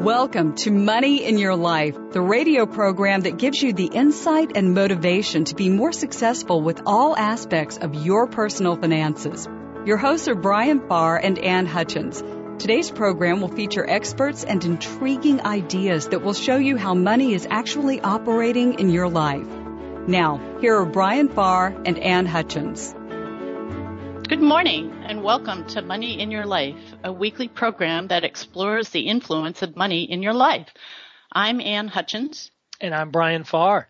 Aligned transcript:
Welcome 0.00 0.54
to 0.54 0.70
Money 0.70 1.26
in 1.26 1.36
Your 1.36 1.54
Life, 1.54 1.94
the 2.12 2.22
radio 2.22 2.64
program 2.64 3.20
that 3.20 3.36
gives 3.36 3.62
you 3.62 3.74
the 3.74 3.84
insight 3.84 4.52
and 4.54 4.72
motivation 4.72 5.44
to 5.44 5.54
be 5.54 5.68
more 5.68 5.92
successful 5.92 6.62
with 6.62 6.80
all 6.86 7.14
aspects 7.14 7.76
of 7.76 7.94
your 7.94 8.26
personal 8.26 8.76
finances. 8.76 9.46
Your 9.84 9.98
hosts 9.98 10.26
are 10.26 10.34
Brian 10.34 10.88
Farr 10.88 11.18
and 11.18 11.38
Ann 11.38 11.66
Hutchins. 11.66 12.22
Today's 12.58 12.90
program 12.90 13.42
will 13.42 13.48
feature 13.48 13.86
experts 13.86 14.42
and 14.42 14.64
intriguing 14.64 15.42
ideas 15.42 16.08
that 16.08 16.22
will 16.22 16.32
show 16.32 16.56
you 16.56 16.78
how 16.78 16.94
money 16.94 17.34
is 17.34 17.46
actually 17.50 18.00
operating 18.00 18.78
in 18.78 18.88
your 18.88 19.10
life. 19.10 19.46
Now, 20.06 20.40
here 20.62 20.76
are 20.78 20.86
Brian 20.86 21.28
Farr 21.28 21.78
and 21.84 21.98
Ann 21.98 22.24
Hutchins. 22.24 22.94
Good 24.30 24.40
morning 24.40 24.92
and 25.06 25.24
welcome 25.24 25.66
to 25.70 25.82
Money 25.82 26.20
in 26.20 26.30
Your 26.30 26.46
Life, 26.46 26.94
a 27.02 27.12
weekly 27.12 27.48
program 27.48 28.06
that 28.08 28.22
explores 28.22 28.90
the 28.90 29.08
influence 29.08 29.60
of 29.62 29.74
money 29.74 30.04
in 30.04 30.22
your 30.22 30.34
life. 30.34 30.68
I'm 31.32 31.60
Ann 31.60 31.88
Hutchins. 31.88 32.52
And 32.80 32.94
I'm 32.94 33.10
Brian 33.10 33.42
Farr. 33.42 33.88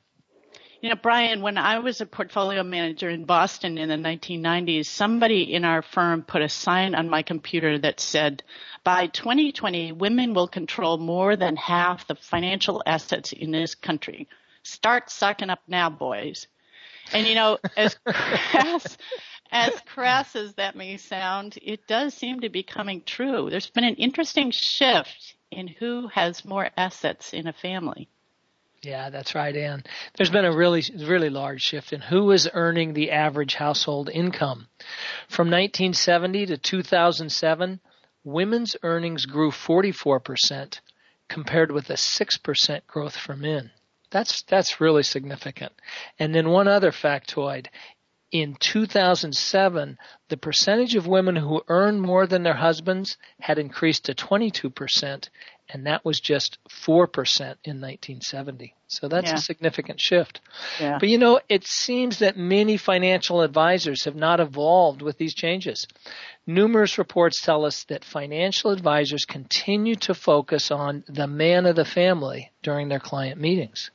You 0.80 0.88
know, 0.88 0.94
Brian, 0.94 1.42
when 1.42 1.58
I 1.58 1.80
was 1.80 2.00
a 2.00 2.06
portfolio 2.06 2.62
manager 2.62 3.10
in 3.10 3.26
Boston 3.26 3.76
in 3.76 3.90
the 3.90 3.96
1990s, 3.96 4.86
somebody 4.86 5.42
in 5.42 5.66
our 5.66 5.82
firm 5.82 6.22
put 6.22 6.40
a 6.40 6.48
sign 6.48 6.94
on 6.94 7.10
my 7.10 7.20
computer 7.20 7.78
that 7.78 8.00
said, 8.00 8.42
by 8.82 9.08
2020, 9.08 9.92
women 9.92 10.32
will 10.32 10.48
control 10.48 10.96
more 10.96 11.36
than 11.36 11.56
half 11.56 12.06
the 12.06 12.14
financial 12.14 12.82
assets 12.86 13.34
in 13.34 13.50
this 13.50 13.74
country. 13.74 14.26
Start 14.62 15.10
sucking 15.10 15.50
up 15.50 15.60
now, 15.68 15.90
boys. 15.90 16.46
And 17.12 17.26
you 17.26 17.34
know, 17.34 17.58
as 17.76 17.98
crass, 18.06 18.96
as 19.52 19.80
crass 19.86 20.36
as 20.36 20.54
that 20.54 20.76
may 20.76 20.96
sound, 20.96 21.58
it 21.62 21.86
does 21.86 22.14
seem 22.14 22.40
to 22.40 22.48
be 22.48 22.62
coming 22.62 23.02
true. 23.04 23.50
There's 23.50 23.70
been 23.70 23.84
an 23.84 23.96
interesting 23.96 24.50
shift 24.50 25.34
in 25.50 25.66
who 25.66 26.08
has 26.08 26.44
more 26.44 26.70
assets 26.76 27.32
in 27.32 27.46
a 27.46 27.52
family. 27.52 28.08
Yeah, 28.82 29.10
that's 29.10 29.34
right, 29.34 29.54
Ann. 29.54 29.84
There's 30.16 30.30
been 30.30 30.46
a 30.46 30.56
really, 30.56 30.82
really 30.96 31.28
large 31.28 31.60
shift 31.60 31.92
in 31.92 32.00
who 32.00 32.30
is 32.30 32.48
earning 32.52 32.94
the 32.94 33.10
average 33.10 33.54
household 33.54 34.08
income. 34.08 34.68
From 35.28 35.48
1970 35.48 36.46
to 36.46 36.56
2007, 36.56 37.80
women's 38.24 38.76
earnings 38.82 39.26
grew 39.26 39.50
44% 39.50 40.80
compared 41.28 41.70
with 41.72 41.90
a 41.90 41.94
6% 41.94 42.86
growth 42.86 43.16
for 43.16 43.36
men. 43.36 43.70
That's, 44.10 44.42
that's 44.42 44.80
really 44.80 45.02
significant. 45.02 45.72
And 46.18 46.34
then 46.34 46.48
one 46.48 46.66
other 46.66 46.90
factoid. 46.90 47.66
In 48.32 48.54
2007, 48.54 49.98
the 50.28 50.36
percentage 50.36 50.94
of 50.94 51.06
women 51.06 51.34
who 51.34 51.64
earn 51.66 51.98
more 51.98 52.28
than 52.28 52.44
their 52.44 52.54
husbands 52.54 53.16
had 53.40 53.58
increased 53.58 54.04
to 54.04 54.14
22%, 54.14 55.28
and 55.68 55.86
that 55.86 56.04
was 56.04 56.20
just 56.20 56.58
4% 56.68 57.08
in 57.64 57.80
1970. 57.80 58.74
So 58.86 59.08
that's 59.08 59.30
yeah. 59.30 59.36
a 59.36 59.38
significant 59.38 60.00
shift. 60.00 60.40
Yeah. 60.78 60.98
But 60.98 61.08
you 61.08 61.18
know, 61.18 61.40
it 61.48 61.66
seems 61.66 62.20
that 62.20 62.36
many 62.36 62.76
financial 62.76 63.40
advisors 63.42 64.04
have 64.04 64.16
not 64.16 64.38
evolved 64.38 65.02
with 65.02 65.18
these 65.18 65.34
changes. 65.34 65.86
Numerous 66.46 66.98
reports 66.98 67.40
tell 67.40 67.64
us 67.64 67.84
that 67.84 68.04
financial 68.04 68.70
advisors 68.70 69.24
continue 69.24 69.96
to 69.96 70.14
focus 70.14 70.70
on 70.70 71.02
the 71.08 71.26
man 71.26 71.66
of 71.66 71.76
the 71.76 71.84
family 71.84 72.52
during 72.62 72.88
their 72.88 73.00
client 73.00 73.40
meetings. 73.40 73.90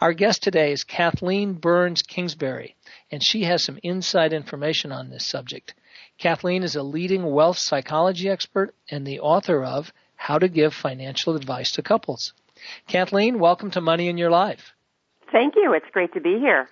Our 0.00 0.12
guest 0.12 0.42
today 0.42 0.72
is 0.72 0.84
Kathleen 0.84 1.54
Burns 1.54 2.02
Kingsbury, 2.02 2.76
and 3.14 3.22
she 3.22 3.44
has 3.44 3.62
some 3.62 3.78
inside 3.84 4.32
information 4.32 4.90
on 4.90 5.08
this 5.08 5.24
subject. 5.24 5.72
Kathleen 6.18 6.64
is 6.64 6.74
a 6.74 6.82
leading 6.82 7.24
wealth 7.24 7.58
psychology 7.58 8.28
expert 8.28 8.74
and 8.90 9.06
the 9.06 9.20
author 9.20 9.62
of 9.62 9.92
how 10.16 10.36
to 10.36 10.48
Give 10.48 10.74
Financial 10.74 11.36
Advice 11.36 11.70
to 11.72 11.82
Couples. 11.82 12.32
Kathleen, 12.88 13.38
welcome 13.38 13.70
to 13.70 13.80
Money 13.80 14.08
in 14.08 14.18
Your 14.18 14.30
Life. 14.30 14.72
Thank 15.30 15.54
you. 15.54 15.74
It's 15.74 15.86
great 15.92 16.12
to 16.14 16.20
be 16.20 16.40
here. 16.40 16.68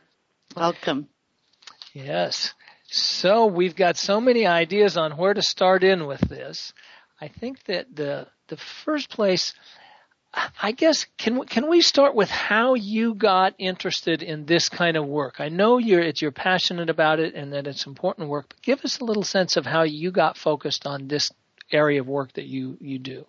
Welcome. 0.57 1.07
Yes. 1.93 2.55
So 2.89 3.47
we've 3.47 3.77
got 3.77 3.97
so 3.97 4.21
many 4.21 4.45
ideas 4.45 4.97
on 4.97 5.13
where 5.13 5.35
to 5.35 5.43
start 5.43 5.85
in 5.85 6.09
with 6.09 6.23
this. 6.23 6.73
I 7.21 7.29
think 7.29 7.63
that 7.67 7.95
the 7.95 8.27
the 8.49 8.57
first 8.57 9.11
place 9.11 9.55
I 10.35 10.73
guess 10.73 11.07
can 11.19 11.45
can 11.45 11.69
we 11.69 11.83
start 11.83 12.15
with 12.15 12.31
how 12.31 12.75
you 12.75 13.15
got 13.15 13.55
interested 13.59 14.23
in 14.23 14.47
this 14.47 14.69
kind 14.69 14.97
of 14.97 15.07
work? 15.07 15.41
I 15.41 15.49
know 15.49 15.79
you're 15.79 16.03
you're 16.17 16.31
passionate 16.31 16.89
about 16.89 17.21
it 17.21 17.35
and 17.35 17.53
that 17.53 17.67
it's 17.67 17.87
important 17.87 18.29
work, 18.29 18.47
but 18.49 18.63
give 18.63 18.85
us 18.85 19.01
a 19.01 19.05
little 19.05 19.25
sense 19.25 19.57
of 19.57 19.67
how 19.67 19.83
you 19.83 20.11
got 20.11 20.39
focused 20.39 20.87
on 20.87 21.09
this 21.09 21.31
area 21.71 22.01
of 22.01 22.09
work 22.09 22.33
that 22.35 22.47
you 22.47 22.79
you 22.81 22.99
do. 22.99 23.27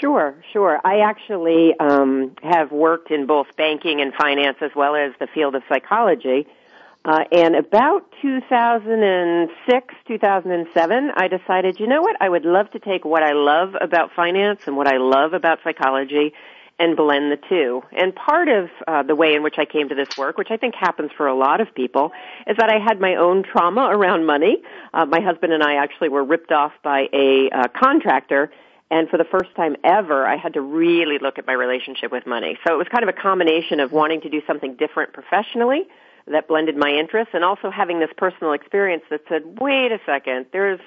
Sure, 0.00 0.34
sure. 0.52 0.78
I 0.84 1.00
actually 1.00 1.74
um, 1.80 2.36
have 2.42 2.70
worked 2.70 3.10
in 3.10 3.26
both 3.26 3.46
banking 3.56 4.02
and 4.02 4.12
finance 4.12 4.58
as 4.60 4.70
well 4.76 4.94
as 4.94 5.12
the 5.18 5.26
field 5.26 5.54
of 5.54 5.62
psychology. 5.70 6.46
Uh, 7.06 7.22
and 7.30 7.54
about 7.54 8.04
2006, 8.20 9.94
2007, 10.08 11.10
I 11.14 11.28
decided, 11.28 11.78
you 11.78 11.86
know 11.86 12.02
what? 12.02 12.16
I 12.20 12.28
would 12.28 12.44
love 12.44 12.68
to 12.72 12.80
take 12.80 13.04
what 13.04 13.22
I 13.22 13.32
love 13.32 13.76
about 13.80 14.10
finance 14.16 14.62
and 14.66 14.76
what 14.76 14.88
I 14.88 14.96
love 14.96 15.32
about 15.32 15.60
psychology 15.62 16.32
and 16.80 16.96
blend 16.96 17.30
the 17.30 17.38
two. 17.48 17.84
And 17.96 18.12
part 18.12 18.48
of 18.48 18.70
uh, 18.88 19.04
the 19.04 19.14
way 19.14 19.36
in 19.36 19.44
which 19.44 19.54
I 19.56 19.66
came 19.66 19.88
to 19.88 19.94
this 19.94 20.18
work, 20.18 20.36
which 20.36 20.50
I 20.50 20.56
think 20.56 20.74
happens 20.74 21.12
for 21.16 21.28
a 21.28 21.34
lot 21.34 21.60
of 21.60 21.72
people, 21.76 22.10
is 22.44 22.56
that 22.56 22.70
I 22.70 22.80
had 22.80 23.00
my 23.00 23.14
own 23.14 23.44
trauma 23.44 23.88
around 23.88 24.26
money. 24.26 24.56
Uh, 24.92 25.06
my 25.06 25.20
husband 25.20 25.52
and 25.52 25.62
I 25.62 25.76
actually 25.76 26.08
were 26.08 26.24
ripped 26.24 26.50
off 26.50 26.72
by 26.82 27.06
a 27.12 27.48
uh, 27.50 27.68
contractor 27.68 28.50
and 28.88 29.08
for 29.08 29.16
the 29.16 29.24
first 29.24 29.52
time 29.56 29.74
ever, 29.82 30.24
I 30.24 30.36
had 30.36 30.54
to 30.54 30.60
really 30.60 31.18
look 31.18 31.38
at 31.38 31.46
my 31.46 31.54
relationship 31.54 32.12
with 32.12 32.24
money. 32.24 32.56
So 32.64 32.72
it 32.72 32.76
was 32.76 32.86
kind 32.88 33.02
of 33.02 33.08
a 33.08 33.20
combination 33.20 33.80
of 33.80 33.90
wanting 33.90 34.20
to 34.20 34.28
do 34.28 34.42
something 34.46 34.76
different 34.76 35.12
professionally 35.12 35.88
that 36.26 36.48
blended 36.48 36.76
my 36.76 36.90
interests 36.90 37.32
and 37.34 37.44
also 37.44 37.70
having 37.70 38.00
this 38.00 38.10
personal 38.16 38.52
experience 38.52 39.02
that 39.10 39.20
said, 39.28 39.60
wait 39.60 39.92
a 39.92 40.00
second, 40.04 40.46
there's 40.52 40.80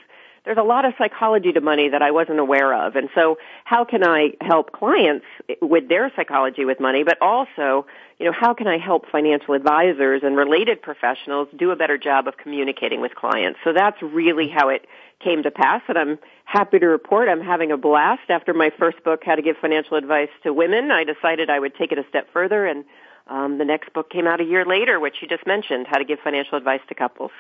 there's 0.46 0.58
a 0.58 0.64
lot 0.64 0.86
of 0.86 0.94
psychology 0.98 1.52
to 1.52 1.62
money 1.62 1.90
that 1.90 2.02
I 2.02 2.12
wasn't 2.12 2.40
aware 2.40 2.74
of. 2.74 2.96
And 2.96 3.10
so 3.14 3.38
how 3.66 3.84
can 3.84 4.04
I 4.04 4.32
help 4.42 4.72
clients 4.72 5.26
with 5.62 5.90
their 5.90 6.12
psychology 6.16 6.66
with 6.66 6.80
money, 6.80 7.04
but 7.04 7.22
also, 7.22 7.86
you 8.18 8.26
know, 8.26 8.32
how 8.32 8.54
can 8.54 8.66
I 8.66 8.78
help 8.78 9.06
financial 9.12 9.54
advisors 9.54 10.22
and 10.24 10.36
related 10.36 10.82
professionals 10.82 11.50
do 11.56 11.72
a 11.72 11.76
better 11.76 11.98
job 11.98 12.28
of 12.28 12.38
communicating 12.38 13.02
with 13.02 13.16
clients? 13.16 13.60
So 13.64 13.74
that's 13.74 14.02
really 14.02 14.48
how 14.48 14.70
it 14.70 14.88
came 15.24 15.44
to 15.44 15.52
pass 15.52 15.82
and 15.88 15.98
I'm 15.98 16.20
happy 16.46 16.80
to 16.80 16.88
report 16.88 17.28
I'm 17.30 17.42
having 17.42 17.72
a 17.72 17.78
blast. 17.78 18.30
After 18.30 18.54
my 18.54 18.72
first 18.80 19.04
book, 19.04 19.22
How 19.24 19.36
to 19.36 19.42
Give 19.42 19.58
Financial 19.58 19.98
Advice 19.98 20.30
to 20.44 20.54
Women, 20.54 20.90
I 20.90 21.04
decided 21.04 21.50
I 21.50 21.60
would 21.60 21.76
take 21.76 21.92
it 21.92 22.00
a 22.00 22.08
step 22.10 22.28
further 22.32 22.66
and 22.66 22.86
um, 23.30 23.58
the 23.58 23.66
next 23.66 23.94
book 23.94 24.10
came 24.10 24.28
out 24.28 24.42
a 24.42 24.44
year 24.44 24.66
later, 24.66 25.00
which 25.00 25.16
you 25.22 25.28
just 25.28 25.46
mentioned, 25.46 25.88
How 25.90 25.98
to 25.98 26.06
Give 26.06 26.20
Financial 26.24 26.58
Advice 26.58 26.82
to 26.90 26.96
Couples. 26.96 27.32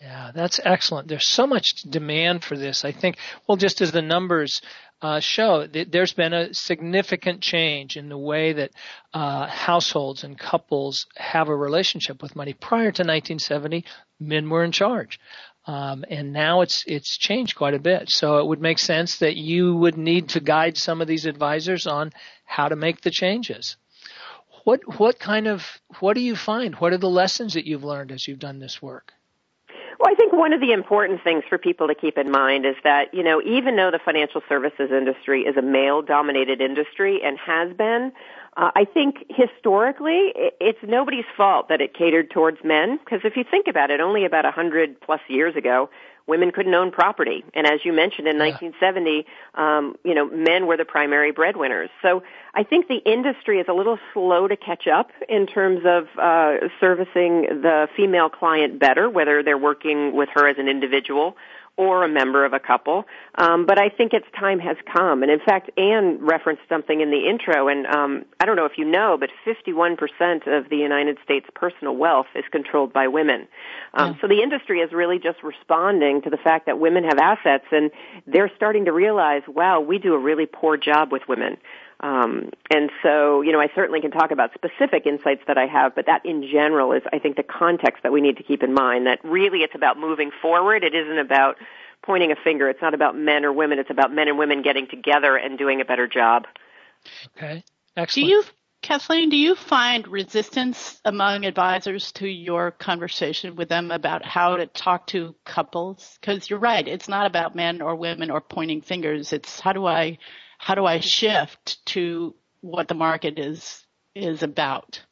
Yeah, 0.00 0.30
that's 0.34 0.60
excellent. 0.62 1.08
There's 1.08 1.28
so 1.28 1.46
much 1.46 1.82
demand 1.88 2.44
for 2.44 2.56
this. 2.56 2.84
I 2.84 2.92
think, 2.92 3.16
well, 3.46 3.56
just 3.56 3.80
as 3.80 3.92
the 3.92 4.02
numbers 4.02 4.60
uh, 5.00 5.20
show, 5.20 5.66
there's 5.66 6.12
been 6.12 6.34
a 6.34 6.52
significant 6.52 7.40
change 7.40 7.96
in 7.96 8.08
the 8.08 8.18
way 8.18 8.52
that 8.52 8.70
uh, 9.14 9.46
households 9.46 10.22
and 10.22 10.38
couples 10.38 11.06
have 11.16 11.48
a 11.48 11.56
relationship 11.56 12.22
with 12.22 12.36
money. 12.36 12.52
Prior 12.52 12.92
to 12.92 13.02
1970, 13.02 13.84
men 14.20 14.50
were 14.50 14.64
in 14.64 14.72
charge. 14.72 15.18
Um, 15.66 16.04
and 16.08 16.32
now 16.32 16.60
it's 16.60 16.84
it's 16.86 17.16
changed 17.16 17.56
quite 17.56 17.74
a 17.74 17.80
bit. 17.80 18.08
So 18.08 18.38
it 18.38 18.46
would 18.46 18.60
make 18.60 18.78
sense 18.78 19.18
that 19.18 19.36
you 19.36 19.74
would 19.76 19.96
need 19.96 20.28
to 20.30 20.40
guide 20.40 20.76
some 20.76 21.00
of 21.00 21.08
these 21.08 21.26
advisors 21.26 21.86
on 21.86 22.12
how 22.44 22.68
to 22.68 22.76
make 22.76 23.00
the 23.00 23.10
changes. 23.10 23.76
What 24.66 24.98
what 24.98 25.20
kind 25.20 25.46
of 25.46 25.62
what 26.00 26.14
do 26.14 26.20
you 26.20 26.34
find? 26.34 26.74
What 26.74 26.92
are 26.92 26.98
the 26.98 27.08
lessons 27.22 27.54
that 27.54 27.66
you've 27.68 27.84
learned 27.84 28.10
as 28.10 28.26
you've 28.26 28.40
done 28.40 28.58
this 28.58 28.82
work? 28.82 29.12
Well, 30.00 30.10
I 30.10 30.16
think 30.16 30.32
one 30.32 30.52
of 30.52 30.60
the 30.60 30.72
important 30.72 31.22
things 31.22 31.44
for 31.48 31.56
people 31.56 31.86
to 31.86 31.94
keep 31.94 32.18
in 32.18 32.32
mind 32.32 32.66
is 32.66 32.74
that, 32.82 33.14
you 33.14 33.22
know, 33.22 33.40
even 33.42 33.76
though 33.76 33.92
the 33.92 34.00
financial 34.04 34.42
services 34.48 34.90
industry 34.90 35.42
is 35.42 35.56
a 35.56 35.62
male 35.62 36.02
dominated 36.02 36.60
industry 36.60 37.22
and 37.22 37.38
has 37.38 37.72
been, 37.76 38.12
Uh, 38.56 38.70
I 38.74 38.84
think 38.86 39.12
historically, 39.28 40.32
it's 40.68 40.82
nobody's 40.82 41.30
fault 41.36 41.68
that 41.68 41.80
it 41.80 41.92
catered 41.92 42.30
towards 42.30 42.58
men, 42.64 42.98
because 43.02 43.20
if 43.22 43.36
you 43.36 43.44
think 43.44 43.68
about 43.68 43.90
it, 43.90 44.00
only 44.00 44.24
about 44.24 44.44
a 44.46 44.50
hundred 44.50 44.88
plus 45.06 45.20
years 45.28 45.54
ago, 45.56 45.90
women 46.26 46.50
couldn't 46.50 46.74
own 46.74 46.90
property. 46.90 47.44
And 47.54 47.66
as 47.66 47.80
you 47.84 47.92
mentioned 47.92 48.28
in 48.28 48.36
yeah. 48.36 48.50
1970, 48.50 49.26
um, 49.54 49.96
you 50.04 50.14
know, 50.14 50.28
men 50.28 50.66
were 50.66 50.76
the 50.76 50.84
primary 50.84 51.32
breadwinners. 51.32 51.90
So 52.02 52.22
I 52.54 52.64
think 52.64 52.88
the 52.88 53.00
industry 53.04 53.60
is 53.60 53.66
a 53.68 53.72
little 53.72 53.98
slow 54.12 54.48
to 54.48 54.56
catch 54.56 54.86
up 54.86 55.10
in 55.28 55.46
terms 55.46 55.80
of 55.84 56.08
uh, 56.18 56.68
servicing 56.80 57.42
the 57.62 57.88
female 57.96 58.28
client 58.28 58.78
better, 58.78 59.08
whether 59.08 59.42
they're 59.42 59.58
working 59.58 60.14
with 60.14 60.28
her 60.34 60.48
as 60.48 60.56
an 60.58 60.68
individual 60.68 61.36
or 61.76 62.04
a 62.04 62.08
member 62.08 62.44
of 62.44 62.52
a 62.52 62.58
couple. 62.58 63.04
Um, 63.34 63.66
but 63.66 63.78
I 63.78 63.88
think 63.90 64.14
its 64.14 64.26
time 64.38 64.58
has 64.60 64.76
come. 64.90 65.22
And 65.22 65.30
in 65.30 65.40
fact, 65.40 65.70
Ann 65.78 66.18
referenced 66.20 66.62
something 66.68 67.00
in 67.00 67.10
the 67.10 67.28
intro, 67.28 67.68
and 67.68 67.86
um, 67.86 68.24
I 68.40 68.46
don't 68.46 68.56
know 68.56 68.64
if 68.64 68.78
you 68.78 68.84
know, 68.84 69.18
but 69.18 69.30
51% 69.46 69.98
of 70.46 70.70
the 70.70 70.76
United 70.76 71.18
States 71.22 71.46
personal 71.54 71.94
wealth 71.96 72.26
is 72.34 72.44
controlled 72.50 72.92
by 72.92 73.08
women. 73.08 73.46
Um, 73.94 74.12
yeah. 74.14 74.20
So 74.20 74.28
the 74.28 74.42
industry 74.42 74.80
is 74.80 74.92
really 74.92 75.18
just 75.18 75.42
responding 75.42 76.22
to 76.22 76.30
the 76.30 76.38
fact 76.38 76.66
that 76.66 76.78
women 76.78 77.04
have 77.04 77.18
assets, 77.18 77.66
and 77.70 77.90
they're 78.26 78.50
starting 78.56 78.86
to 78.86 78.92
realize, 78.92 79.42
wow, 79.46 79.80
we 79.80 79.98
do 79.98 80.14
a 80.14 80.18
really 80.18 80.46
poor 80.46 80.76
job 80.76 81.12
with 81.12 81.22
women. 81.28 81.58
Um, 82.00 82.50
and 82.70 82.90
so, 83.02 83.40
you 83.40 83.52
know, 83.52 83.60
I 83.60 83.68
certainly 83.74 84.00
can 84.00 84.10
talk 84.10 84.30
about 84.30 84.50
specific 84.54 85.06
insights 85.06 85.42
that 85.46 85.56
I 85.56 85.66
have, 85.66 85.94
but 85.94 86.06
that 86.06 86.26
in 86.26 86.42
general 86.42 86.92
is, 86.92 87.02
I 87.12 87.18
think, 87.18 87.36
the 87.36 87.42
context 87.42 88.02
that 88.02 88.12
we 88.12 88.20
need 88.20 88.36
to 88.36 88.42
keep 88.42 88.62
in 88.62 88.74
mind. 88.74 89.06
That 89.06 89.18
really, 89.24 89.60
it's 89.60 89.74
about 89.74 89.98
moving 89.98 90.30
forward. 90.42 90.84
It 90.84 90.94
isn't 90.94 91.18
about 91.18 91.56
pointing 92.04 92.32
a 92.32 92.36
finger. 92.36 92.68
It's 92.68 92.82
not 92.82 92.92
about 92.92 93.16
men 93.16 93.44
or 93.44 93.52
women. 93.52 93.78
It's 93.78 93.90
about 93.90 94.12
men 94.12 94.28
and 94.28 94.38
women 94.38 94.62
getting 94.62 94.86
together 94.88 95.36
and 95.36 95.58
doing 95.58 95.80
a 95.80 95.84
better 95.84 96.06
job. 96.06 96.44
Okay, 97.36 97.64
excellent. 97.96 98.26
Do 98.26 98.30
you, 98.30 98.44
Kathleen, 98.82 99.30
do 99.30 99.36
you 99.36 99.54
find 99.54 100.06
resistance 100.06 101.00
among 101.04 101.46
advisors 101.46 102.12
to 102.12 102.28
your 102.28 102.72
conversation 102.72 103.56
with 103.56 103.68
them 103.68 103.90
about 103.90 104.24
how 104.24 104.56
to 104.56 104.66
talk 104.66 105.06
to 105.08 105.34
couples? 105.44 106.18
Because 106.20 106.50
you're 106.50 106.58
right, 106.58 106.86
it's 106.86 107.08
not 107.08 107.26
about 107.26 107.56
men 107.56 107.80
or 107.80 107.96
women 107.96 108.30
or 108.30 108.42
pointing 108.42 108.82
fingers. 108.82 109.32
It's 109.32 109.60
how 109.60 109.72
do 109.72 109.86
I 109.86 110.18
how 110.58 110.74
do 110.74 110.84
I 110.84 111.00
shift 111.00 111.84
to 111.86 112.34
what 112.60 112.88
the 112.88 112.94
market 112.94 113.38
is 113.38 113.84
is 114.14 114.42
about? 114.42 115.02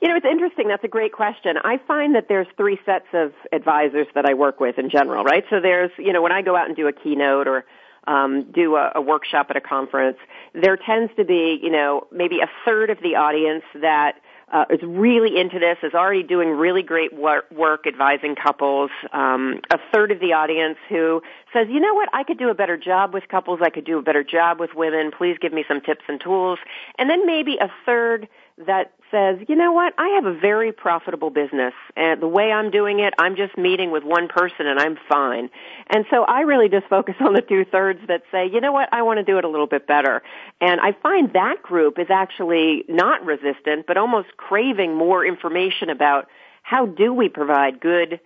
You 0.00 0.08
know, 0.08 0.16
it's 0.16 0.26
interesting. 0.26 0.68
That's 0.68 0.84
a 0.84 0.88
great 0.88 1.12
question. 1.12 1.56
I 1.62 1.78
find 1.86 2.14
that 2.14 2.26
there's 2.28 2.46
three 2.56 2.78
sets 2.86 3.06
of 3.12 3.32
advisors 3.52 4.06
that 4.14 4.26
I 4.26 4.34
work 4.34 4.60
with 4.60 4.78
in 4.78 4.90
general, 4.90 5.24
right? 5.24 5.44
So 5.50 5.60
there's, 5.60 5.90
you 5.98 6.12
know, 6.12 6.22
when 6.22 6.32
I 6.32 6.42
go 6.42 6.56
out 6.56 6.68
and 6.68 6.76
do 6.76 6.86
a 6.86 6.92
keynote 6.92 7.48
or 7.48 7.64
um, 8.06 8.52
do 8.52 8.76
a, 8.76 8.92
a 8.94 9.00
workshop 9.00 9.48
at 9.50 9.56
a 9.56 9.60
conference, 9.60 10.16
there 10.54 10.76
tends 10.76 11.12
to 11.16 11.24
be, 11.24 11.58
you 11.60 11.70
know, 11.70 12.06
maybe 12.12 12.36
a 12.40 12.48
third 12.64 12.90
of 12.90 12.98
the 13.02 13.16
audience 13.16 13.64
that 13.74 14.20
uh, 14.52 14.64
is 14.70 14.80
really 14.82 15.38
into 15.38 15.58
this, 15.58 15.76
is 15.82 15.94
already 15.94 16.22
doing 16.22 16.48
really 16.50 16.82
great 16.82 17.12
work, 17.12 17.50
work 17.50 17.86
advising 17.86 18.34
couples. 18.34 18.90
Um, 19.12 19.60
a 19.70 19.78
third 19.92 20.10
of 20.10 20.20
the 20.20 20.32
audience 20.32 20.78
who 20.88 21.22
says, 21.52 21.66
you 21.70 21.80
know 21.80 21.94
what, 21.94 22.08
I 22.12 22.24
could 22.24 22.38
do 22.38 22.48
a 22.48 22.54
better 22.54 22.76
job 22.76 23.12
with 23.12 23.28
couples. 23.28 23.60
I 23.62 23.70
could 23.70 23.84
do 23.84 23.98
a 23.98 24.02
better 24.02 24.24
job 24.24 24.58
with 24.60 24.70
women. 24.74 25.10
Please 25.16 25.36
give 25.40 25.52
me 25.52 25.64
some 25.68 25.80
tips 25.80 26.04
and 26.08 26.20
tools. 26.20 26.58
And 26.98 27.10
then 27.10 27.26
maybe 27.26 27.58
a 27.60 27.70
third 27.84 28.28
that 28.66 28.92
says, 29.10 29.38
you 29.48 29.56
know 29.56 29.72
what, 29.72 29.94
I 29.98 30.08
have 30.10 30.26
a 30.26 30.34
very 30.38 30.72
profitable 30.72 31.30
business 31.30 31.72
and 31.96 32.20
the 32.20 32.28
way 32.28 32.52
I'm 32.52 32.70
doing 32.70 33.00
it, 33.00 33.14
I'm 33.18 33.36
just 33.36 33.56
meeting 33.56 33.90
with 33.90 34.04
one 34.04 34.28
person 34.28 34.66
and 34.66 34.78
I'm 34.78 34.98
fine. 35.08 35.50
And 35.88 36.04
so 36.10 36.24
I 36.24 36.40
really 36.40 36.68
just 36.68 36.86
focus 36.86 37.14
on 37.20 37.34
the 37.34 37.42
two 37.42 37.64
thirds 37.64 38.00
that 38.08 38.22
say, 38.30 38.48
you 38.52 38.60
know 38.60 38.72
what, 38.72 38.88
I 38.92 39.02
want 39.02 39.18
to 39.18 39.24
do 39.24 39.38
it 39.38 39.44
a 39.44 39.48
little 39.48 39.66
bit 39.66 39.86
better. 39.86 40.22
And 40.60 40.80
I 40.80 40.92
find 41.02 41.32
that 41.32 41.62
group 41.62 41.98
is 41.98 42.08
actually 42.10 42.84
not 42.88 43.24
resistant, 43.24 43.86
but 43.86 43.96
almost 43.96 44.28
craving 44.36 44.94
more 44.94 45.24
information 45.24 45.90
about 45.90 46.28
how 46.62 46.86
do 46.86 47.12
we 47.14 47.28
provide 47.28 47.80
good, 47.80 48.20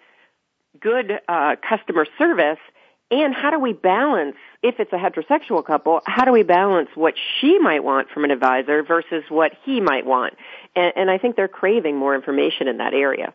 good, 0.81 1.20
uh, 1.28 1.56
customer 1.69 2.06
service 2.19 2.58
and 3.12 3.35
how 3.35 3.50
do 3.50 3.61
we 3.61 3.75
balance, 3.75 4.37
if 4.62 4.81
it's 4.81 4.93
a 4.93 4.97
heterosexual 4.97 5.64
couple, 5.64 6.00
how 6.06 6.25
do 6.25 6.32
we 6.32 6.43
balance 6.43 6.88
what 6.94 7.14
she 7.41 7.59
might 7.59 7.85
want 7.85 8.09
from 8.09 8.25
an 8.25 8.31
advisor 8.31 8.82
versus 8.82 9.23
what 9.29 9.53
he 9.64 9.81
might 9.81 10.06
want? 10.06 10.35
And, 10.75 10.93
and 10.97 11.11
I 11.11 11.19
think 11.19 11.37
they're 11.37 11.47
craving 11.47 11.97
more 11.97 12.14
information 12.14 12.69
in 12.69 12.79
that 12.79 12.94
area. 12.94 13.35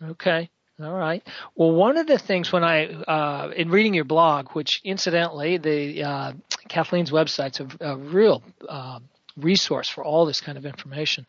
Okay. 0.00 0.48
All 0.80 0.92
right. 0.92 1.26
Well, 1.56 1.72
one 1.72 1.96
of 1.96 2.06
the 2.06 2.18
things 2.18 2.52
when 2.52 2.62
I, 2.62 2.86
uh, 2.86 3.50
in 3.56 3.70
reading 3.70 3.94
your 3.94 4.04
blog, 4.04 4.50
which 4.50 4.80
incidentally, 4.84 5.56
the 5.56 6.04
uh, 6.04 6.32
Kathleen's 6.68 7.10
website's 7.10 7.60
a, 7.60 7.68
a 7.80 7.96
real 7.96 8.44
uh, 8.68 9.00
resource 9.36 9.88
for 9.88 10.04
all 10.04 10.26
this 10.26 10.40
kind 10.40 10.58
of 10.58 10.66
information. 10.66 11.26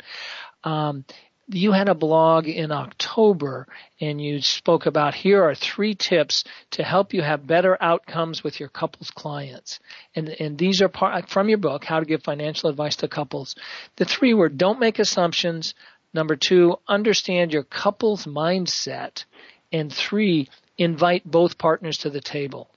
Um, 0.63 1.05
you 1.49 1.71
had 1.71 1.87
a 1.87 1.95
blog 1.95 2.47
in 2.47 2.71
October 2.71 3.67
and 4.01 4.21
you 4.21 4.41
spoke 4.41 4.85
about 4.85 5.15
here 5.15 5.43
are 5.43 5.55
three 5.55 5.95
tips 5.95 6.43
to 6.71 6.83
help 6.83 7.13
you 7.13 7.21
have 7.21 7.47
better 7.47 7.77
outcomes 7.81 8.43
with 8.43 8.59
your 8.59 8.69
couples 8.69 9.11
clients. 9.11 9.79
And, 10.15 10.29
and 10.39 10.57
these 10.57 10.81
are 10.81 10.89
part, 10.89 11.29
from 11.29 11.47
your 11.47 11.57
book, 11.57 11.85
How 11.85 11.99
to 11.99 12.05
Give 12.05 12.21
Financial 12.21 12.69
Advice 12.69 12.97
to 12.97 13.07
Couples. 13.07 13.55
The 13.95 14.05
three 14.05 14.33
were 14.33 14.49
don't 14.49 14.79
make 14.79 14.99
assumptions. 14.99 15.73
Number 16.13 16.35
two, 16.35 16.77
understand 16.87 17.53
your 17.53 17.63
couple's 17.63 18.25
mindset. 18.25 19.23
And 19.71 19.91
three, 19.91 20.49
invite 20.77 21.23
both 21.25 21.57
partners 21.57 21.99
to 21.99 22.09
the 22.09 22.21
table. 22.21 22.69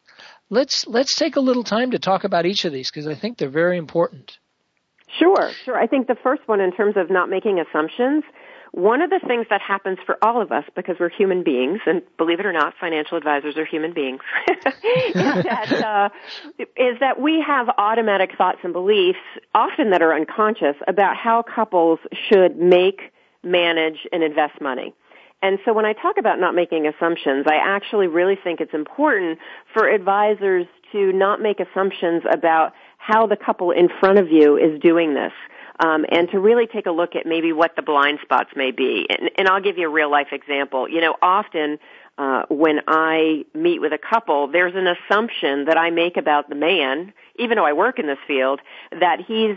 Let's, 0.48 0.86
let's 0.86 1.16
take 1.16 1.36
a 1.36 1.40
little 1.40 1.64
time 1.64 1.92
to 1.92 1.98
talk 1.98 2.24
about 2.24 2.46
each 2.46 2.64
of 2.64 2.72
these 2.72 2.90
because 2.90 3.06
I 3.06 3.14
think 3.14 3.38
they're 3.38 3.48
very 3.48 3.78
important. 3.78 4.38
Sure, 5.18 5.50
sure. 5.64 5.76
I 5.76 5.86
think 5.86 6.06
the 6.06 6.16
first 6.22 6.42
one 6.46 6.60
in 6.60 6.72
terms 6.72 6.94
of 6.96 7.10
not 7.10 7.28
making 7.28 7.58
assumptions, 7.58 8.22
one 8.72 9.02
of 9.02 9.10
the 9.10 9.20
things 9.26 9.46
that 9.50 9.60
happens 9.60 9.98
for 10.06 10.16
all 10.22 10.40
of 10.40 10.52
us, 10.52 10.64
because 10.76 10.96
we're 11.00 11.10
human 11.10 11.42
beings, 11.42 11.80
and 11.86 12.02
believe 12.16 12.38
it 12.40 12.46
or 12.46 12.52
not, 12.52 12.74
financial 12.80 13.16
advisors 13.16 13.56
are 13.56 13.64
human 13.64 13.92
beings, 13.92 14.20
is, 14.48 14.64
that, 15.14 15.82
uh, 15.84 16.08
is 16.76 16.98
that 17.00 17.20
we 17.20 17.42
have 17.44 17.68
automatic 17.78 18.30
thoughts 18.38 18.58
and 18.62 18.72
beliefs, 18.72 19.18
often 19.54 19.90
that 19.90 20.02
are 20.02 20.14
unconscious, 20.14 20.76
about 20.86 21.16
how 21.16 21.42
couples 21.42 21.98
should 22.28 22.58
make, 22.58 23.00
manage, 23.42 24.06
and 24.12 24.22
invest 24.22 24.60
money. 24.60 24.94
And 25.42 25.58
so 25.64 25.72
when 25.72 25.86
I 25.86 25.94
talk 25.94 26.16
about 26.18 26.38
not 26.38 26.54
making 26.54 26.86
assumptions, 26.86 27.46
I 27.48 27.56
actually 27.56 28.06
really 28.06 28.36
think 28.36 28.60
it's 28.60 28.74
important 28.74 29.38
for 29.72 29.88
advisors 29.88 30.66
to 30.92 31.12
not 31.12 31.40
make 31.40 31.60
assumptions 31.60 32.22
about 32.30 32.72
how 32.98 33.26
the 33.26 33.36
couple 33.36 33.70
in 33.70 33.88
front 34.00 34.18
of 34.18 34.28
you 34.30 34.56
is 34.56 34.78
doing 34.80 35.14
this 35.14 35.32
um, 35.80 36.04
and 36.10 36.30
to 36.30 36.38
really 36.38 36.66
take 36.66 36.86
a 36.86 36.90
look 36.90 37.16
at 37.16 37.26
maybe 37.26 37.52
what 37.52 37.74
the 37.74 37.82
blind 37.82 38.18
spots 38.22 38.50
may 38.54 38.70
be. 38.70 39.06
And, 39.08 39.30
and 39.36 39.48
I'll 39.48 39.62
give 39.62 39.78
you 39.78 39.88
a 39.88 39.92
real 39.92 40.10
life 40.10 40.28
example. 40.32 40.88
You 40.88 41.00
know, 41.00 41.16
often 41.22 41.78
uh, 42.18 42.42
when 42.50 42.80
I 42.86 43.46
meet 43.54 43.80
with 43.80 43.92
a 43.94 43.98
couple, 43.98 44.48
there's 44.48 44.74
an 44.74 44.86
assumption 44.86 45.64
that 45.64 45.78
I 45.78 45.88
make 45.90 46.18
about 46.18 46.50
the 46.50 46.54
man, 46.54 47.14
even 47.36 47.56
though 47.56 47.64
I 47.64 47.72
work 47.72 47.98
in 47.98 48.06
this 48.06 48.18
field, 48.26 48.60
that 48.92 49.20
he's 49.26 49.56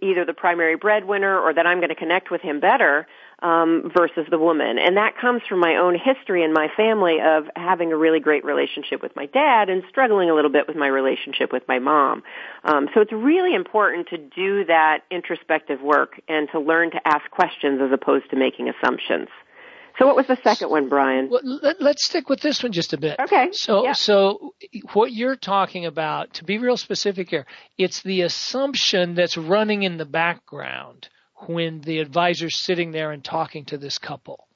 either 0.00 0.24
the 0.24 0.32
primary 0.32 0.76
breadwinner 0.76 1.38
or 1.38 1.52
that 1.52 1.66
I'm 1.66 1.78
going 1.78 1.90
to 1.90 1.94
connect 1.94 2.30
with 2.30 2.40
him 2.40 2.58
better 2.58 3.06
um, 3.42 3.90
versus 3.96 4.26
the 4.30 4.38
woman. 4.38 4.78
And 4.78 4.96
that 4.96 5.16
comes 5.20 5.42
from 5.48 5.60
my 5.60 5.76
own 5.76 5.96
history 5.98 6.44
and 6.44 6.52
my 6.52 6.68
family 6.76 7.18
of 7.24 7.44
having 7.56 7.92
a 7.92 7.96
really 7.96 8.20
great 8.20 8.44
relationship 8.44 9.02
with 9.02 9.14
my 9.16 9.26
dad 9.26 9.68
and 9.68 9.82
struggling 9.88 10.30
a 10.30 10.34
little 10.34 10.50
bit 10.50 10.66
with 10.68 10.76
my 10.76 10.88
relationship 10.88 11.52
with 11.52 11.62
my 11.68 11.78
mom. 11.78 12.22
Um, 12.64 12.88
so 12.94 13.00
it's 13.00 13.12
really 13.12 13.54
important 13.54 14.08
to 14.08 14.18
do 14.18 14.64
that 14.66 15.00
introspective 15.10 15.80
work 15.80 16.20
and 16.28 16.48
to 16.52 16.60
learn 16.60 16.90
to 16.92 17.00
ask 17.04 17.30
questions 17.30 17.80
as 17.82 17.92
opposed 17.92 18.30
to 18.30 18.36
making 18.36 18.68
assumptions. 18.68 19.28
So 19.98 20.06
what 20.06 20.16
was 20.16 20.26
the 20.28 20.38
second 20.42 20.70
one, 20.70 20.88
Brian? 20.88 21.28
Well, 21.28 21.42
let, 21.42 21.82
us 21.82 21.96
stick 21.98 22.28
with 22.28 22.40
this 22.40 22.62
one 22.62 22.72
just 22.72 22.92
a 22.92 22.96
bit. 22.96 23.18
Okay. 23.20 23.48
So, 23.52 23.84
yeah. 23.84 23.92
so 23.92 24.54
what 24.92 25.12
you're 25.12 25.36
talking 25.36 25.84
about, 25.84 26.34
to 26.34 26.44
be 26.44 26.58
real 26.58 26.76
specific 26.76 27.28
here, 27.28 27.44
it's 27.76 28.02
the 28.02 28.22
assumption 28.22 29.14
that's 29.14 29.36
running 29.36 29.82
in 29.82 29.98
the 29.98 30.06
background 30.06 31.08
when 31.46 31.80
the 31.80 31.98
advisor's 32.00 32.56
sitting 32.56 32.92
there 32.92 33.12
and 33.12 33.24
talking 33.24 33.64
to 33.66 33.78
this 33.78 33.98
couple. 33.98 34.46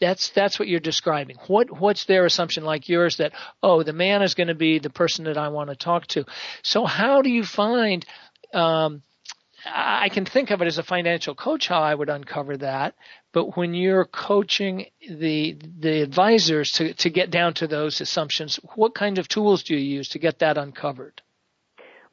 That's 0.00 0.30
that's 0.30 0.58
what 0.58 0.68
you're 0.68 0.80
describing. 0.80 1.36
What 1.46 1.70
what's 1.70 2.04
their 2.04 2.24
assumption 2.24 2.64
like 2.64 2.88
yours 2.88 3.18
that 3.18 3.32
oh 3.62 3.82
the 3.82 3.92
man 3.92 4.22
is 4.22 4.34
going 4.34 4.48
to 4.48 4.54
be 4.54 4.78
the 4.78 4.90
person 4.90 5.24
that 5.26 5.38
I 5.38 5.48
want 5.48 5.70
to 5.70 5.76
talk 5.76 6.06
to. 6.08 6.24
So 6.62 6.84
how 6.84 7.22
do 7.22 7.30
you 7.30 7.44
find 7.44 8.04
um, 8.52 9.02
I 9.66 10.08
can 10.10 10.26
think 10.26 10.50
of 10.50 10.60
it 10.60 10.66
as 10.66 10.78
a 10.78 10.82
financial 10.82 11.34
coach 11.34 11.68
how 11.68 11.80
I 11.80 11.94
would 11.94 12.10
uncover 12.10 12.56
that, 12.58 12.94
but 13.32 13.56
when 13.56 13.72
you're 13.72 14.04
coaching 14.04 14.86
the 15.08 15.56
the 15.78 16.02
advisors 16.02 16.72
to 16.72 16.92
to 16.94 17.08
get 17.08 17.30
down 17.30 17.54
to 17.54 17.66
those 17.66 18.00
assumptions, 18.00 18.60
what 18.74 18.94
kind 18.94 19.18
of 19.18 19.28
tools 19.28 19.62
do 19.62 19.74
you 19.74 19.96
use 19.96 20.08
to 20.10 20.18
get 20.18 20.40
that 20.40 20.58
uncovered? 20.58 21.22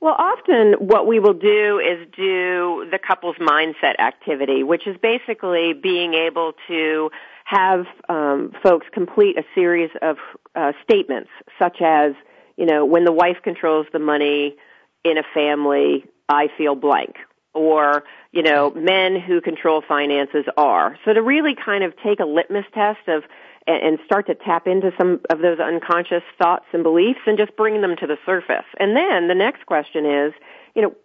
Well, 0.01 0.15
often 0.17 0.74
what 0.79 1.05
we 1.05 1.20
will 1.20 1.36
do 1.36 1.79
is 1.79 2.08
do 2.17 2.88
the 2.91 2.98
couple's 2.98 3.36
mindset 3.36 4.00
activity, 4.00 4.63
which 4.63 4.88
is 4.88 4.98
basically 4.98 5.74
being 5.74 6.15
able 6.15 6.53
to 6.67 7.12
have 7.46 7.86
um, 8.10 8.51
folks 8.63 8.88
complete 8.91 9.38
a 9.38 9.43
series 9.53 9.91
of 10.01 10.17
uh, 10.55 10.72
statements, 10.84 11.29
such 11.60 11.81
as, 11.81 12.13
you 12.58 12.65
know, 12.65 12.84
when 12.84 13.05
the 13.05 13.12
wife 13.12 13.38
controls 13.43 13.86
the 13.93 14.00
money 14.00 14.55
in 15.03 15.20
a 15.20 15.24
family, 15.36 16.05
I 16.27 16.48
feel 16.58 16.74
blank 16.74 17.17
or, 17.53 18.03
you 18.31 18.41
know, 18.41 18.72
men 18.72 19.20
who 19.20 19.39
control 19.39 19.84
finances 19.88 20.46
are. 20.58 20.98
So 21.05 21.13
to 21.13 21.22
really 21.22 21.53
kind 21.53 21.84
of 21.84 21.93
take 22.03 22.20
a 22.20 22.25
litmus 22.25 22.65
test 22.74 23.08
of 23.08 23.24
and 23.68 24.00
start 24.06 24.27
to 24.27 24.36
tap 24.36 24.68
into 24.68 24.91
some 24.98 25.22
of 25.30 25.39
those 25.39 25.60
unconscious 25.60 26.24
thoughts 26.41 26.65
and 26.74 26.84
beliefs 26.84 27.20
and 27.27 27.38
just 27.38 27.56
bring 27.56 27.82
them 27.82 27.96
to 27.96 28.08
the 28.08 28.18
surface. 28.25 28.65
And 28.80 28.96
then 28.96 29.27
the 29.27 29.36
next 29.36 29.65
question 29.65 30.06
is, 30.06 30.34
you 30.75 30.82
know, 30.82 30.96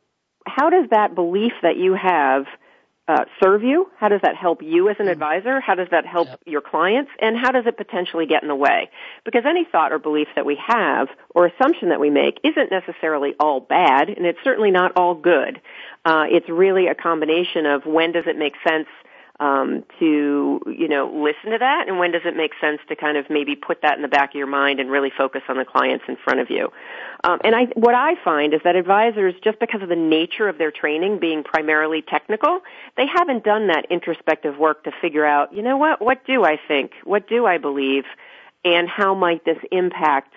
how 0.47 0.71
does 0.71 0.89
that 0.91 1.15
belief 1.15 1.53
that 1.63 1.77
you 1.77 1.95
have 1.95 2.47
uh, 3.09 3.25
serve 3.43 3.63
you? 3.63 3.89
How 3.99 4.09
does 4.09 4.21
that 4.23 4.37
help 4.37 4.63
you 4.63 4.89
as 4.89 4.97
an 4.99 5.07
hmm. 5.07 5.13
advisor? 5.13 5.61
How 5.61 5.75
does 5.75 5.89
that 5.91 6.07
help 6.07 6.29
yep. 6.29 6.41
your 6.47 6.61
clients? 6.61 7.11
And 7.21 7.37
how 7.37 7.53
does 7.53 7.67
it 7.67 7.77
potentially 7.77 8.27
get 8.27 8.43
in 8.43 8.49
the 8.49 8.57
way? 8.57 8.91
Because 9.25 9.45
any 9.47 9.65
thought 9.71 9.93
or 9.93 9.99
belief 9.99 10.29
that 10.35 10.47
we 10.47 10.59
have 10.67 11.09
or 11.31 11.47
assumption 11.47 11.91
that 11.91 12.01
we 12.01 12.11
make 12.11 12.41
isn't 12.43 12.71
necessarily 12.71 13.35
all 13.39 13.61
bad, 13.61 14.09
and 14.09 14.27
it's 14.27 14.39
certainly 14.43 14.71
not 14.71 14.93
all 14.97 15.15
good. 15.15 15.61
Uh, 16.05 16.25
it's 16.29 16.49
really 16.49 16.89
a 16.89 16.95
combination 16.95 17.67
of 17.67 17.87
when 17.87 18.13
does 18.13 18.25
it 18.27 18.37
make 18.37 18.55
sense 18.67 18.89
um, 19.41 19.85
to 19.99 20.61
you 20.67 20.89
know 20.89 21.11
listen 21.13 21.53
to 21.53 21.59
that, 21.59 21.89
and 21.89 21.99
when 21.99 22.13
does 22.13 22.23
it 22.25 22.37
make 22.37 22.53
sense 22.61 22.81
to 22.89 22.97
kind 22.97 23.17
of 23.17 23.27
maybe 23.29 23.57
put 23.57 23.83
that 23.83 23.97
in 23.97 24.03
the 24.03 24.09
back 24.09 24.31
of 24.31 24.35
your 24.35 24.47
mind 24.47 24.81
and 24.81 24.91
really 24.91 25.13
focus 25.17 25.43
on 25.49 25.57
the 25.57 25.65
clients 25.65 26.05
in 26.09 26.17
front 26.17 26.41
of 26.41 26.51
you? 26.51 26.71
Um, 27.25 27.41
and 27.45 27.55
I, 27.55 27.65
what 27.75 27.95
I 27.95 28.15
find 28.25 28.55
is 28.55 28.61
that 28.65 28.77
advisors, 28.77 29.35
just 29.43 29.59
because 29.59 29.83
of 29.83 29.89
the 29.89 29.97
nature 29.97 30.49
of 30.49 30.59
their 30.59 30.71
training 30.71 31.19
being 31.19 31.43
primarily 31.43 32.03
technical, 32.03 32.61
they 32.97 33.07
haven't 33.07 33.45
done 33.45 33.69
that 33.69 33.87
introspective 33.91 34.59
work 34.59 34.85
to 34.85 34.93
figure 35.01 35.27
out, 35.27 35.53
you 35.53 35.63
know 35.63 35.77
what, 35.77 36.01
what 36.01 36.25
do 36.27 36.45
I 36.45 36.59
think, 36.69 36.93
what 37.05 37.29
do 37.29 37.47
I 37.47 37.59
believe, 37.59 38.05
and 38.65 38.89
how 38.89 39.15
might 39.15 39.45
this 39.45 39.59
impact 39.71 40.33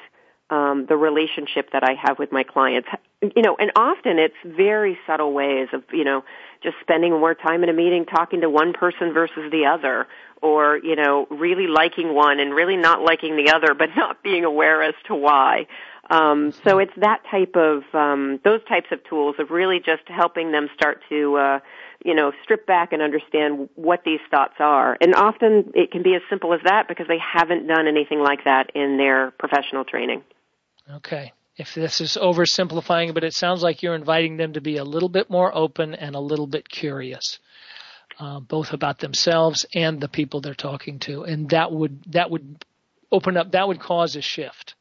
um, 0.49 0.85
the 0.87 0.97
relationship 0.97 1.71
that 1.73 1.83
I 1.83 1.93
have 1.93 2.19
with 2.19 2.31
my 2.31 2.43
clients. 2.43 2.89
You 3.21 3.41
know, 3.41 3.55
and 3.59 3.71
often 3.75 4.17
it's 4.17 4.35
very 4.45 4.97
subtle 5.05 5.33
ways 5.33 5.67
of, 5.73 5.83
you 5.91 6.03
know, 6.03 6.23
just 6.63 6.75
spending 6.81 7.11
more 7.11 7.35
time 7.35 7.63
in 7.63 7.69
a 7.69 7.73
meeting 7.73 8.05
talking 8.05 8.41
to 8.41 8.49
one 8.49 8.73
person 8.73 9.13
versus 9.13 9.51
the 9.51 9.65
other, 9.65 10.07
or, 10.41 10.77
you 10.77 10.95
know, 10.95 11.27
really 11.29 11.67
liking 11.67 12.13
one 12.13 12.39
and 12.39 12.53
really 12.53 12.77
not 12.77 13.01
liking 13.01 13.35
the 13.35 13.51
other, 13.53 13.73
but 13.73 13.89
not 13.95 14.23
being 14.23 14.45
aware 14.45 14.81
as 14.81 14.95
to 15.07 15.15
why. 15.15 15.67
Um, 16.09 16.53
so 16.63 16.79
it's 16.79 16.93
that 16.97 17.21
type 17.29 17.55
of, 17.55 17.83
um, 17.93 18.39
those 18.43 18.63
types 18.67 18.87
of 18.91 19.03
tools 19.03 19.35
of 19.37 19.51
really 19.51 19.79
just 19.79 20.07
helping 20.07 20.51
them 20.51 20.69
start 20.73 21.03
to, 21.09 21.35
uh, 21.35 21.59
you 22.03 22.15
know, 22.15 22.31
strip 22.43 22.65
back 22.65 22.93
and 22.93 23.01
understand 23.01 23.69
what 23.75 24.03
these 24.03 24.21
thoughts 24.31 24.55
are. 24.59 24.97
And 25.01 25.13
often 25.13 25.71
it 25.75 25.91
can 25.91 26.01
be 26.01 26.15
as 26.15 26.21
simple 26.29 26.53
as 26.53 26.61
that 26.63 26.87
because 26.87 27.07
they 27.07 27.19
haven't 27.19 27.67
done 27.67 27.87
anything 27.87 28.19
like 28.19 28.45
that 28.45 28.71
in 28.73 28.97
their 28.97 29.31
professional 29.31 29.83
training. 29.83 30.23
Okay. 30.95 31.33
If 31.57 31.75
this 31.75 31.99
is 31.99 32.17
oversimplifying, 32.19 33.13
but 33.13 33.23
it 33.23 33.33
sounds 33.33 33.61
like 33.61 33.83
you're 33.83 33.95
inviting 33.95 34.37
them 34.37 34.53
to 34.53 34.61
be 34.61 34.77
a 34.77 34.83
little 34.83 35.09
bit 35.09 35.29
more 35.29 35.53
open 35.53 35.93
and 35.93 36.15
a 36.15 36.19
little 36.19 36.47
bit 36.47 36.69
curious, 36.69 37.39
uh, 38.19 38.39
both 38.39 38.71
about 38.71 38.99
themselves 38.99 39.65
and 39.73 39.99
the 39.99 40.07
people 40.07 40.39
they're 40.39 40.53
talking 40.53 40.99
to, 40.99 41.23
and 41.23 41.49
that 41.49 41.71
would 41.71 42.01
that 42.13 42.31
would 42.31 42.63
open 43.11 43.35
up 43.35 43.51
that 43.51 43.67
would 43.67 43.79
cause 43.79 44.15
a 44.15 44.21
shift. 44.21 44.75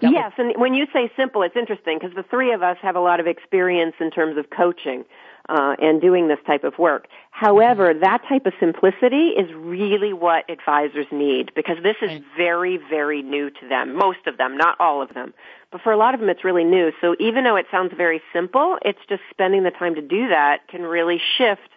That 0.00 0.12
yes, 0.12 0.32
would... 0.38 0.46
and 0.46 0.60
when 0.60 0.72
you 0.72 0.86
say 0.92 1.10
simple, 1.16 1.42
it's 1.42 1.56
interesting 1.56 1.98
because 2.00 2.16
the 2.16 2.24
three 2.30 2.52
of 2.54 2.62
us 2.62 2.78
have 2.80 2.96
a 2.96 3.00
lot 3.00 3.20
of 3.20 3.26
experience 3.26 3.94
in 4.00 4.10
terms 4.10 4.38
of 4.38 4.48
coaching 4.48 5.04
uh, 5.50 5.74
and 5.80 6.00
doing 6.00 6.28
this 6.28 6.38
type 6.46 6.62
of 6.62 6.78
work. 6.78 7.08
However, 7.32 7.90
mm-hmm. 7.90 8.02
that 8.02 8.22
type 8.28 8.46
of 8.46 8.52
simplicity 8.60 9.30
is 9.30 9.52
really 9.54 10.12
what 10.12 10.48
advisors 10.48 11.06
need 11.10 11.52
because 11.56 11.76
this 11.82 11.96
is 12.00 12.22
very, 12.36 12.78
very 12.88 13.22
new 13.22 13.50
to 13.50 13.68
them. 13.68 13.96
Most 13.96 14.26
of 14.26 14.38
them, 14.38 14.56
not 14.56 14.78
all 14.78 15.02
of 15.02 15.12
them. 15.12 15.34
But 15.72 15.80
for 15.82 15.92
a 15.92 15.96
lot 15.96 16.14
of 16.14 16.20
them, 16.20 16.28
it's 16.28 16.44
really 16.44 16.64
new. 16.64 16.92
So 17.00 17.16
even 17.18 17.44
though 17.44 17.56
it 17.56 17.66
sounds 17.70 17.92
very 17.96 18.22
simple, 18.32 18.78
it's 18.82 19.00
just 19.08 19.22
spending 19.30 19.64
the 19.64 19.70
time 19.70 19.96
to 19.96 20.02
do 20.02 20.28
that 20.28 20.68
can 20.68 20.82
really 20.82 21.20
shift, 21.36 21.68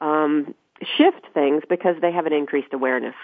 um, 0.00 0.54
shift 0.96 1.26
things 1.32 1.62
because 1.68 1.96
they 2.02 2.12
have 2.12 2.26
an 2.26 2.32
increased 2.34 2.72
awareness. 2.72 3.14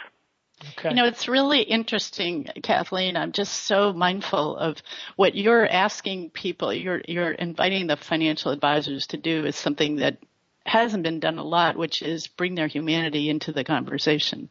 Okay. 0.79 0.91
You 0.91 0.97
know, 0.97 1.07
it's 1.07 1.29
really 1.29 1.63
interesting, 1.63 2.47
Kathleen. 2.63 3.17
I'm 3.17 3.33
just 3.33 3.65
so 3.65 3.93
mindful 3.93 4.57
of 4.57 4.77
what 5.17 5.35
you're 5.35 5.67
asking 5.67 6.31
people. 6.31 6.73
You're 6.73 7.01
you're 7.09 7.31
inviting 7.31 7.87
the 7.87 7.97
financial 7.97 8.53
advisors 8.53 9.07
to 9.09 9.17
do 9.17 9.47
is 9.47 9.57
something 9.57 9.97
that 9.97 10.19
hasn't 10.67 11.03
been 11.03 11.21
done 11.21 11.39
a 11.39 11.45
lot, 11.45 11.77
which 11.77 12.03
is 12.03 12.27
bring 12.27 12.55
their 12.55 12.67
humanity 12.67 13.31
into 13.31 13.53
the 13.53 13.65
conversation. 13.65 14.51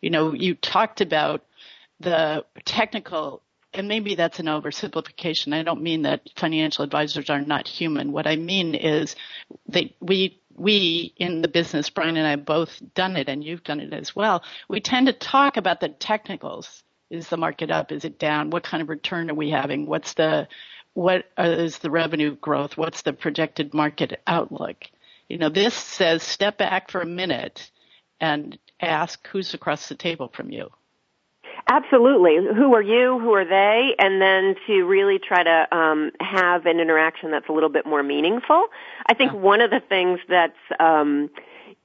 You 0.00 0.10
know, 0.10 0.34
you 0.34 0.54
talked 0.54 1.00
about 1.00 1.44
the 2.00 2.44
technical 2.64 3.42
and 3.72 3.88
maybe 3.88 4.14
that's 4.14 4.38
an 4.38 4.46
oversimplification. 4.46 5.52
I 5.52 5.62
don't 5.62 5.82
mean 5.82 6.02
that 6.02 6.22
financial 6.36 6.84
advisors 6.84 7.28
are 7.30 7.42
not 7.42 7.68
human. 7.68 8.12
What 8.12 8.26
I 8.26 8.36
mean 8.36 8.74
is 8.74 9.16
they 9.68 9.94
we 10.00 10.40
we 10.56 11.12
in 11.16 11.42
the 11.42 11.48
business, 11.48 11.90
Brian 11.90 12.16
and 12.16 12.26
I 12.26 12.36
both 12.36 12.80
done 12.94 13.16
it 13.16 13.28
and 13.28 13.44
you've 13.44 13.64
done 13.64 13.80
it 13.80 13.92
as 13.92 14.16
well. 14.16 14.42
We 14.68 14.80
tend 14.80 15.06
to 15.06 15.12
talk 15.12 15.56
about 15.56 15.80
the 15.80 15.88
technicals. 15.88 16.82
Is 17.08 17.28
the 17.28 17.36
market 17.36 17.70
up? 17.70 17.92
Is 17.92 18.04
it 18.04 18.18
down? 18.18 18.50
What 18.50 18.64
kind 18.64 18.82
of 18.82 18.88
return 18.88 19.30
are 19.30 19.34
we 19.34 19.50
having? 19.50 19.86
What's 19.86 20.14
the, 20.14 20.48
what 20.94 21.26
is 21.38 21.78
the 21.78 21.90
revenue 21.90 22.34
growth? 22.34 22.76
What's 22.76 23.02
the 23.02 23.12
projected 23.12 23.74
market 23.74 24.20
outlook? 24.26 24.84
You 25.28 25.38
know, 25.38 25.48
this 25.48 25.74
says 25.74 26.22
step 26.22 26.58
back 26.58 26.90
for 26.90 27.00
a 27.00 27.06
minute 27.06 27.70
and 28.20 28.58
ask 28.80 29.24
who's 29.28 29.54
across 29.54 29.88
the 29.88 29.94
table 29.94 30.28
from 30.34 30.50
you. 30.50 30.70
Absolutely. 31.68 32.36
Who 32.36 32.74
are 32.74 32.82
you? 32.82 33.18
Who 33.18 33.32
are 33.34 33.44
they? 33.44 33.94
And 33.98 34.22
then 34.22 34.54
to 34.66 34.84
really 34.84 35.18
try 35.18 35.42
to 35.42 35.76
um, 35.76 36.12
have 36.20 36.64
an 36.64 36.78
interaction 36.78 37.32
that's 37.32 37.48
a 37.48 37.52
little 37.52 37.68
bit 37.68 37.86
more 37.86 38.04
meaningful. 38.04 38.66
I 39.08 39.14
think 39.14 39.32
one 39.32 39.60
of 39.60 39.70
the 39.70 39.80
things 39.80 40.20
that's 40.28 40.52
um, 40.78 41.28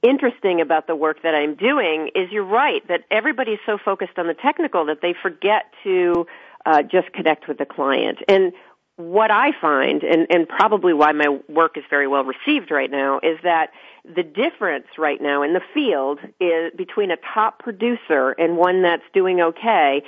interesting 0.00 0.60
about 0.60 0.86
the 0.86 0.94
work 0.94 1.22
that 1.24 1.34
I'm 1.34 1.56
doing 1.56 2.10
is 2.14 2.30
you're 2.30 2.44
right 2.44 2.86
that 2.86 3.00
everybody's 3.10 3.58
so 3.66 3.76
focused 3.76 4.18
on 4.18 4.28
the 4.28 4.34
technical 4.34 4.86
that 4.86 5.00
they 5.02 5.14
forget 5.20 5.64
to 5.82 6.26
uh, 6.64 6.82
just 6.82 7.12
connect 7.12 7.48
with 7.48 7.58
the 7.58 7.66
client. 7.66 8.18
And 8.28 8.52
what 8.96 9.32
I 9.32 9.50
find, 9.60 10.04
and, 10.04 10.28
and 10.30 10.48
probably 10.48 10.92
why 10.92 11.10
my 11.10 11.40
work 11.48 11.76
is 11.76 11.82
very 11.90 12.06
well 12.06 12.22
received 12.22 12.70
right 12.70 12.90
now, 12.90 13.18
is 13.20 13.38
that 13.42 13.70
the 14.04 14.22
difference 14.22 14.86
right 14.98 15.20
now 15.20 15.42
in 15.42 15.52
the 15.52 15.60
field 15.72 16.18
is 16.40 16.72
between 16.76 17.10
a 17.10 17.16
top 17.34 17.60
producer 17.60 18.30
and 18.32 18.56
one 18.56 18.82
that's 18.82 19.04
doing 19.14 19.40
okay 19.40 20.02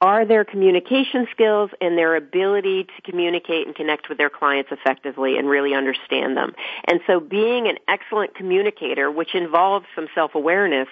are 0.00 0.24
their 0.26 0.44
communication 0.44 1.26
skills 1.30 1.70
and 1.80 1.96
their 1.96 2.14
ability 2.14 2.84
to 2.84 3.10
communicate 3.10 3.66
and 3.66 3.74
connect 3.74 4.08
with 4.08 4.18
their 4.18 4.28
clients 4.28 4.70
effectively 4.70 5.38
and 5.38 5.48
really 5.48 5.74
understand 5.74 6.36
them. 6.36 6.52
And 6.84 7.00
so 7.06 7.20
being 7.20 7.68
an 7.68 7.78
excellent 7.88 8.34
communicator, 8.34 9.10
which 9.10 9.34
involves 9.34 9.86
some 9.94 10.08
self-awareness, 10.14 10.88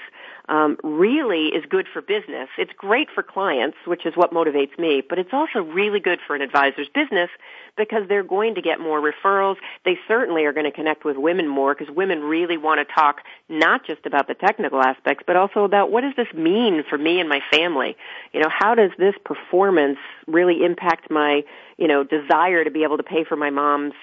um, 0.49 0.77
really 0.83 1.47
is 1.47 1.65
good 1.69 1.87
for 1.93 2.03
business. 2.03 2.49
It's 2.59 2.73
great 2.77 3.09
for 3.15 3.23
clients, 3.23 3.77
which 3.87 4.05
is 4.05 4.15
what 4.17 4.33
motivates 4.33 4.77
me, 4.79 5.03
but 5.07 5.19
it's 5.19 5.33
also 5.33 5.61
really 5.61 6.01
good 6.01 6.19
for 6.27 6.35
an 6.35 6.43
advisor's 6.43 6.89
business 6.89 7.31
because 7.77 8.09
they're 8.09 8.23
going 8.23 8.55
to 8.57 8.63
get 8.63 8.81
more 8.81 9.01
referrals. 9.01 9.57
They 9.85 9.99
certainly 10.09 10.45
are 10.45 10.53
going 10.53 10.67
to 10.67 10.73
connect 10.73 11.05
with 11.05 11.17
women 11.17 11.49
more 11.49 11.75
because 11.75 11.95
women 11.95 12.21
really 12.21 12.57
want 12.57 12.87
to 12.87 12.95
talk 12.95 13.23
not 13.49 13.87
just 13.87 14.05
about 14.05 14.29
the 14.29 14.35
technical 14.35 14.81
aspects, 14.81 15.25
but 15.27 15.37
also 15.37 15.65
about 15.65 15.91
what 15.91 16.03
does 16.03 16.15
this 16.17 16.33
mean 16.35 16.83
for 16.89 16.99
me 16.99 17.21
and 17.21 17.29
my 17.29 17.41
family? 17.51 17.97
You 18.33 18.41
know, 18.41 18.51
how 18.51 18.75
does 18.75 18.91
this 18.99 19.15
performance 19.25 19.99
really 20.27 20.65
impact 20.65 21.11
my, 21.11 21.45
you 21.79 21.89
know, 21.89 22.05
desire 22.05 22.65
to 22.65 22.71
be 22.71 22.83
able 22.83 22.97
to 22.97 23.03
pay 23.03 23.25
for 23.25 23.37
my 23.37 23.51
mom's 23.51 23.95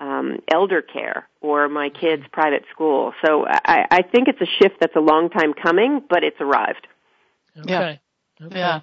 um, 0.00 0.38
elder 0.52 0.82
care 0.82 1.28
or 1.40 1.68
my 1.68 1.88
kids' 1.88 2.22
private 2.32 2.64
school. 2.72 3.12
So 3.24 3.44
I, 3.46 3.86
I 3.90 4.02
think 4.02 4.28
it's 4.28 4.40
a 4.40 4.62
shift 4.62 4.76
that's 4.80 4.96
a 4.96 5.00
long 5.00 5.28
time 5.30 5.52
coming, 5.54 6.02
but 6.08 6.24
it's 6.24 6.40
arrived. 6.40 6.86
Okay. 7.58 7.70
Yeah. 7.70 7.98
Okay. 8.46 8.58
Yeah. 8.58 8.80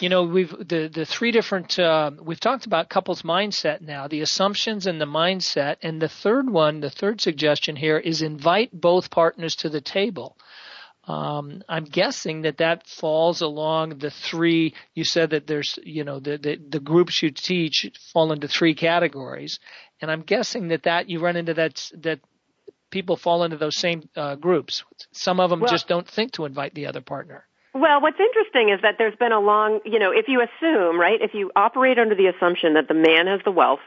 You 0.00 0.08
know, 0.08 0.24
we've 0.24 0.50
the 0.50 0.88
the 0.92 1.04
three 1.04 1.32
different 1.32 1.78
uh, 1.78 2.12
we've 2.22 2.40
talked 2.40 2.66
about 2.66 2.88
couples 2.88 3.22
mindset 3.22 3.80
now, 3.80 4.08
the 4.08 4.20
assumptions 4.20 4.86
and 4.86 5.00
the 5.00 5.06
mindset, 5.06 5.76
and 5.82 6.00
the 6.00 6.08
third 6.08 6.48
one, 6.48 6.80
the 6.80 6.90
third 6.90 7.20
suggestion 7.20 7.76
here 7.76 7.98
is 7.98 8.22
invite 8.22 8.70
both 8.72 9.10
partners 9.10 9.56
to 9.56 9.68
the 9.68 9.80
table. 9.80 10.36
Um, 11.06 11.62
I'm 11.68 11.84
guessing 11.84 12.42
that 12.42 12.58
that 12.58 12.86
falls 12.88 13.40
along 13.40 13.98
the 13.98 14.10
three. 14.10 14.74
You 14.94 15.04
said 15.04 15.30
that 15.30 15.46
there's, 15.46 15.78
you 15.84 16.02
know, 16.02 16.18
the, 16.18 16.36
the, 16.36 16.56
the 16.56 16.80
groups 16.80 17.22
you 17.22 17.30
teach 17.30 17.90
fall 18.12 18.32
into 18.32 18.48
three 18.48 18.74
categories, 18.74 19.60
and 20.00 20.10
I'm 20.10 20.22
guessing 20.22 20.68
that 20.68 20.82
that 20.82 21.08
you 21.08 21.20
run 21.20 21.36
into 21.36 21.54
that 21.54 21.90
that 21.98 22.20
people 22.90 23.16
fall 23.16 23.44
into 23.44 23.56
those 23.56 23.76
same 23.76 24.08
uh, 24.16 24.34
groups. 24.34 24.82
Some 25.12 25.38
of 25.38 25.50
them 25.50 25.60
well, 25.60 25.70
just 25.70 25.86
don't 25.86 26.08
think 26.08 26.32
to 26.32 26.44
invite 26.44 26.74
the 26.74 26.86
other 26.86 27.00
partner. 27.00 27.46
Well, 27.74 28.00
what's 28.00 28.18
interesting 28.18 28.70
is 28.70 28.80
that 28.82 28.94
there's 28.98 29.16
been 29.16 29.32
a 29.32 29.40
long, 29.40 29.80
you 29.84 29.98
know, 29.98 30.10
if 30.10 30.28
you 30.28 30.40
assume, 30.40 30.98
right, 30.98 31.20
if 31.20 31.34
you 31.34 31.50
operate 31.54 31.98
under 31.98 32.14
the 32.14 32.26
assumption 32.26 32.74
that 32.74 32.88
the 32.88 32.94
man 32.94 33.26
has 33.26 33.40
the 33.44 33.50
wealth 33.50 33.84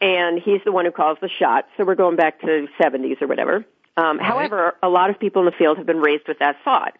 and 0.00 0.40
he's 0.42 0.60
the 0.64 0.72
one 0.72 0.84
who 0.84 0.90
calls 0.90 1.16
the 1.20 1.28
shots, 1.28 1.68
so 1.76 1.84
we're 1.84 1.94
going 1.94 2.16
back 2.16 2.40
to 2.40 2.66
70s 2.82 3.22
or 3.22 3.28
whatever. 3.28 3.64
Um, 3.96 4.18
right. 4.18 4.26
However, 4.26 4.74
a 4.82 4.88
lot 4.88 5.10
of 5.10 5.18
people 5.18 5.42
in 5.42 5.46
the 5.46 5.56
field 5.56 5.78
have 5.78 5.86
been 5.86 6.00
raised 6.00 6.28
with 6.28 6.38
that 6.40 6.56
thought. 6.64 6.96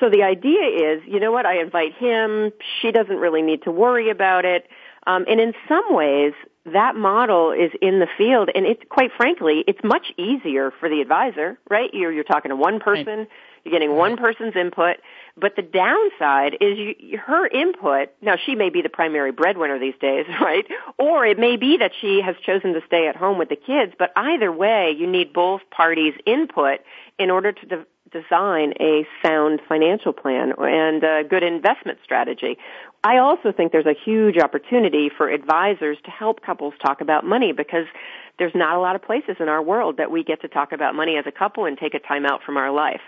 So 0.00 0.08
the 0.08 0.22
idea 0.22 0.94
is, 0.94 1.02
you 1.06 1.18
know 1.20 1.32
what, 1.32 1.44
I 1.46 1.60
invite 1.60 1.94
him, 1.94 2.52
she 2.80 2.92
doesn't 2.92 3.16
really 3.16 3.42
need 3.42 3.62
to 3.64 3.70
worry 3.72 4.10
about 4.10 4.44
it 4.44 4.68
Um, 5.06 5.24
and 5.28 5.40
in 5.40 5.54
some 5.68 5.94
ways, 5.94 6.34
that 6.66 6.94
model 6.94 7.52
is 7.52 7.70
in 7.80 7.98
the 7.98 8.06
field, 8.18 8.50
and 8.54 8.66
it's 8.66 8.82
quite 8.90 9.10
frankly, 9.16 9.64
it's 9.66 9.82
much 9.82 10.12
easier 10.18 10.70
for 10.78 10.88
the 10.90 11.00
advisor, 11.00 11.58
right? 11.70 11.88
You're 11.94 12.12
you're 12.12 12.24
talking 12.24 12.50
to 12.50 12.56
one 12.56 12.78
person, 12.78 13.20
right. 13.20 13.28
You're 13.68 13.80
getting 13.80 13.96
one 13.96 14.16
mm-hmm. 14.16 14.24
person's 14.24 14.56
input, 14.56 14.96
but 15.36 15.56
the 15.56 15.62
downside 15.62 16.56
is 16.60 16.78
you, 16.78 17.18
her 17.18 17.46
input. 17.46 18.10
Now, 18.20 18.36
she 18.44 18.54
may 18.54 18.70
be 18.70 18.82
the 18.82 18.88
primary 18.88 19.32
breadwinner 19.32 19.78
these 19.78 19.94
days, 20.00 20.26
right? 20.40 20.66
Or 20.98 21.26
it 21.26 21.38
may 21.38 21.56
be 21.56 21.78
that 21.78 21.92
she 22.00 22.20
has 22.24 22.36
chosen 22.44 22.72
to 22.74 22.80
stay 22.86 23.08
at 23.08 23.16
home 23.16 23.38
with 23.38 23.48
the 23.48 23.56
kids. 23.56 23.92
But 23.98 24.12
either 24.16 24.50
way, 24.50 24.94
you 24.96 25.06
need 25.06 25.32
both 25.32 25.60
parties' 25.70 26.14
input 26.26 26.80
in 27.18 27.30
order 27.30 27.52
to 27.52 27.66
de- 27.66 27.86
design 28.10 28.72
a 28.80 29.06
sound 29.22 29.60
financial 29.68 30.12
plan 30.12 30.52
and 30.58 31.02
a 31.02 31.22
good 31.28 31.42
investment 31.42 31.98
strategy. 32.04 32.58
I 33.04 33.18
also 33.18 33.52
think 33.52 33.72
there's 33.72 33.86
a 33.86 33.94
huge 34.04 34.38
opportunity 34.38 35.08
for 35.14 35.28
advisors 35.28 35.98
to 36.04 36.10
help 36.10 36.42
couples 36.42 36.74
talk 36.82 37.00
about 37.00 37.24
money 37.24 37.52
because 37.52 37.86
there's 38.38 38.54
not 38.54 38.76
a 38.76 38.80
lot 38.80 38.96
of 38.96 39.02
places 39.02 39.36
in 39.40 39.48
our 39.48 39.62
world 39.62 39.96
that 39.98 40.10
we 40.10 40.22
get 40.22 40.40
to 40.42 40.48
talk 40.48 40.72
about 40.72 40.94
money 40.94 41.16
as 41.16 41.24
a 41.26 41.32
couple 41.32 41.64
and 41.64 41.76
take 41.76 41.94
a 41.94 41.98
time 41.98 42.24
out 42.24 42.40
from 42.44 42.56
our 42.56 42.70
life. 42.70 43.00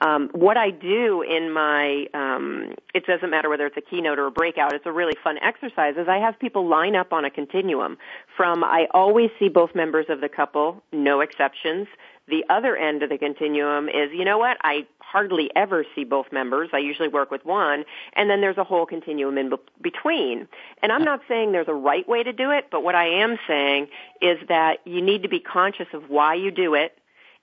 Um, 0.00 0.30
what 0.32 0.56
I 0.56 0.70
do 0.70 1.22
in 1.22 1.52
my, 1.52 2.06
um, 2.14 2.74
it 2.94 3.04
doesn't 3.06 3.30
matter 3.30 3.48
whether 3.48 3.66
it's 3.66 3.76
a 3.76 3.80
keynote 3.80 4.18
or 4.18 4.26
a 4.26 4.30
breakout, 4.30 4.74
it's 4.74 4.86
a 4.86 4.92
really 4.92 5.16
fun 5.22 5.38
exercise, 5.42 5.94
is 5.96 6.08
I 6.08 6.18
have 6.18 6.38
people 6.38 6.68
line 6.68 6.94
up 6.94 7.12
on 7.12 7.24
a 7.24 7.30
continuum 7.30 7.98
from 8.36 8.62
I 8.62 8.86
always 8.92 9.30
see 9.38 9.48
both 9.48 9.74
members 9.74 10.06
of 10.08 10.20
the 10.20 10.28
couple, 10.28 10.82
no 10.92 11.20
exceptions, 11.20 11.88
the 12.28 12.44
other 12.48 12.76
end 12.76 13.02
of 13.02 13.10
the 13.10 13.18
continuum 13.18 13.88
is, 13.88 14.10
you 14.12 14.24
know 14.24 14.38
what, 14.38 14.56
I 14.62 14.86
hardly 14.98 15.50
ever 15.54 15.84
see 15.94 16.04
both 16.04 16.32
members. 16.32 16.70
I 16.72 16.78
usually 16.78 17.08
work 17.08 17.30
with 17.30 17.44
one. 17.44 17.84
And 18.14 18.28
then 18.28 18.40
there's 18.40 18.58
a 18.58 18.64
whole 18.64 18.86
continuum 18.86 19.38
in 19.38 19.50
be- 19.50 19.56
between. 19.80 20.48
And 20.82 20.90
I'm 20.90 21.04
not 21.04 21.20
saying 21.28 21.52
there's 21.52 21.68
a 21.68 21.74
right 21.74 22.06
way 22.08 22.22
to 22.24 22.32
do 22.32 22.50
it, 22.50 22.66
but 22.70 22.82
what 22.82 22.94
I 22.94 23.22
am 23.22 23.38
saying 23.46 23.88
is 24.20 24.38
that 24.48 24.80
you 24.84 25.00
need 25.00 25.22
to 25.22 25.28
be 25.28 25.38
conscious 25.38 25.86
of 25.92 26.10
why 26.10 26.34
you 26.34 26.50
do 26.50 26.74
it. 26.74 26.98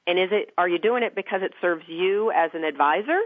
And 0.05 0.19
is 0.19 0.29
it, 0.31 0.53
are 0.57 0.67
you 0.67 0.79
doing 0.79 1.03
it 1.03 1.15
because 1.15 1.41
it 1.41 1.53
serves 1.61 1.87
you 1.87 2.31
as 2.31 2.51
an 2.53 2.65
advisor? 2.65 3.19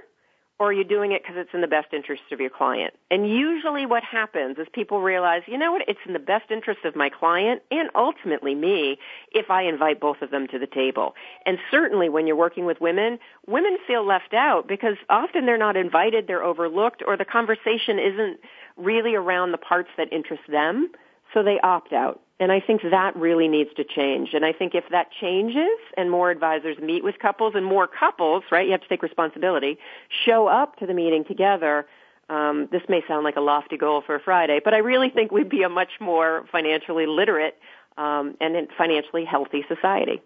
Or 0.59 0.69
are 0.69 0.73
you 0.73 0.83
doing 0.83 1.11
it 1.11 1.21
because 1.21 1.37
it's 1.37 1.53
in 1.53 1.61
the 1.61 1.67
best 1.67 1.93
interest 1.93 2.23
of 2.31 2.39
your 2.39 2.49
client? 2.49 2.93
And 3.11 3.29
usually 3.29 3.85
what 3.85 4.03
happens 4.03 4.57
is 4.57 4.67
people 4.73 5.01
realize, 5.01 5.43
you 5.45 5.57
know 5.57 5.71
what, 5.71 5.83
it's 5.87 5.99
in 6.05 6.13
the 6.13 6.19
best 6.19 6.49
interest 6.49 6.83
of 6.83 6.95
my 6.95 7.09
client 7.09 7.61
and 7.69 7.89
ultimately 7.95 8.55
me 8.55 8.97
if 9.31 9.51
I 9.51 9.63
invite 9.63 9.99
both 9.99 10.21
of 10.21 10.31
them 10.31 10.47
to 10.47 10.57
the 10.57 10.67
table. 10.67 11.13
And 11.45 11.59
certainly 11.69 12.09
when 12.09 12.25
you're 12.25 12.35
working 12.35 12.65
with 12.65 12.81
women, 12.81 13.19
women 13.45 13.77
feel 13.85 14.05
left 14.05 14.33
out 14.33 14.67
because 14.67 14.95
often 15.09 15.45
they're 15.45 15.57
not 15.57 15.77
invited, 15.77 16.25
they're 16.27 16.43
overlooked, 16.43 17.03
or 17.05 17.17
the 17.17 17.25
conversation 17.25 17.99
isn't 17.99 18.39
really 18.77 19.15
around 19.15 19.51
the 19.51 19.57
parts 19.57 19.89
that 19.97 20.11
interest 20.11 20.43
them, 20.49 20.89
so 21.33 21.43
they 21.43 21.59
opt 21.59 21.93
out. 21.93 22.21
And 22.39 22.51
I 22.51 22.59
think 22.59 22.81
that 22.83 23.15
really 23.15 23.47
needs 23.47 23.71
to 23.77 23.83
change. 23.83 24.29
And 24.33 24.45
I 24.45 24.53
think 24.53 24.75
if 24.75 24.83
that 24.91 25.07
changes 25.19 25.79
and 25.97 26.11
more 26.11 26.29
advisors 26.29 26.77
meet 26.77 27.03
with 27.03 27.17
couples 27.19 27.53
and 27.55 27.65
more 27.65 27.87
couples, 27.87 28.43
right, 28.51 28.65
you 28.65 28.73
have 28.73 28.81
to 28.81 28.87
take 28.87 29.01
responsibility, 29.01 29.79
show 30.25 30.47
up 30.47 30.75
to 30.77 30.85
the 30.85 30.93
meeting 30.93 31.25
together, 31.25 31.87
um, 32.29 32.67
this 32.71 32.81
may 32.89 33.01
sound 33.07 33.23
like 33.23 33.37
a 33.37 33.41
lofty 33.41 33.77
goal 33.77 34.03
for 34.05 34.15
a 34.15 34.19
Friday, 34.19 34.59
but 34.63 34.73
I 34.73 34.79
really 34.79 35.09
think 35.09 35.31
we'd 35.31 35.49
be 35.49 35.63
a 35.63 35.69
much 35.69 35.91
more 35.99 36.45
financially 36.51 37.05
literate 37.07 37.57
um, 37.97 38.35
and 38.41 38.67
financially 38.77 39.25
healthy 39.25 39.63
society. 39.67 40.21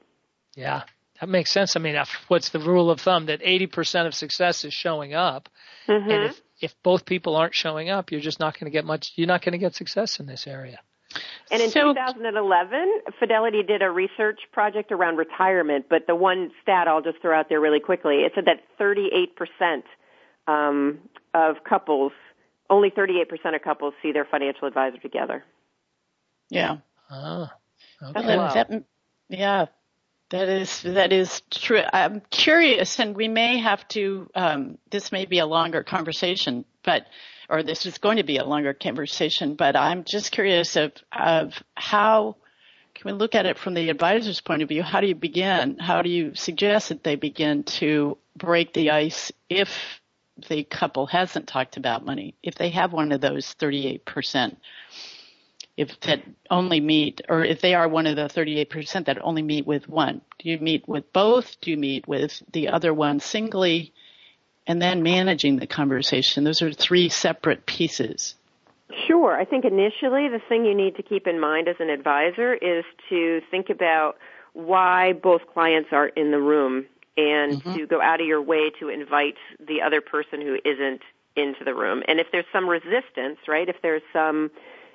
Yeah, 0.55 0.83
that 1.19 1.29
makes 1.29 1.51
sense. 1.51 1.75
I 1.75 1.79
mean, 1.79 1.95
what's 2.27 2.49
the 2.49 2.59
rule 2.59 2.89
of 2.89 2.99
thumb 2.99 3.27
that 3.27 3.41
80% 3.41 4.07
of 4.07 4.15
success 4.15 4.65
is 4.65 4.73
showing 4.73 5.13
up? 5.13 5.47
Mm-hmm. 5.87 6.09
And 6.09 6.23
if, 6.23 6.41
if 6.59 6.75
both 6.83 7.05
people 7.05 7.35
aren't 7.35 7.53
showing 7.53 7.89
up, 7.89 8.11
you're 8.11 8.19
just 8.19 8.39
not 8.39 8.59
going 8.59 8.65
to 8.65 8.75
get 8.75 8.83
much, 8.83 9.13
you're 9.15 9.27
not 9.27 9.43
going 9.43 9.53
to 9.53 9.59
get 9.59 9.75
success 9.75 10.19
in 10.19 10.25
this 10.25 10.47
area. 10.47 10.79
And 11.51 11.61
in 11.61 11.69
so, 11.69 11.93
2011, 11.93 13.01
Fidelity 13.19 13.63
did 13.63 13.81
a 13.81 13.89
research 13.89 14.39
project 14.51 14.91
around 14.91 15.17
retirement, 15.17 15.85
but 15.89 16.07
the 16.07 16.15
one 16.15 16.51
stat 16.61 16.87
I'll 16.87 17.01
just 17.01 17.21
throw 17.21 17.37
out 17.37 17.49
there 17.49 17.59
really 17.59 17.79
quickly, 17.79 18.21
it 18.21 18.31
said 18.35 18.45
that 18.45 18.61
38% 18.79 19.83
um, 20.47 20.99
of 21.33 21.57
couples, 21.67 22.13
only 22.69 22.89
38% 22.89 23.55
of 23.55 23.61
couples 23.61 23.93
see 24.01 24.11
their 24.11 24.25
financial 24.25 24.67
advisor 24.67 24.97
together. 24.97 25.43
Yeah. 26.49 26.77
Ah, 27.09 27.53
okay. 28.01 28.21
that, 28.25 28.83
yeah, 29.29 29.65
that 30.31 30.47
is 30.47 30.81
that 30.83 31.11
is 31.11 31.41
true. 31.51 31.81
I'm 31.91 32.21
curious, 32.29 32.99
and 32.99 33.15
we 33.15 33.27
may 33.27 33.59
have 33.59 33.85
to. 33.89 34.29
Um, 34.33 34.77
this 34.89 35.11
may 35.11 35.25
be 35.25 35.39
a 35.39 35.45
longer 35.45 35.83
conversation, 35.83 36.63
but 36.83 37.05
or 37.51 37.63
this 37.63 37.85
is 37.85 37.97
going 37.97 38.15
to 38.15 38.23
be 38.23 38.37
a 38.37 38.45
longer 38.45 38.73
conversation, 38.73 39.55
but 39.55 39.75
I'm 39.75 40.05
just 40.05 40.31
curious 40.31 40.77
of, 40.77 40.93
of 41.11 41.61
how 41.75 42.37
can 42.95 43.11
we 43.11 43.17
look 43.17 43.35
at 43.35 43.45
it 43.45 43.59
from 43.59 43.73
the 43.73 43.89
advisor's 43.89 44.39
point 44.39 44.61
of 44.61 44.69
view? 44.69 44.81
How 44.81 45.01
do 45.01 45.07
you 45.07 45.15
begin? 45.15 45.77
How 45.77 46.01
do 46.01 46.09
you 46.09 46.33
suggest 46.33 46.89
that 46.89 47.03
they 47.03 47.15
begin 47.15 47.63
to 47.63 48.17
break 48.37 48.73
the 48.73 48.91
ice 48.91 49.33
if 49.49 49.69
the 50.47 50.63
couple 50.63 51.07
hasn't 51.07 51.47
talked 51.47 51.75
about 51.75 52.05
money, 52.05 52.35
if 52.41 52.55
they 52.55 52.69
have 52.69 52.93
one 52.93 53.11
of 53.11 53.19
those 53.19 53.53
38%, 53.55 54.55
if 55.75 55.99
that 56.01 56.23
only 56.49 56.79
meet, 56.79 57.21
or 57.27 57.43
if 57.43 57.59
they 57.59 57.75
are 57.75 57.87
one 57.87 58.07
of 58.07 58.15
the 58.15 58.29
38% 58.29 59.05
that 59.05 59.21
only 59.21 59.41
meet 59.41 59.67
with 59.67 59.89
one? 59.89 60.21
Do 60.39 60.49
you 60.49 60.57
meet 60.57 60.87
with 60.87 61.11
both? 61.11 61.59
Do 61.59 61.69
you 61.69 61.77
meet 61.77 62.07
with 62.07 62.41
the 62.53 62.69
other 62.69 62.93
one 62.93 63.19
singly? 63.19 63.93
And 64.67 64.81
then 64.81 65.03
managing 65.03 65.57
the 65.57 65.67
conversation. 65.67 66.43
Those 66.43 66.61
are 66.61 66.71
three 66.71 67.09
separate 67.09 67.65
pieces. 67.65 68.35
Sure. 69.07 69.39
I 69.39 69.45
think 69.45 69.65
initially 69.65 70.27
the 70.27 70.41
thing 70.49 70.65
you 70.65 70.75
need 70.75 70.95
to 70.97 71.03
keep 71.03 71.27
in 71.27 71.39
mind 71.39 71.67
as 71.67 71.77
an 71.79 71.89
advisor 71.89 72.53
is 72.53 72.83
to 73.09 73.41
think 73.49 73.69
about 73.69 74.17
why 74.53 75.13
both 75.13 75.41
clients 75.53 75.89
are 75.91 76.07
in 76.07 76.31
the 76.31 76.39
room 76.39 76.85
and 77.17 77.61
mm-hmm. 77.61 77.75
to 77.75 77.87
go 77.87 78.01
out 78.01 78.19
of 78.19 78.27
your 78.27 78.41
way 78.41 78.71
to 78.79 78.89
invite 78.89 79.35
the 79.65 79.81
other 79.81 80.01
person 80.01 80.41
who 80.41 80.57
isn't 80.65 81.01
into 81.35 81.63
the 81.63 81.73
room. 81.73 82.03
And 82.07 82.19
if 82.19 82.27
there's 82.31 82.45
some 82.51 82.67
resistance, 82.67 83.37
right, 83.47 83.67
if 83.67 83.77
there's 83.81 84.01
some 84.11 84.51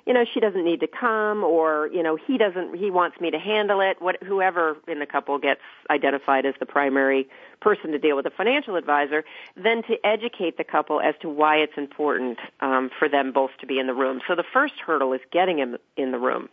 you 0.06 0.12
know, 0.12 0.24
she 0.32 0.38
doesn't 0.38 0.64
need 0.64 0.80
to 0.80 0.86
come 0.86 1.42
or, 1.42 1.90
you 1.92 2.02
know, 2.02 2.16
he 2.16 2.38
doesn't, 2.38 2.76
he 2.76 2.90
wants 2.90 3.20
me 3.20 3.30
to 3.32 3.38
handle 3.38 3.80
it. 3.80 4.00
What, 4.00 4.22
whoever 4.22 4.76
in 4.86 5.00
the 5.00 5.06
couple 5.06 5.36
gets 5.38 5.60
identified 5.90 6.46
as 6.46 6.54
the 6.60 6.66
primary 6.66 7.28
person 7.60 7.90
to 7.90 7.98
deal 7.98 8.14
with 8.14 8.24
a 8.24 8.30
financial 8.30 8.76
advisor, 8.76 9.24
then 9.56 9.82
to 9.84 9.96
educate 10.04 10.58
the 10.58 10.64
couple 10.64 11.00
as 11.00 11.14
to 11.22 11.28
why 11.28 11.56
it's 11.56 11.76
important 11.76 12.38
um, 12.60 12.90
for 12.96 13.08
them 13.08 13.32
both 13.32 13.50
to 13.60 13.66
be 13.66 13.80
in 13.80 13.88
the 13.88 13.94
room. 13.94 14.20
So 14.28 14.36
the 14.36 14.44
first 14.52 14.74
hurdle 14.84 15.12
is 15.12 15.20
getting 15.32 15.58
him 15.58 15.76
in 15.96 16.12
the 16.12 16.18
room. 16.18 16.48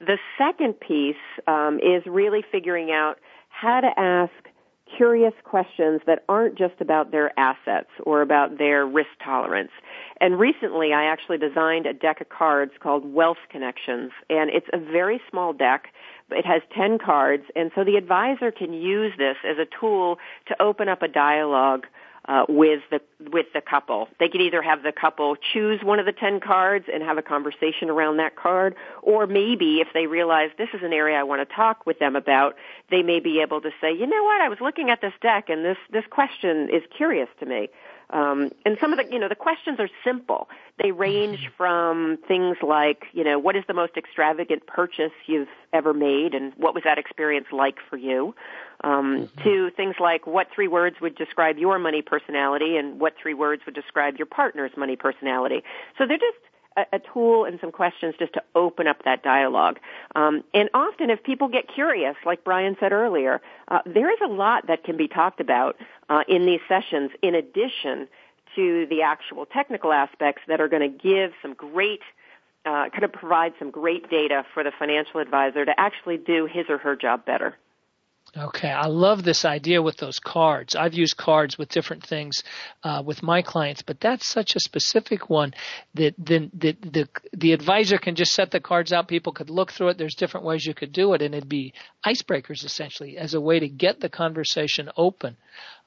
The 0.00 0.18
second 0.38 0.80
piece 0.80 1.16
um, 1.46 1.80
is 1.80 2.06
really 2.06 2.42
figuring 2.50 2.90
out 2.90 3.18
how 3.50 3.80
to 3.80 3.90
ask 3.98 4.32
curious 4.96 5.32
questions 5.44 6.00
that 6.06 6.24
aren't 6.28 6.56
just 6.56 6.80
about 6.80 7.10
their 7.10 7.38
assets 7.38 7.90
or 8.04 8.22
about 8.22 8.58
their 8.58 8.86
risk 8.86 9.10
tolerance. 9.24 9.70
And 10.20 10.38
recently 10.38 10.92
I 10.92 11.04
actually 11.04 11.38
designed 11.38 11.86
a 11.86 11.92
deck 11.92 12.20
of 12.20 12.28
cards 12.28 12.72
called 12.80 13.12
Wealth 13.12 13.38
Connections 13.50 14.12
and 14.28 14.50
it's 14.50 14.66
a 14.72 14.78
very 14.78 15.20
small 15.30 15.52
deck. 15.52 15.88
But 16.28 16.38
it 16.38 16.46
has 16.46 16.60
10 16.76 16.98
cards 16.98 17.44
and 17.56 17.70
so 17.74 17.84
the 17.84 17.96
advisor 17.96 18.50
can 18.50 18.72
use 18.72 19.12
this 19.16 19.36
as 19.48 19.56
a 19.58 19.66
tool 19.80 20.18
to 20.48 20.62
open 20.62 20.88
up 20.88 21.02
a 21.02 21.08
dialogue 21.08 21.86
uh, 22.28 22.44
with 22.48 22.82
the 22.90 23.00
with 23.32 23.46
the 23.54 23.60
couple. 23.60 24.06
They 24.20 24.28
could 24.28 24.42
either 24.42 24.62
have 24.62 24.82
the 24.82 24.92
couple 24.92 25.36
choose 25.52 25.80
one 25.82 25.98
of 25.98 26.06
the 26.06 26.12
ten 26.12 26.40
cards 26.40 26.84
and 26.92 27.02
have 27.02 27.16
a 27.16 27.22
conversation 27.22 27.88
around 27.88 28.18
that 28.18 28.36
card, 28.36 28.76
or 29.02 29.26
maybe 29.26 29.80
if 29.80 29.88
they 29.94 30.06
realize 30.06 30.50
this 30.58 30.68
is 30.74 30.82
an 30.82 30.92
area 30.92 31.18
I 31.18 31.22
want 31.22 31.46
to 31.48 31.54
talk 31.54 31.86
with 31.86 31.98
them 31.98 32.14
about, 32.14 32.54
they 32.90 33.02
may 33.02 33.18
be 33.18 33.40
able 33.40 33.62
to 33.62 33.70
say, 33.80 33.92
you 33.92 34.06
know 34.06 34.22
what, 34.24 34.40
I 34.42 34.48
was 34.48 34.58
looking 34.60 34.90
at 34.90 35.00
this 35.00 35.14
deck 35.22 35.48
and 35.48 35.64
this 35.64 35.78
this 35.90 36.04
question 36.10 36.68
is 36.70 36.82
curious 36.94 37.28
to 37.40 37.46
me. 37.46 37.70
Um, 38.10 38.50
and 38.64 38.78
some 38.80 38.92
of 38.92 38.98
the, 38.98 39.12
you 39.12 39.18
know, 39.18 39.28
the 39.28 39.34
questions 39.34 39.78
are 39.80 39.88
simple. 40.02 40.48
They 40.82 40.92
range 40.92 41.40
mm-hmm. 41.40 41.56
from 41.56 42.18
things 42.26 42.56
like, 42.62 43.04
you 43.12 43.22
know, 43.22 43.38
what 43.38 43.54
is 43.54 43.64
the 43.68 43.74
most 43.74 43.96
extravagant 43.96 44.66
purchase 44.66 45.12
you've 45.26 45.48
ever 45.72 45.92
made, 45.92 46.34
and 46.34 46.54
what 46.56 46.74
was 46.74 46.84
that 46.84 46.96
experience 46.98 47.48
like 47.52 47.76
for 47.90 47.98
you, 47.98 48.34
um, 48.82 49.28
mm-hmm. 49.28 49.42
to 49.42 49.70
things 49.76 49.96
like 50.00 50.26
what 50.26 50.46
three 50.54 50.68
words 50.68 50.96
would 51.02 51.16
describe 51.16 51.58
your 51.58 51.78
money 51.78 52.00
personality, 52.00 52.76
and 52.78 52.98
what 52.98 53.14
three 53.20 53.34
words 53.34 53.62
would 53.66 53.74
describe 53.74 54.16
your 54.16 54.26
partner's 54.26 54.72
money 54.76 54.96
personality. 54.96 55.62
So 55.98 56.06
they're 56.06 56.16
just 56.16 56.38
a, 56.92 56.98
tool 56.98 57.44
and 57.44 57.58
some 57.60 57.72
questions 57.72 58.14
just 58.18 58.32
to 58.34 58.42
open 58.54 58.86
up 58.86 59.04
that 59.04 59.22
dialogue. 59.22 59.78
Um, 60.14 60.44
and 60.54 60.68
often, 60.74 61.10
if 61.10 61.22
people 61.22 61.48
get 61.48 61.68
curious, 61.68 62.16
like 62.24 62.44
Brian 62.44 62.76
said 62.80 62.92
earlier, 62.92 63.40
uh, 63.68 63.80
there 63.86 64.10
is 64.10 64.18
a 64.22 64.28
lot 64.28 64.66
that 64.66 64.84
can 64.84 64.96
be 64.96 65.08
talked 65.08 65.40
about 65.40 65.76
uh, 66.08 66.24
in 66.28 66.46
these 66.46 66.60
sessions. 66.68 67.10
In 67.22 67.34
addition 67.34 68.08
to 68.54 68.86
the 68.86 69.02
actual 69.02 69.46
technical 69.46 69.92
aspects 69.92 70.42
that 70.48 70.60
are 70.60 70.68
going 70.68 70.82
to 70.82 70.98
give 70.98 71.32
some 71.42 71.54
great 71.54 72.00
uh, 72.64 72.88
kind 72.90 73.04
of 73.04 73.12
provide 73.12 73.52
some 73.58 73.70
great 73.70 74.10
data 74.10 74.44
for 74.52 74.62
the 74.62 74.72
financial 74.78 75.20
advisor 75.20 75.64
to 75.64 75.80
actually 75.80 76.18
do 76.18 76.46
his 76.46 76.66
or 76.68 76.76
her 76.76 76.96
job 76.96 77.24
better. 77.24 77.56
Okay, 78.36 78.70
I 78.70 78.86
love 78.86 79.24
this 79.24 79.46
idea 79.46 79.80
with 79.80 79.96
those 79.96 80.18
cards. 80.20 80.76
I've 80.76 80.92
used 80.92 81.16
cards 81.16 81.56
with 81.56 81.70
different 81.70 82.04
things 82.04 82.42
uh, 82.84 83.02
with 83.04 83.22
my 83.22 83.40
clients, 83.40 83.80
but 83.80 84.00
that's 84.00 84.26
such 84.26 84.54
a 84.54 84.60
specific 84.60 85.30
one 85.30 85.54
that 85.94 86.14
then 86.18 86.50
the, 86.52 86.72
the 86.72 87.08
the 87.32 87.52
advisor 87.52 87.96
can 87.96 88.16
just 88.16 88.32
set 88.32 88.50
the 88.50 88.60
cards 88.60 88.92
out. 88.92 89.08
People 89.08 89.32
could 89.32 89.48
look 89.48 89.72
through 89.72 89.88
it. 89.88 89.98
There's 89.98 90.14
different 90.14 90.44
ways 90.44 90.66
you 90.66 90.74
could 90.74 90.92
do 90.92 91.14
it, 91.14 91.22
and 91.22 91.34
it'd 91.34 91.48
be 91.48 91.72
icebreakers 92.04 92.64
essentially 92.64 93.16
as 93.16 93.32
a 93.32 93.40
way 93.40 93.60
to 93.60 93.68
get 93.68 94.00
the 94.00 94.10
conversation 94.10 94.90
open. 94.96 95.36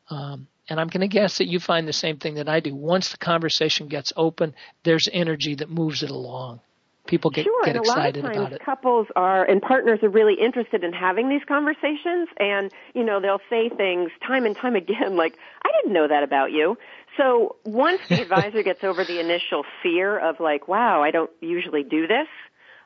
Um, 0.09 0.47
and 0.67 0.79
I'm 0.79 0.87
going 0.87 1.01
to 1.01 1.07
guess 1.07 1.37
that 1.37 1.47
you 1.47 1.59
find 1.59 1.87
the 1.87 1.93
same 1.93 2.17
thing 2.17 2.35
that 2.35 2.49
I 2.49 2.59
do. 2.59 2.73
Once 2.73 3.11
the 3.11 3.17
conversation 3.17 3.87
gets 3.87 4.13
open, 4.15 4.55
there's 4.83 5.07
energy 5.13 5.55
that 5.55 5.69
moves 5.69 6.01
it 6.01 6.09
along 6.09 6.61
people 7.07 7.31
get, 7.31 7.43
sure, 7.43 7.65
get 7.65 7.75
excited 7.75 8.23
and 8.23 8.35
a 8.35 8.41
lot 8.41 8.47
of 8.47 8.53
it. 8.53 8.65
Couples 8.65 9.07
are 9.15 9.43
and 9.43 9.61
partners 9.61 9.99
are 10.03 10.09
really 10.09 10.35
interested 10.35 10.83
in 10.83 10.93
having 10.93 11.29
these 11.29 11.41
conversations, 11.47 12.29
and 12.37 12.71
you 12.93 13.03
know 13.03 13.19
they'll 13.19 13.41
say 13.49 13.69
things 13.69 14.11
time 14.25 14.45
and 14.45 14.55
time 14.55 14.75
again 14.75 15.15
like, 15.15 15.37
"I 15.63 15.69
didn't 15.81 15.93
know 15.93 16.07
that 16.07 16.23
about 16.23 16.51
you." 16.51 16.77
So 17.17 17.55
once 17.65 18.01
the 18.09 18.21
advisor 18.21 18.63
gets 18.63 18.83
over 18.83 19.03
the 19.03 19.19
initial 19.19 19.63
fear 19.83 20.17
of 20.17 20.39
like, 20.39 20.67
"Wow, 20.67 21.03
I 21.03 21.11
don't 21.11 21.31
usually 21.41 21.83
do 21.83 22.07
this," 22.07 22.27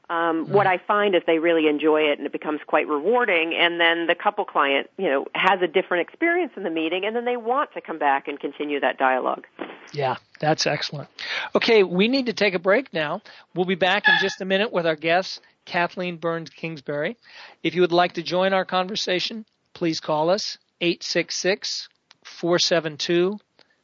um, 0.10 0.48
what 0.50 0.68
I 0.68 0.78
find 0.78 1.16
is 1.16 1.24
they 1.26 1.40
really 1.40 1.68
enjoy 1.68 2.02
it 2.04 2.20
and 2.20 2.28
it 2.28 2.32
becomes 2.32 2.60
quite 2.68 2.88
rewarding. 2.88 3.56
And 3.56 3.80
then 3.80 4.08
the 4.08 4.16
couple 4.16 4.46
client, 4.46 4.90
you 4.98 5.08
know, 5.08 5.26
has 5.34 5.62
a 5.62 5.68
different 5.68 6.08
experience 6.08 6.54
in 6.56 6.64
the 6.64 6.70
meeting, 6.70 7.06
and 7.06 7.16
then 7.16 7.26
they 7.26 7.38
want 7.38 7.74
to 7.74 7.82
come 7.82 7.98
back 7.98 8.28
and 8.28 8.40
continue 8.40 8.80
that 8.80 8.98
dialogue. 8.98 9.46
Yeah, 9.94 10.18
that's 10.40 10.68
excellent. 10.68 11.10
Okay, 11.56 11.84
we 11.84 12.08
need 12.08 12.28
to 12.28 12.34
take 12.34 12.54
a 12.54 12.60
break 12.60 12.94
now. 12.94 13.22
We'll 13.56 13.66
be 13.66 13.76
back 13.76 14.08
in 14.08 14.16
just 14.22 14.42
a 14.42 14.46
minute 14.46 14.72
with 14.72 14.86
our 14.86 14.96
guest, 14.96 15.42
Kathleen 15.66 16.18
Burns 16.18 16.50
Kingsbury. 16.52 17.18
If 17.64 17.74
you 17.74 17.82
would 17.82 17.92
like 17.92 18.14
to 18.14 18.24
join 18.24 18.54
our 18.54 18.66
conversation, 18.66 19.46
please 19.74 20.00
call 20.00 20.30
us 20.30 20.58
866 20.82 21.90
472 22.24 23.40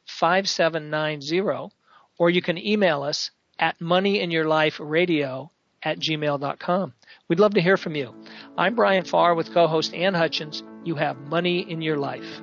5790 0.05 1.71
or 2.17 2.29
you 2.29 2.41
can 2.41 2.57
email 2.57 3.01
us 3.01 3.31
at 3.57 3.79
moneyinyourliferadio 3.79 5.49
at 5.83 5.99
gmail.com. 5.99 6.93
We'd 7.27 7.39
love 7.39 7.53
to 7.55 7.61
hear 7.61 7.77
from 7.77 7.95
you. 7.95 8.13
I'm 8.57 8.75
Brian 8.75 9.05
Farr 9.05 9.35
with 9.35 9.53
co-host 9.53 9.93
Ann 9.93 10.13
Hutchins. 10.13 10.63
You 10.83 10.95
have 10.95 11.17
money 11.17 11.59
in 11.59 11.81
your 11.81 11.97
life. 11.97 12.41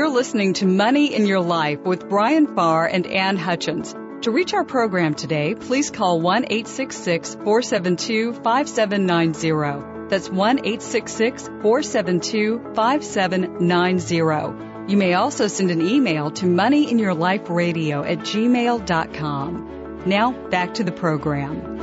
You're 0.00 0.08
listening 0.08 0.54
to 0.54 0.64
Money 0.64 1.14
in 1.14 1.26
Your 1.26 1.42
Life 1.42 1.80
with 1.80 2.08
Brian 2.08 2.56
Farr 2.56 2.86
and 2.86 3.06
Ann 3.06 3.36
Hutchins. 3.36 3.94
To 4.22 4.30
reach 4.30 4.54
our 4.54 4.64
program 4.64 5.12
today, 5.12 5.54
please 5.54 5.90
call 5.90 6.22
1 6.22 6.44
866 6.44 7.34
472 7.34 8.32
5790. 8.32 10.08
That's 10.08 10.30
1 10.30 10.60
866 10.60 11.48
472 11.48 12.72
5790. 12.74 14.90
You 14.90 14.96
may 14.96 15.12
also 15.12 15.48
send 15.48 15.70
an 15.70 15.86
email 15.86 16.30
to 16.30 16.46
moneyinyourliferadio 16.46 18.10
at 18.10 18.20
gmail.com. 18.20 20.02
Now, 20.06 20.32
back 20.48 20.72
to 20.74 20.82
the 20.82 20.92
program. 20.92 21.80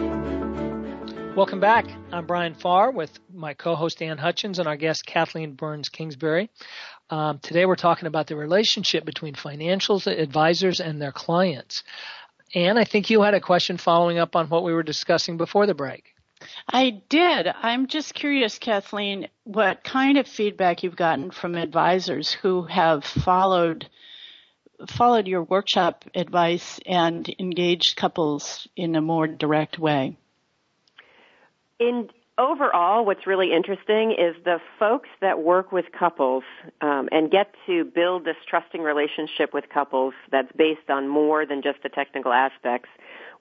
Welcome 1.38 1.60
back. 1.60 1.86
I'm 2.12 2.26
Brian 2.26 2.56
Farr 2.56 2.90
with 2.90 3.12
my 3.32 3.54
co-host 3.54 4.02
Ann 4.02 4.18
Hutchins 4.18 4.58
and 4.58 4.68
our 4.68 4.76
guest 4.76 5.06
Kathleen 5.06 5.54
Burns 5.54 5.90
Kingsbury. 5.90 6.50
Um, 7.10 7.40
today 7.40 7.66
we're 7.66 7.76
talking 7.76 8.08
about 8.08 8.28
the 8.28 8.36
relationship 8.36 9.06
between 9.06 9.34
financial 9.34 10.02
advisors 10.06 10.80
and 10.80 11.02
their 11.02 11.14
clients. 11.14 11.84
And 12.54 12.78
I 12.78 12.84
think 12.84 13.10
you 13.10 13.22
had 13.22 13.34
a 13.34 13.42
question 13.42 13.78
following 13.78 14.20
up 14.20 14.36
on 14.36 14.48
what 14.50 14.64
we 14.64 14.74
were 14.74 14.84
discussing 14.84 15.38
before 15.38 15.66
the 15.66 15.74
break. 15.74 16.14
I 16.68 17.02
did. 17.10 17.48
I'm 17.48 17.88
just 17.88 18.14
curious, 18.14 18.60
Kathleen, 18.60 19.28
what 19.44 19.84
kind 19.84 20.18
of 20.18 20.28
feedback 20.28 20.84
you've 20.84 20.96
gotten 20.96 21.32
from 21.32 21.56
advisors 21.56 22.32
who 22.32 22.64
have 22.64 23.04
followed 23.04 23.90
followed 24.88 25.28
your 25.28 25.42
workshop 25.42 26.06
advice 26.14 26.80
and 26.86 27.28
engaged 27.40 27.96
couples 27.96 28.68
in 28.76 28.96
a 28.96 29.02
more 29.02 29.26
direct 29.26 29.80
way. 29.80 30.16
In 31.80 32.10
overall, 32.38 33.06
what's 33.06 33.26
really 33.26 33.52
interesting 33.52 34.12
is 34.12 34.36
the 34.44 34.60
folks 34.80 35.10
that 35.22 35.40
work 35.40 35.72
with 35.72 35.86
couples 35.98 36.44
um, 36.82 37.10
and 37.12 37.32
get 37.32 37.54
to 37.66 37.86
build 37.86 38.26
this 38.26 38.36
trusting 38.48 38.82
relationship 38.82 39.54
with 39.54 39.66
couples 39.74 40.14
that's 40.32 40.52
based 40.56 40.90
on 40.90 41.08
more 41.08 41.46
than 41.46 41.62
just 41.62 41.82
the 41.84 41.90
technical 41.90 42.32
aspects. 42.32 42.90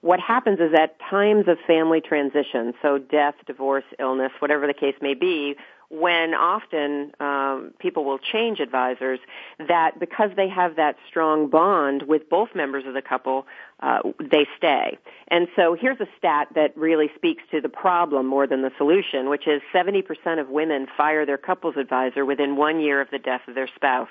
What 0.01 0.19
happens 0.19 0.59
is 0.59 0.73
at 0.77 0.97
times 1.09 1.47
of 1.47 1.57
family 1.65 2.01
transition, 2.01 2.73
so 2.81 2.97
death, 2.97 3.35
divorce, 3.45 3.83
illness, 3.99 4.31
whatever 4.39 4.67
the 4.67 4.73
case 4.73 4.95
may 5.01 5.15
be, 5.15 5.55
when 5.89 6.33
often 6.33 7.11
um, 7.19 7.73
people 7.79 8.03
will 8.03 8.19
change 8.19 8.59
advisors, 8.59 9.19
that 9.67 9.99
because 9.99 10.31
they 10.35 10.49
have 10.49 10.75
that 10.75 10.97
strong 11.07 11.49
bond 11.49 12.03
with 12.03 12.29
both 12.29 12.49
members 12.53 12.85
of 12.85 12.93
the 12.93 13.01
couple, 13.01 13.47
uh, 13.79 13.99
they 14.19 14.45
stay. 14.57 14.97
And 15.29 15.47
so 15.55 15.77
here's 15.79 15.99
a 16.01 16.07
stat 16.17 16.49
that 16.55 16.75
really 16.77 17.09
speaks 17.15 17.43
to 17.51 17.61
the 17.61 17.69
problem 17.69 18.25
more 18.25 18.47
than 18.47 18.63
the 18.63 18.71
solution, 18.77 19.29
which 19.29 19.47
is 19.47 19.61
70% 19.73 20.03
of 20.41 20.49
women 20.49 20.87
fire 20.97 21.25
their 21.25 21.37
couples 21.37 21.75
advisor 21.77 22.25
within 22.25 22.57
one 22.57 22.81
year 22.81 22.99
of 22.99 23.09
the 23.09 23.19
death 23.19 23.41
of 23.47 23.55
their 23.55 23.69
spouse. 23.73 24.09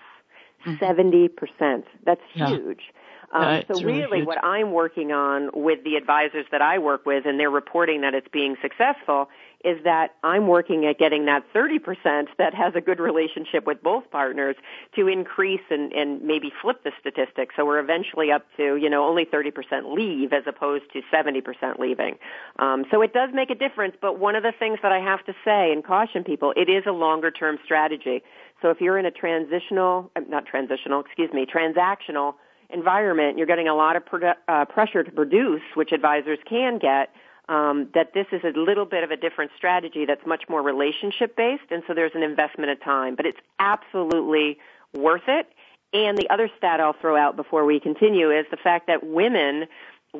Mm-hmm. 0.66 0.82
70%. 0.82 1.84
That's 2.04 2.20
yeah. 2.34 2.48
huge. 2.48 2.92
Um, 3.32 3.62
so 3.68 3.74
really, 3.82 4.02
really 4.02 4.22
what 4.22 4.42
I'm 4.42 4.72
working 4.72 5.12
on 5.12 5.50
with 5.52 5.82
the 5.84 5.96
advisors 5.96 6.46
that 6.52 6.62
I 6.62 6.78
work 6.78 7.04
with, 7.04 7.26
and 7.26 7.38
they're 7.38 7.50
reporting 7.50 8.02
that 8.02 8.14
it's 8.14 8.28
being 8.28 8.56
successful, 8.62 9.28
is 9.64 9.82
that 9.84 10.14
I'm 10.22 10.46
working 10.46 10.84
at 10.86 10.98
getting 10.98 11.24
that 11.26 11.42
30% 11.54 12.26
that 12.38 12.54
has 12.54 12.74
a 12.74 12.80
good 12.80 13.00
relationship 13.00 13.66
with 13.66 13.82
both 13.82 14.10
partners 14.10 14.56
to 14.96 15.08
increase 15.08 15.62
and, 15.70 15.92
and 15.92 16.22
maybe 16.22 16.52
flip 16.60 16.84
the 16.84 16.92
statistic. 17.00 17.50
So 17.56 17.64
we're 17.64 17.80
eventually 17.80 18.30
up 18.30 18.44
to, 18.58 18.76
you 18.76 18.90
know, 18.90 19.04
only 19.04 19.24
30% 19.24 19.96
leave 19.96 20.32
as 20.32 20.42
opposed 20.46 20.84
to 20.92 21.00
70% 21.12 21.78
leaving. 21.78 22.16
Um, 22.58 22.84
so 22.90 23.00
it 23.00 23.14
does 23.14 23.30
make 23.32 23.50
a 23.50 23.54
difference, 23.54 23.96
but 24.00 24.18
one 24.18 24.36
of 24.36 24.42
the 24.42 24.52
things 24.56 24.78
that 24.82 24.92
I 24.92 25.00
have 25.00 25.24
to 25.24 25.32
say 25.44 25.72
and 25.72 25.82
caution 25.82 26.24
people, 26.24 26.52
it 26.56 26.68
is 26.68 26.84
a 26.86 26.92
longer 26.92 27.30
term 27.30 27.58
strategy. 27.64 28.22
So 28.60 28.66
So 28.66 28.72
if 28.72 28.80
you're 28.80 28.98
in 28.98 29.06
a 29.06 29.12
transitional, 29.12 30.10
uh, 30.16 30.22
not 30.28 30.44
transitional, 30.44 30.98
excuse 30.98 31.32
me, 31.32 31.46
transactional 31.46 32.34
environment, 32.68 33.38
you're 33.38 33.46
getting 33.46 33.68
a 33.68 33.76
lot 33.76 33.94
of 33.94 34.04
produ- 34.04 34.34
uh, 34.48 34.64
pressure 34.64 35.04
to 35.04 35.10
produce, 35.12 35.62
which 35.74 35.92
advisors 35.92 36.40
can 36.48 36.80
get. 36.80 37.10
Um, 37.48 37.90
that 37.94 38.12
this 38.12 38.26
is 38.32 38.42
a 38.42 38.58
little 38.58 38.86
bit 38.86 39.04
of 39.04 39.12
a 39.12 39.16
different 39.16 39.52
strategy 39.56 40.04
that's 40.04 40.26
much 40.26 40.48
more 40.48 40.62
relationship 40.62 41.36
based, 41.36 41.70
and 41.70 41.84
so 41.86 41.94
there's 41.94 42.10
an 42.16 42.24
investment 42.24 42.72
of 42.72 42.82
time. 42.82 43.14
But 43.14 43.24
it's 43.24 43.38
absolutely 43.60 44.58
worth 44.92 45.28
it. 45.28 45.46
And 45.92 46.18
the 46.18 46.28
other 46.28 46.50
stat 46.58 46.80
I'll 46.80 46.96
throw 47.00 47.16
out 47.16 47.36
before 47.36 47.64
we 47.64 47.78
continue 47.78 48.32
is 48.32 48.46
the 48.50 48.56
fact 48.56 48.88
that 48.88 49.06
women 49.06 49.68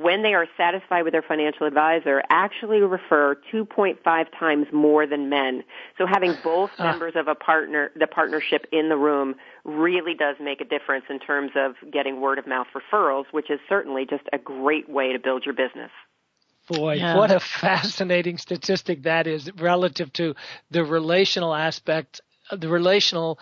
when 0.02 0.22
they 0.22 0.34
are 0.34 0.46
satisfied 0.56 1.02
with 1.02 1.12
their 1.12 1.22
financial 1.22 1.66
advisor, 1.66 2.22
actually 2.28 2.80
refer 2.80 3.36
2.5 3.52 4.26
times 4.38 4.66
more 4.72 5.06
than 5.06 5.28
men. 5.28 5.64
So 5.98 6.06
having 6.06 6.34
both 6.44 6.70
uh. 6.78 6.84
members 6.84 7.14
of 7.16 7.28
a 7.28 7.34
partner, 7.34 7.90
the 7.96 8.06
partnership 8.06 8.66
in 8.72 8.88
the 8.88 8.96
room 8.96 9.36
really 9.64 10.14
does 10.14 10.36
make 10.40 10.60
a 10.60 10.64
difference 10.64 11.04
in 11.08 11.18
terms 11.18 11.52
of 11.56 11.74
getting 11.90 12.20
word 12.20 12.38
of 12.38 12.46
mouth 12.46 12.66
referrals, 12.74 13.24
which 13.30 13.50
is 13.50 13.58
certainly 13.68 14.06
just 14.06 14.24
a 14.32 14.38
great 14.38 14.88
way 14.88 15.12
to 15.12 15.18
build 15.18 15.44
your 15.44 15.54
business. 15.54 15.90
Boy, 16.68 16.94
yeah. 16.94 17.16
what 17.16 17.30
a 17.30 17.40
fascinating 17.40 18.38
statistic 18.38 19.04
that 19.04 19.26
is 19.26 19.50
relative 19.58 20.12
to 20.14 20.34
the 20.70 20.84
relational 20.84 21.54
aspect, 21.54 22.20
the 22.50 22.68
relational 22.68 23.38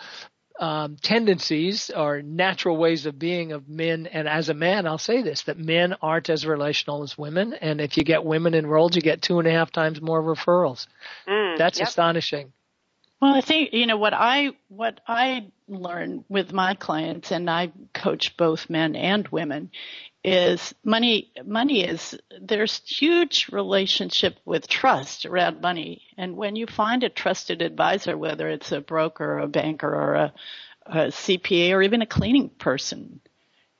um, 0.59 0.97
tendencies 1.01 1.89
or 1.89 2.21
natural 2.21 2.77
ways 2.77 3.05
of 3.05 3.19
being 3.19 3.51
of 3.51 3.67
men. 3.67 4.07
And 4.07 4.27
as 4.27 4.49
a 4.49 4.53
man, 4.53 4.87
I'll 4.87 4.97
say 4.97 5.21
this, 5.21 5.43
that 5.43 5.57
men 5.57 5.95
aren't 6.01 6.29
as 6.29 6.45
relational 6.45 7.03
as 7.03 7.17
women. 7.17 7.53
And 7.53 7.81
if 7.81 7.97
you 7.97 8.03
get 8.03 8.23
women 8.23 8.53
enrolled, 8.53 8.95
you 8.95 9.01
get 9.01 9.21
two 9.21 9.39
and 9.39 9.47
a 9.47 9.51
half 9.51 9.71
times 9.71 10.01
more 10.01 10.21
referrals. 10.21 10.87
Mm, 11.27 11.57
That's 11.57 11.79
yep. 11.79 11.87
astonishing. 11.87 12.53
Well, 13.21 13.33
I 13.33 13.41
think, 13.41 13.73
you 13.73 13.87
know, 13.87 13.97
what 13.97 14.13
I, 14.13 14.51
what 14.67 14.99
I 15.07 15.47
learn 15.67 16.25
with 16.29 16.53
my 16.53 16.75
clients 16.75 17.31
and 17.31 17.49
I 17.49 17.71
coach 17.93 18.37
both 18.37 18.69
men 18.69 18.95
and 18.95 19.27
women 19.29 19.71
is 20.25 20.73
money 20.83 21.31
money 21.45 21.83
is 21.83 22.17
there's 22.41 22.81
huge 22.83 23.47
relationship 23.51 24.37
with 24.43 24.67
trust 24.67 25.27
around 25.27 25.61
money. 25.61 26.01
And 26.17 26.35
when 26.35 26.55
you 26.55 26.65
find 26.65 27.03
a 27.03 27.09
trusted 27.09 27.61
advisor 27.61 28.17
whether 28.17 28.49
it's 28.49 28.71
a 28.71 28.81
broker 28.81 29.33
or 29.33 29.39
a 29.39 29.47
banker 29.47 29.87
or 29.87 30.15
a, 30.15 30.33
a 30.87 30.95
CPA 31.07 31.73
or 31.73 31.83
even 31.83 32.01
a 32.01 32.07
cleaning 32.07 32.49
person 32.49 33.21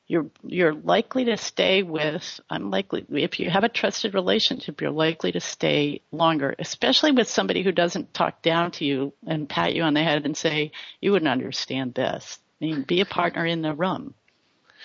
you're 0.07 0.27
you're 0.43 0.75
likely 0.75 1.25
to 1.25 1.37
stay 1.37 1.81
with 1.81 2.39
I'm 2.47 2.69
likely 2.69 3.03
if 3.09 3.39
you 3.39 3.49
have 3.49 3.63
a 3.63 3.69
trusted 3.69 4.13
relationship 4.13 4.81
you're 4.81 4.91
likely 4.91 5.31
to 5.31 5.39
stay 5.39 6.01
longer 6.11 6.53
especially 6.59 7.11
with 7.11 7.27
somebody 7.27 7.63
who 7.63 7.71
doesn't 7.71 8.13
talk 8.13 8.43
down 8.43 8.69
to 8.71 8.85
you 8.85 9.13
and 9.25 9.49
pat 9.49 9.73
you 9.73 9.81
on 9.81 9.95
the 9.95 10.03
head 10.03 10.25
and 10.25 10.37
say 10.37 10.73
you 11.01 11.11
wouldn't 11.11 11.31
understand 11.31 11.95
this. 11.95 12.37
I 12.61 12.65
mean 12.65 12.83
be 12.83 13.01
a 13.01 13.05
partner 13.05 13.47
in 13.47 13.63
the 13.63 13.73
room 13.73 14.13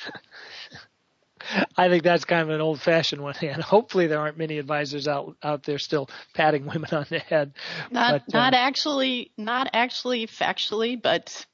I 1.77 1.89
think 1.89 2.03
that's 2.03 2.25
kind 2.25 2.43
of 2.43 2.51
an 2.51 2.61
old 2.61 2.81
fashioned 2.81 3.23
one, 3.23 3.35
and 3.43 3.63
hopefully 3.63 4.07
there 4.07 4.21
aren't 4.21 4.39
many 4.39 4.59
advisors 4.59 5.09
out 5.09 5.37
out 5.43 5.63
there 5.65 5.79
still 5.79 6.09
patting 6.35 6.67
women 6.67 6.91
on 6.93 7.07
the 7.09 7.19
head. 7.19 7.53
Not 7.91 8.27
but, 8.27 8.35
not 8.35 8.55
um, 8.55 8.59
actually, 8.59 9.33
not 9.37 9.69
actually 9.73 10.27
factually, 10.27 11.01
but 11.01 11.47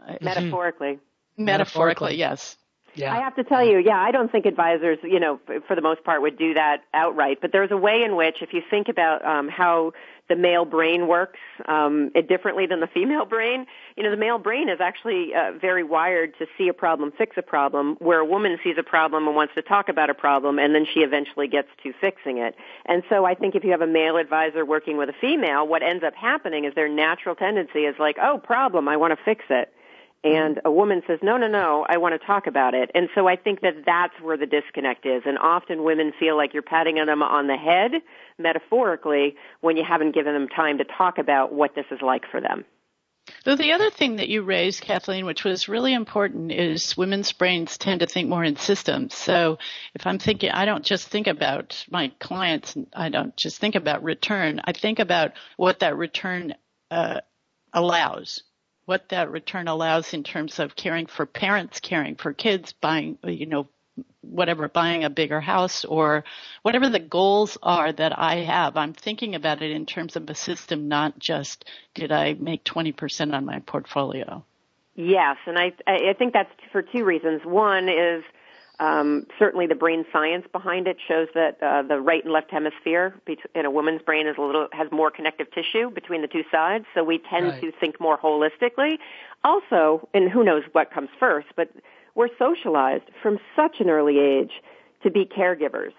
uh, 0.00 0.14
metaphorically. 0.20 0.98
Metaphorically, 1.36 1.44
metaphorically 1.44 2.16
yes. 2.16 2.56
Yeah. 2.94 3.12
I 3.12 3.20
have 3.20 3.34
to 3.36 3.44
tell 3.44 3.64
you, 3.64 3.78
yeah, 3.78 4.00
I 4.00 4.10
don't 4.12 4.30
think 4.30 4.46
advisors, 4.46 4.98
you 5.02 5.18
know, 5.18 5.40
for 5.66 5.74
the 5.74 5.82
most 5.82 6.04
part 6.04 6.22
would 6.22 6.38
do 6.38 6.54
that 6.54 6.84
outright. 6.92 7.38
But 7.40 7.52
there's 7.52 7.70
a 7.70 7.76
way 7.76 8.02
in 8.02 8.16
which, 8.16 8.36
if 8.40 8.52
you 8.52 8.62
think 8.70 8.88
about 8.88 9.24
um, 9.24 9.48
how 9.48 9.92
the 10.28 10.36
male 10.36 10.64
brain 10.64 11.06
works 11.06 11.38
um, 11.66 12.10
differently 12.28 12.66
than 12.66 12.80
the 12.80 12.86
female 12.86 13.26
brain, 13.26 13.66
you 13.96 14.02
know, 14.02 14.10
the 14.10 14.16
male 14.16 14.38
brain 14.38 14.68
is 14.68 14.80
actually 14.80 15.34
uh, 15.34 15.52
very 15.60 15.82
wired 15.82 16.32
to 16.38 16.46
see 16.56 16.68
a 16.68 16.72
problem, 16.72 17.12
fix 17.16 17.36
a 17.36 17.42
problem, 17.42 17.96
where 17.98 18.20
a 18.20 18.24
woman 18.24 18.58
sees 18.64 18.76
a 18.78 18.82
problem 18.82 19.26
and 19.26 19.36
wants 19.36 19.54
to 19.54 19.62
talk 19.62 19.88
about 19.88 20.08
a 20.08 20.14
problem, 20.14 20.58
and 20.58 20.74
then 20.74 20.86
she 20.92 21.00
eventually 21.00 21.48
gets 21.48 21.68
to 21.82 21.92
fixing 22.00 22.38
it. 22.38 22.54
And 22.86 23.02
so 23.08 23.26
I 23.26 23.34
think 23.34 23.54
if 23.54 23.64
you 23.64 23.72
have 23.72 23.82
a 23.82 23.86
male 23.86 24.16
advisor 24.16 24.64
working 24.64 24.96
with 24.96 25.08
a 25.10 25.14
female, 25.20 25.66
what 25.66 25.82
ends 25.82 26.04
up 26.04 26.14
happening 26.14 26.64
is 26.64 26.74
their 26.74 26.88
natural 26.88 27.34
tendency 27.34 27.80
is 27.80 27.96
like, 27.98 28.16
oh, 28.22 28.38
problem, 28.38 28.88
I 28.88 28.96
want 28.96 29.18
to 29.18 29.22
fix 29.24 29.44
it 29.50 29.72
and 30.24 30.58
a 30.64 30.70
woman 30.70 31.02
says, 31.06 31.18
no, 31.22 31.36
no, 31.36 31.46
no, 31.48 31.84
I 31.86 31.98
want 31.98 32.18
to 32.18 32.26
talk 32.26 32.46
about 32.46 32.72
it. 32.72 32.90
And 32.94 33.10
so 33.14 33.28
I 33.28 33.36
think 33.36 33.60
that 33.60 33.84
that's 33.84 34.14
where 34.22 34.38
the 34.38 34.46
disconnect 34.46 35.04
is. 35.04 35.22
And 35.26 35.36
often 35.36 35.84
women 35.84 36.12
feel 36.18 36.34
like 36.34 36.54
you're 36.54 36.62
patting 36.62 36.94
them 36.94 37.22
on 37.22 37.46
the 37.46 37.56
head, 37.56 38.00
metaphorically, 38.38 39.36
when 39.60 39.76
you 39.76 39.84
haven't 39.86 40.14
given 40.14 40.32
them 40.32 40.48
time 40.48 40.78
to 40.78 40.84
talk 40.84 41.18
about 41.18 41.52
what 41.52 41.74
this 41.74 41.84
is 41.90 42.00
like 42.00 42.22
for 42.30 42.40
them. 42.40 42.64
So 43.44 43.54
the 43.54 43.72
other 43.72 43.90
thing 43.90 44.16
that 44.16 44.28
you 44.28 44.42
raised, 44.42 44.82
Kathleen, 44.82 45.26
which 45.26 45.44
was 45.44 45.68
really 45.68 45.92
important, 45.92 46.52
is 46.52 46.96
women's 46.96 47.32
brains 47.32 47.76
tend 47.76 48.00
to 48.00 48.06
think 48.06 48.28
more 48.28 48.44
in 48.44 48.56
systems. 48.56 49.14
So 49.14 49.58
if 49.94 50.06
I'm 50.06 50.18
thinking, 50.18 50.50
I 50.50 50.64
don't 50.64 50.84
just 50.84 51.08
think 51.08 51.26
about 51.26 51.84
my 51.90 52.12
clients, 52.18 52.76
I 52.94 53.10
don't 53.10 53.36
just 53.36 53.58
think 53.58 53.74
about 53.74 54.02
return. 54.02 54.62
I 54.64 54.72
think 54.72 54.98
about 54.98 55.32
what 55.58 55.80
that 55.80 55.96
return 55.96 56.54
uh, 56.90 57.20
allows 57.74 58.42
what 58.86 59.08
that 59.08 59.30
return 59.30 59.68
allows 59.68 60.12
in 60.12 60.22
terms 60.22 60.58
of 60.58 60.76
caring 60.76 61.06
for 61.06 61.26
parents, 61.26 61.80
caring 61.80 62.16
for 62.16 62.32
kids, 62.32 62.72
buying, 62.72 63.18
you 63.24 63.46
know, 63.46 63.68
whatever, 64.20 64.68
buying 64.68 65.04
a 65.04 65.10
bigger 65.10 65.40
house 65.40 65.84
or 65.84 66.24
whatever 66.62 66.88
the 66.88 66.98
goals 66.98 67.56
are 67.62 67.92
that 67.92 68.18
I 68.18 68.36
have. 68.36 68.76
I'm 68.76 68.92
thinking 68.92 69.34
about 69.34 69.62
it 69.62 69.70
in 69.70 69.86
terms 69.86 70.16
of 70.16 70.28
a 70.28 70.34
system, 70.34 70.88
not 70.88 71.18
just 71.18 71.64
did 71.94 72.10
I 72.10 72.34
make 72.34 72.64
20% 72.64 73.32
on 73.32 73.44
my 73.44 73.60
portfolio. 73.60 74.44
Yes, 74.96 75.36
and 75.46 75.58
I 75.58 75.72
I 75.88 76.12
think 76.16 76.32
that's 76.32 76.50
for 76.70 76.80
two 76.80 77.04
reasons. 77.04 77.40
One 77.44 77.88
is 77.88 78.22
um, 78.80 79.26
certainly, 79.38 79.66
the 79.66 79.76
brain 79.76 80.04
science 80.12 80.46
behind 80.50 80.88
it 80.88 80.96
shows 81.06 81.28
that 81.34 81.62
uh, 81.62 81.82
the 81.82 82.00
right 82.00 82.24
and 82.24 82.32
left 82.32 82.50
hemisphere 82.50 83.14
in 83.54 83.64
a 83.64 83.70
woman's 83.70 84.02
brain 84.02 84.26
is 84.26 84.34
a 84.36 84.42
little 84.42 84.66
has 84.72 84.88
more 84.90 85.10
connective 85.10 85.46
tissue 85.52 85.90
between 85.90 86.22
the 86.22 86.28
two 86.28 86.42
sides, 86.50 86.84
so 86.92 87.04
we 87.04 87.18
tend 87.30 87.46
right. 87.46 87.60
to 87.60 87.72
think 87.78 88.00
more 88.00 88.18
holistically. 88.18 88.98
Also, 89.44 90.08
and 90.12 90.30
who 90.30 90.42
knows 90.42 90.64
what 90.72 90.90
comes 90.90 91.08
first, 91.20 91.46
but 91.54 91.70
we're 92.16 92.28
socialized 92.38 93.04
from 93.22 93.38
such 93.54 93.76
an 93.78 93.90
early 93.90 94.18
age 94.18 94.52
to 95.02 95.10
be 95.10 95.24
caregivers 95.24 95.92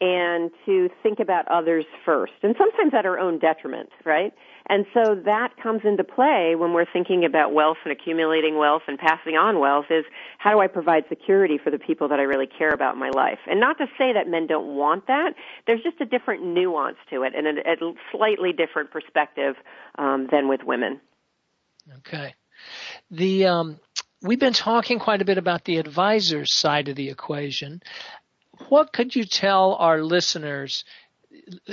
and 0.00 0.50
to 0.66 0.88
think 1.02 1.20
about 1.20 1.46
others 1.48 1.84
first, 2.04 2.32
and 2.42 2.54
sometimes 2.56 2.94
at 2.94 3.04
our 3.04 3.18
own 3.18 3.38
detriment, 3.38 3.90
right? 4.04 4.32
And 4.68 4.86
so 4.94 5.16
that 5.24 5.56
comes 5.60 5.82
into 5.84 6.04
play 6.04 6.54
when 6.56 6.72
we're 6.72 6.86
thinking 6.90 7.24
about 7.24 7.52
wealth 7.52 7.78
and 7.84 7.92
accumulating 7.92 8.56
wealth 8.56 8.82
and 8.86 8.98
passing 8.98 9.34
on 9.34 9.58
wealth 9.58 9.86
is 9.90 10.04
how 10.38 10.52
do 10.52 10.60
I 10.60 10.68
provide 10.68 11.04
security 11.08 11.58
for 11.62 11.70
the 11.70 11.78
people 11.78 12.08
that 12.08 12.20
I 12.20 12.22
really 12.22 12.46
care 12.46 12.70
about 12.70 12.94
in 12.94 13.00
my 13.00 13.10
life? 13.10 13.40
And 13.48 13.58
not 13.58 13.78
to 13.78 13.86
say 13.98 14.12
that 14.12 14.28
men 14.28 14.46
don't 14.46 14.76
want 14.76 15.08
that. 15.08 15.34
There's 15.66 15.82
just 15.82 16.00
a 16.00 16.06
different 16.06 16.44
nuance 16.44 16.98
to 17.10 17.24
it 17.24 17.34
and 17.34 17.46
a, 17.46 17.84
a 17.84 17.92
slightly 18.12 18.52
different 18.52 18.92
perspective 18.92 19.56
um, 19.98 20.28
than 20.30 20.48
with 20.48 20.60
women. 20.64 21.00
Okay. 21.98 22.34
The 23.10 23.46
um, 23.46 23.80
we've 24.22 24.38
been 24.38 24.52
talking 24.52 24.98
quite 24.98 25.22
a 25.22 25.24
bit 25.24 25.38
about 25.38 25.64
the 25.64 25.78
advisor's 25.78 26.54
side 26.54 26.88
of 26.88 26.96
the 26.96 27.10
equation. 27.10 27.82
What 28.70 28.92
could 28.92 29.16
you 29.16 29.24
tell 29.24 29.74
our 29.74 30.00
listeners 30.00 30.84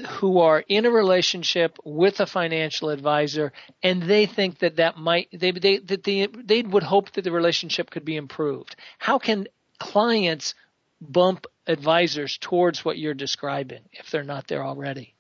who 0.08 0.40
are 0.40 0.64
in 0.68 0.88
a 0.88 0.90
relationship 0.90 1.78
with 1.86 2.20
a 2.20 2.26
financial 2.26 2.90
advisor 2.90 3.54
and 3.84 4.02
they 4.02 4.26
think 4.26 4.60
that 4.60 4.78
that 4.78 4.98
might 4.98 5.30
they 5.32 5.52
they 5.52 5.78
that 5.78 6.04
they 6.04 6.26
they 6.26 6.64
would 6.64 6.82
hope 6.82 7.12
that 7.12 7.24
the 7.24 7.32
relationship 7.32 7.92
could 7.92 8.04
be 8.04 8.16
improved? 8.16 8.76
How 8.98 9.20
can 9.20 9.48
clients 9.78 10.56
bump 11.00 11.46
advisors 11.68 12.40
towards 12.40 12.84
what 12.84 12.98
you're 12.98 13.14
describing 13.14 13.82
if 13.92 14.10
they're 14.10 14.24
not 14.24 14.48
there 14.48 14.64
already? 14.64 15.14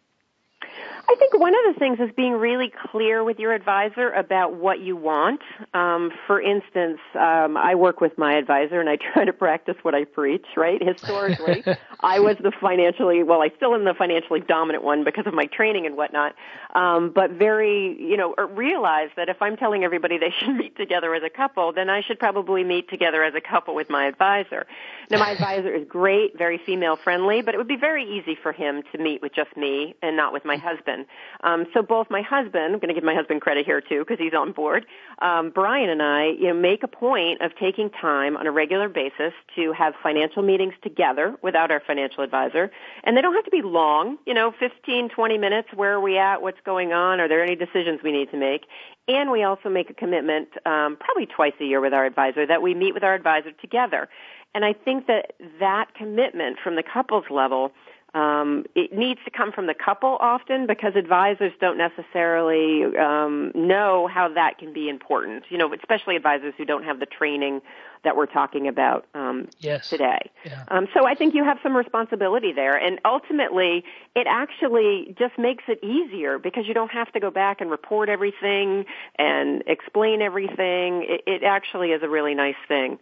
I 0.63 1.15
think 1.19 1.26
one 1.39 1.53
of 1.53 1.73
the 1.73 1.79
things 1.79 1.99
is 1.99 2.09
being 2.15 2.33
really 2.33 2.71
clear 2.91 3.23
with 3.23 3.39
your 3.39 3.53
advisor 3.53 4.09
about 4.11 4.55
what 4.55 4.79
you 4.79 4.95
want. 4.95 5.41
Um, 5.73 6.11
for 6.25 6.41
instance, 6.41 6.99
um, 7.15 7.57
I 7.57 7.75
work 7.75 8.01
with 8.01 8.17
my 8.17 8.35
advisor 8.35 8.79
and 8.79 8.89
I 8.89 8.97
try 9.13 9.25
to 9.25 9.33
practice 9.33 9.75
what 9.83 9.95
I 9.95 10.05
preach. 10.05 10.45
Right? 10.55 10.81
Historically, 10.81 11.63
I 11.99 12.19
was 12.19 12.37
the 12.37 12.51
financially 12.51 13.23
well, 13.23 13.41
I 13.41 13.51
still 13.55 13.73
am 13.75 13.85
the 13.85 13.93
financially 13.93 14.39
dominant 14.39 14.83
one 14.83 15.03
because 15.03 15.27
of 15.27 15.33
my 15.33 15.45
training 15.45 15.85
and 15.85 15.95
whatnot. 15.95 16.35
Um, 16.75 17.11
but 17.13 17.31
very, 17.31 17.95
you 17.99 18.17
know, 18.17 18.35
realize 18.35 19.09
that 19.15 19.29
if 19.29 19.41
I'm 19.41 19.57
telling 19.57 19.83
everybody 19.83 20.17
they 20.17 20.33
should 20.39 20.55
meet 20.55 20.75
together 20.77 21.13
as 21.15 21.23
a 21.23 21.29
couple, 21.29 21.73
then 21.73 21.89
I 21.89 22.01
should 22.01 22.19
probably 22.19 22.63
meet 22.63 22.89
together 22.89 23.23
as 23.23 23.33
a 23.35 23.41
couple 23.41 23.75
with 23.75 23.89
my 23.89 24.05
advisor. 24.07 24.65
Now, 25.09 25.19
my 25.19 25.31
advisor 25.31 25.73
is 25.73 25.87
great, 25.87 26.37
very 26.37 26.57
female 26.57 26.95
friendly, 26.95 27.41
but 27.41 27.53
it 27.53 27.57
would 27.57 27.67
be 27.67 27.77
very 27.77 28.03
easy 28.17 28.35
for 28.35 28.51
him 28.51 28.83
to 28.91 28.97
meet 28.97 29.21
with 29.21 29.33
just 29.33 29.55
me 29.55 29.95
and 30.01 30.17
not 30.17 30.33
with 30.33 30.45
my 30.45 30.57
husband. 30.57 31.05
Um, 31.43 31.65
so 31.73 31.81
both 31.81 32.07
my 32.09 32.21
husband, 32.21 32.73
I'm 32.73 32.79
going 32.79 32.89
to 32.89 32.93
give 32.93 33.03
my 33.03 33.15
husband 33.15 33.41
credit 33.41 33.65
here 33.65 33.81
too 33.81 33.99
because 33.99 34.17
he's 34.19 34.33
on 34.33 34.51
board. 34.51 34.85
Um, 35.19 35.51
Brian 35.51 35.89
and 35.89 36.01
I, 36.01 36.27
you 36.27 36.47
know, 36.47 36.53
make 36.53 36.83
a 36.83 36.87
point 36.87 37.41
of 37.41 37.51
taking 37.59 37.89
time 37.89 38.37
on 38.37 38.47
a 38.47 38.51
regular 38.51 38.89
basis 38.89 39.33
to 39.55 39.73
have 39.73 39.93
financial 40.01 40.43
meetings 40.43 40.73
together 40.81 41.35
without 41.41 41.71
our 41.71 41.81
financial 41.85 42.23
advisor, 42.23 42.71
and 43.03 43.15
they 43.15 43.21
don't 43.21 43.35
have 43.35 43.45
to 43.45 43.51
be 43.51 43.61
long. 43.61 44.17
You 44.25 44.33
know, 44.33 44.53
15, 44.59 45.09
20 45.09 45.37
minutes. 45.37 45.69
Where 45.73 45.93
are 45.93 46.01
we 46.01 46.17
at? 46.17 46.41
What's 46.41 46.61
going 46.65 46.93
on? 46.93 47.19
Are 47.19 47.27
there 47.27 47.43
any 47.43 47.55
decisions 47.55 48.01
we 48.03 48.11
need 48.11 48.31
to 48.31 48.37
make? 48.37 48.65
And 49.07 49.31
we 49.31 49.43
also 49.43 49.69
make 49.69 49.89
a 49.89 49.93
commitment, 49.93 50.49
um, 50.65 50.97
probably 50.97 51.27
twice 51.27 51.53
a 51.61 51.63
year 51.63 51.79
with 51.79 51.93
our 51.93 52.05
advisor, 52.05 52.45
that 52.45 52.61
we 52.61 52.73
meet 52.73 52.93
with 52.93 53.03
our 53.03 53.13
advisor 53.13 53.51
together. 53.53 54.09
And 54.53 54.65
I 54.65 54.73
think 54.73 55.07
that 55.07 55.33
that 55.59 55.93
commitment 55.93 56.57
from 56.63 56.75
the 56.75 56.83
couples 56.83 57.25
level 57.29 57.71
um, 58.13 58.65
it 58.73 58.93
needs 58.97 59.19
to 59.25 59.31
come 59.31 59.51
from 59.51 59.67
the 59.67 59.73
couple 59.73 60.17
often 60.19 60.65
because 60.65 60.95
advisors 60.95 61.51
don't 61.59 61.77
necessarily 61.77 62.83
um, 62.97 63.51
know 63.53 64.07
how 64.07 64.29
that 64.33 64.57
can 64.57 64.73
be 64.73 64.89
important. 64.89 65.43
You 65.49 65.57
know, 65.57 65.73
especially 65.73 66.15
advisors 66.15 66.53
who 66.57 66.65
don't 66.65 66.83
have 66.83 66.99
the 66.99 67.05
training 67.05 67.61
that 68.03 68.15
we're 68.15 68.27
talking 68.27 68.67
about 68.67 69.05
um, 69.13 69.49
yes. 69.59 69.89
today. 69.89 70.31
Yeah. 70.45 70.63
Um, 70.69 70.87
so 70.93 71.05
I 71.05 71.15
think 71.15 71.35
you 71.35 71.43
have 71.43 71.57
some 71.61 71.75
responsibility 71.75 72.53
there, 72.53 72.77
and 72.77 72.99
ultimately, 73.03 73.83
it 74.15 74.27
actually 74.29 75.15
just 75.19 75.37
makes 75.37 75.65
it 75.67 75.83
easier 75.83 76.39
because 76.39 76.65
you 76.67 76.73
don't 76.73 76.91
have 76.91 77.11
to 77.11 77.19
go 77.19 77.29
back 77.29 77.59
and 77.59 77.69
report 77.69 78.07
everything 78.07 78.85
and 79.17 79.63
explain 79.67 80.21
everything. 80.21 81.05
It, 81.07 81.21
it 81.27 81.43
actually 81.43 81.89
is 81.89 82.01
a 82.03 82.09
really 82.09 82.35
nice 82.35 82.55
thing. 82.67 82.99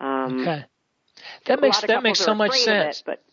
Um, 0.00 0.40
okay. 0.40 0.64
That 1.46 1.60
makes 1.60 1.80
that 1.82 2.02
makes 2.02 2.20
so 2.20 2.34
much 2.34 2.56
sense. 2.58 3.00
It, 3.00 3.02
but 3.06 3.24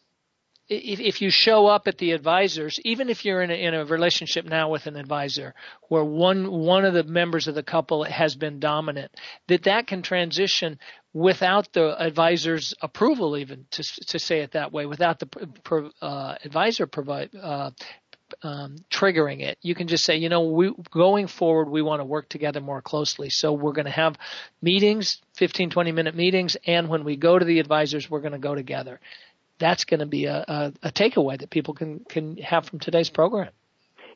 if, 0.68 1.00
if 1.00 1.22
you 1.22 1.30
show 1.30 1.68
up 1.68 1.88
at 1.88 1.98
the 1.98 2.12
advisors, 2.12 2.80
even 2.84 3.10
if 3.10 3.24
you're 3.24 3.42
in 3.42 3.52
a, 3.52 3.54
in 3.54 3.74
a 3.74 3.86
relationship 3.86 4.46
now 4.46 4.70
with 4.70 4.88
an 4.88 4.96
advisor 4.96 5.54
where 5.90 6.04
one 6.04 6.50
one 6.50 6.86
of 6.86 6.94
the 6.94 7.04
members 7.04 7.48
of 7.48 7.56
the 7.56 7.64
couple 7.64 8.04
has 8.04 8.36
been 8.36 8.60
dominant, 8.60 9.12
that 9.48 9.64
that 9.64 9.88
can 9.88 10.02
transition 10.02 10.80
without 11.14 11.72
the 11.74 11.96
advisor's 12.04 12.74
approval, 12.82 13.38
even 13.38 13.66
to 13.72 13.84
to 14.08 14.18
say 14.18 14.40
it 14.40 14.54
that 14.54 14.72
way, 14.72 14.86
without 14.86 15.20
the 15.20 15.92
uh, 16.02 16.36
advisor 16.44 16.88
provide. 16.88 17.30
Uh, 17.36 17.72
um, 18.42 18.78
triggering 18.90 19.42
it. 19.42 19.60
You 19.62 19.76
can 19.76 19.88
just 19.88 20.04
say, 20.04 20.18
you 20.18 20.30
know, 20.30 20.50
we 20.50 20.74
going 20.90 21.28
forward, 21.28 21.70
we 21.70 21.84
want 21.84 22.02
to 22.02 22.06
work 22.06 22.28
together 22.28 22.60
more 22.60 22.82
closely. 22.82 23.30
So 23.30 23.54
we're 23.54 23.72
going 23.72 23.86
to 23.86 23.92
have 23.92 24.18
meetings, 24.64 25.22
15, 25.36 25.70
20 25.70 25.92
minute 25.92 26.16
meetings, 26.16 26.58
and 26.66 26.90
when 26.90 27.04
we 27.04 27.18
go 27.18 27.38
to 27.38 27.46
the 27.46 27.60
advisors, 27.60 28.10
we're 28.10 28.22
going 28.22 28.34
to 28.34 28.40
go 28.40 28.56
together 28.56 29.00
that's 29.60 29.86
going 29.86 30.00
to 30.00 30.06
be 30.06 30.26
a, 30.26 30.44
a, 30.48 30.74
a 30.84 30.92
takeaway 30.92 31.40
that 31.40 31.50
people 31.50 31.74
can 31.74 32.00
can 32.10 32.38
have 32.38 32.66
from 32.66 32.80
today's 32.80 33.10
program. 33.10 33.50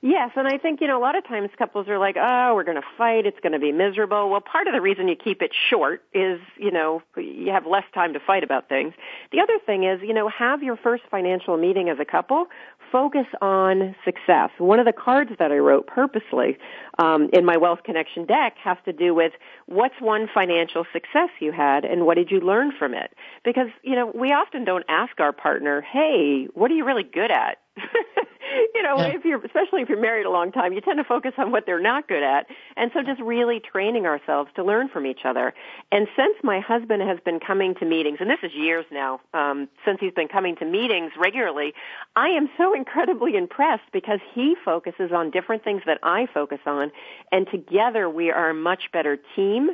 Yes, 0.02 0.32
and 0.38 0.47
I 0.47 0.58
think, 0.58 0.80
you 0.80 0.88
know, 0.88 0.97
a 0.97 1.02
lot 1.02 1.17
of 1.17 1.28
times 1.28 1.49
couples 1.58 1.89
are 1.89 1.99
like, 1.99 2.15
oh, 2.17 2.54
we're 2.56 2.63
going 2.63 2.78
to 2.80 2.88
fight, 2.97 3.25
it's 3.25 3.39
going 3.41 3.52
to 3.52 3.60
be 3.60 3.73
miserable. 3.73 4.30
Well, 4.30 4.39
part 4.39 4.67
of 4.67 4.73
the 4.73 4.80
reason 4.80 5.10
you 5.10 5.17
keep 5.17 5.41
it 5.41 5.52
short 5.69 6.04
is, 6.13 6.39
you 6.58 6.71
know, 6.71 7.02
you 7.17 7.52
have 7.52 7.65
less 7.65 7.84
time 7.93 8.13
to 8.13 8.19
fight 8.21 8.45
about 8.45 8.69
things. 8.69 8.93
The 9.34 9.41
other 9.41 9.60
thing 9.65 9.84
is, 9.84 9.99
you 10.02 10.13
know, 10.13 10.30
have 10.30 10.63
your 10.63 10.78
first 10.78 11.04
financial 11.12 11.58
meeting 11.58 11.89
as 11.89 11.99
a 11.99 12.06
couple 12.06 12.45
focus 12.91 13.25
on 13.41 13.95
success. 14.06 14.49
One 14.58 14.80
of 14.80 14.86
the 14.86 14.93
cards 14.93 15.32
that 15.39 15.52
I 15.52 15.58
wrote 15.58 15.88
purposely 15.88 16.58
um, 16.97 17.30
in 17.34 17.45
my 17.45 17.58
Wealth 17.58 17.84
Connection 17.84 18.25
deck 18.25 18.56
has 18.63 18.78
to 18.86 18.93
do 18.93 19.13
with 19.13 19.34
what's 19.65 19.95
one 19.99 20.28
financial 20.34 20.86
success 20.91 21.30
you 21.39 21.52
had 21.52 21.86
and 21.86 22.06
what 22.06 22.15
did 22.15 22.32
you 22.32 22.39
learn 22.39 22.71
from 22.78 22.93
it? 22.93 23.13
Because, 23.43 23.67
you 23.84 23.95
know, 23.95 24.12
we 24.13 24.32
often 24.32 24.65
don't 24.65 24.86
ask 24.89 25.19
our 25.19 25.32
partner, 25.32 25.82
hey, 25.82 26.47
what 26.54 26.71
are 26.71 26.75
you 26.75 26.86
really 26.86 27.04
good 27.04 27.32
at? 27.32 27.58
you 28.75 28.83
know, 28.83 28.97
yeah. 28.97 29.07
if 29.15 29.25
you're, 29.25 29.43
especially 29.43 29.81
if 29.81 29.89
you're 29.89 30.01
married 30.01 30.25
a 30.25 30.29
long 30.29 30.51
time, 30.51 30.73
you 30.73 30.81
tend 30.81 30.97
to 30.97 31.03
focus 31.03 31.33
on 31.37 31.51
what 31.51 31.65
they're 31.65 31.81
not 31.81 32.07
good 32.07 32.23
at. 32.23 32.47
And 32.75 32.91
so 32.93 33.01
just 33.03 33.21
really 33.21 33.59
training 33.59 34.05
ourselves 34.05 34.49
to 34.55 34.63
learn 34.63 34.89
from 34.89 35.05
each 35.05 35.21
other. 35.25 35.53
And 35.91 36.07
since 36.15 36.35
my 36.43 36.59
husband 36.59 37.01
has 37.03 37.19
been 37.23 37.39
coming 37.39 37.75
to 37.75 37.85
meetings, 37.85 38.17
and 38.19 38.29
this 38.29 38.39
is 38.43 38.51
years 38.53 38.85
now, 38.91 39.21
um, 39.33 39.67
since 39.85 39.99
he's 39.99 40.13
been 40.13 40.27
coming 40.27 40.55
to 40.57 40.65
meetings 40.65 41.11
regularly, 41.17 41.73
I 42.15 42.29
am 42.29 42.49
so 42.57 42.73
incredibly 42.73 43.35
impressed 43.35 43.91
because 43.93 44.19
he 44.33 44.55
focuses 44.63 45.11
on 45.11 45.31
different 45.31 45.63
things 45.63 45.83
that 45.85 45.99
I 46.03 46.27
focus 46.33 46.59
on. 46.65 46.91
And 47.31 47.47
together 47.49 48.09
we 48.09 48.31
are 48.31 48.49
a 48.49 48.55
much 48.55 48.91
better 48.91 49.17
team 49.35 49.69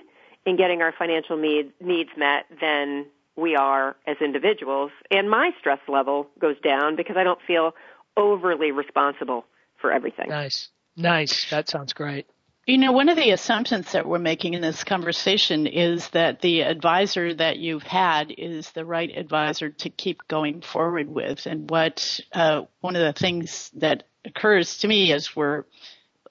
in 0.45 0.57
getting 0.57 0.81
our 0.81 0.93
financial 0.97 1.37
need, 1.37 1.71
needs 1.81 2.11
met 2.17 2.45
than 2.61 3.05
we 3.35 3.55
are 3.55 3.95
as 4.07 4.17
individuals. 4.21 4.91
And 5.11 5.29
my 5.29 5.51
stress 5.59 5.79
level 5.87 6.27
goes 6.39 6.55
down 6.61 6.95
because 6.95 7.17
I 7.17 7.23
don't 7.23 7.39
feel 7.45 7.73
overly 8.17 8.71
responsible 8.71 9.45
for 9.79 9.91
everything. 9.91 10.29
Nice. 10.29 10.69
Nice. 10.95 11.49
That 11.49 11.69
sounds 11.69 11.93
great. 11.93 12.27
You 12.65 12.79
know, 12.79 12.93
one 12.93 13.09
of 13.09 13.15
the 13.15 13.29
assumptions 13.29 13.91
that 13.91 14.07
we're 14.07 14.17
making 14.17 14.55
in 14.55 14.61
this 14.61 14.83
conversation 14.83 15.67
is 15.67 16.09
that 16.09 16.41
the 16.41 16.61
advisor 16.61 17.31
that 17.35 17.57
you've 17.57 17.83
had 17.83 18.33
is 18.35 18.71
the 18.71 18.83
right 18.83 19.15
advisor 19.15 19.69
to 19.69 19.89
keep 19.91 20.27
going 20.27 20.61
forward 20.61 21.07
with. 21.07 21.45
And 21.45 21.69
what 21.69 22.19
uh, 22.33 22.63
one 22.81 22.95
of 22.95 23.03
the 23.03 23.19
things 23.19 23.69
that 23.75 24.07
occurs 24.25 24.79
to 24.79 24.87
me 24.87 25.13
as 25.13 25.35
we're 25.35 25.65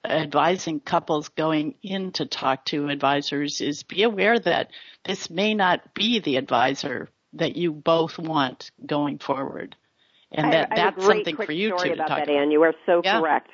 advising 0.03 0.81
couples 0.81 1.29
going 1.29 1.75
in 1.81 2.11
to 2.13 2.25
talk 2.25 2.65
to 2.65 2.89
advisors 2.89 3.61
is 3.61 3.83
be 3.83 4.03
aware 4.03 4.37
that 4.37 4.71
this 5.05 5.29
may 5.29 5.53
not 5.53 5.93
be 5.93 6.19
the 6.19 6.35
advisor 6.35 7.09
that 7.33 7.55
you 7.55 7.71
both 7.71 8.19
want 8.19 8.71
going 8.85 9.19
forward 9.19 9.75
and 10.37 10.53
that 10.53 10.71
I, 10.71 10.75
that's 10.75 11.05
something 11.05 11.35
for 11.35 11.51
you 11.51 11.69
to 11.69 11.75
talk 11.75 11.85
that, 11.85 12.05
about. 12.05 12.29
Ann. 12.29 12.51
You 12.51 12.63
are 12.63 12.73
so 12.85 13.01
yeah. 13.03 13.19
correct. 13.19 13.49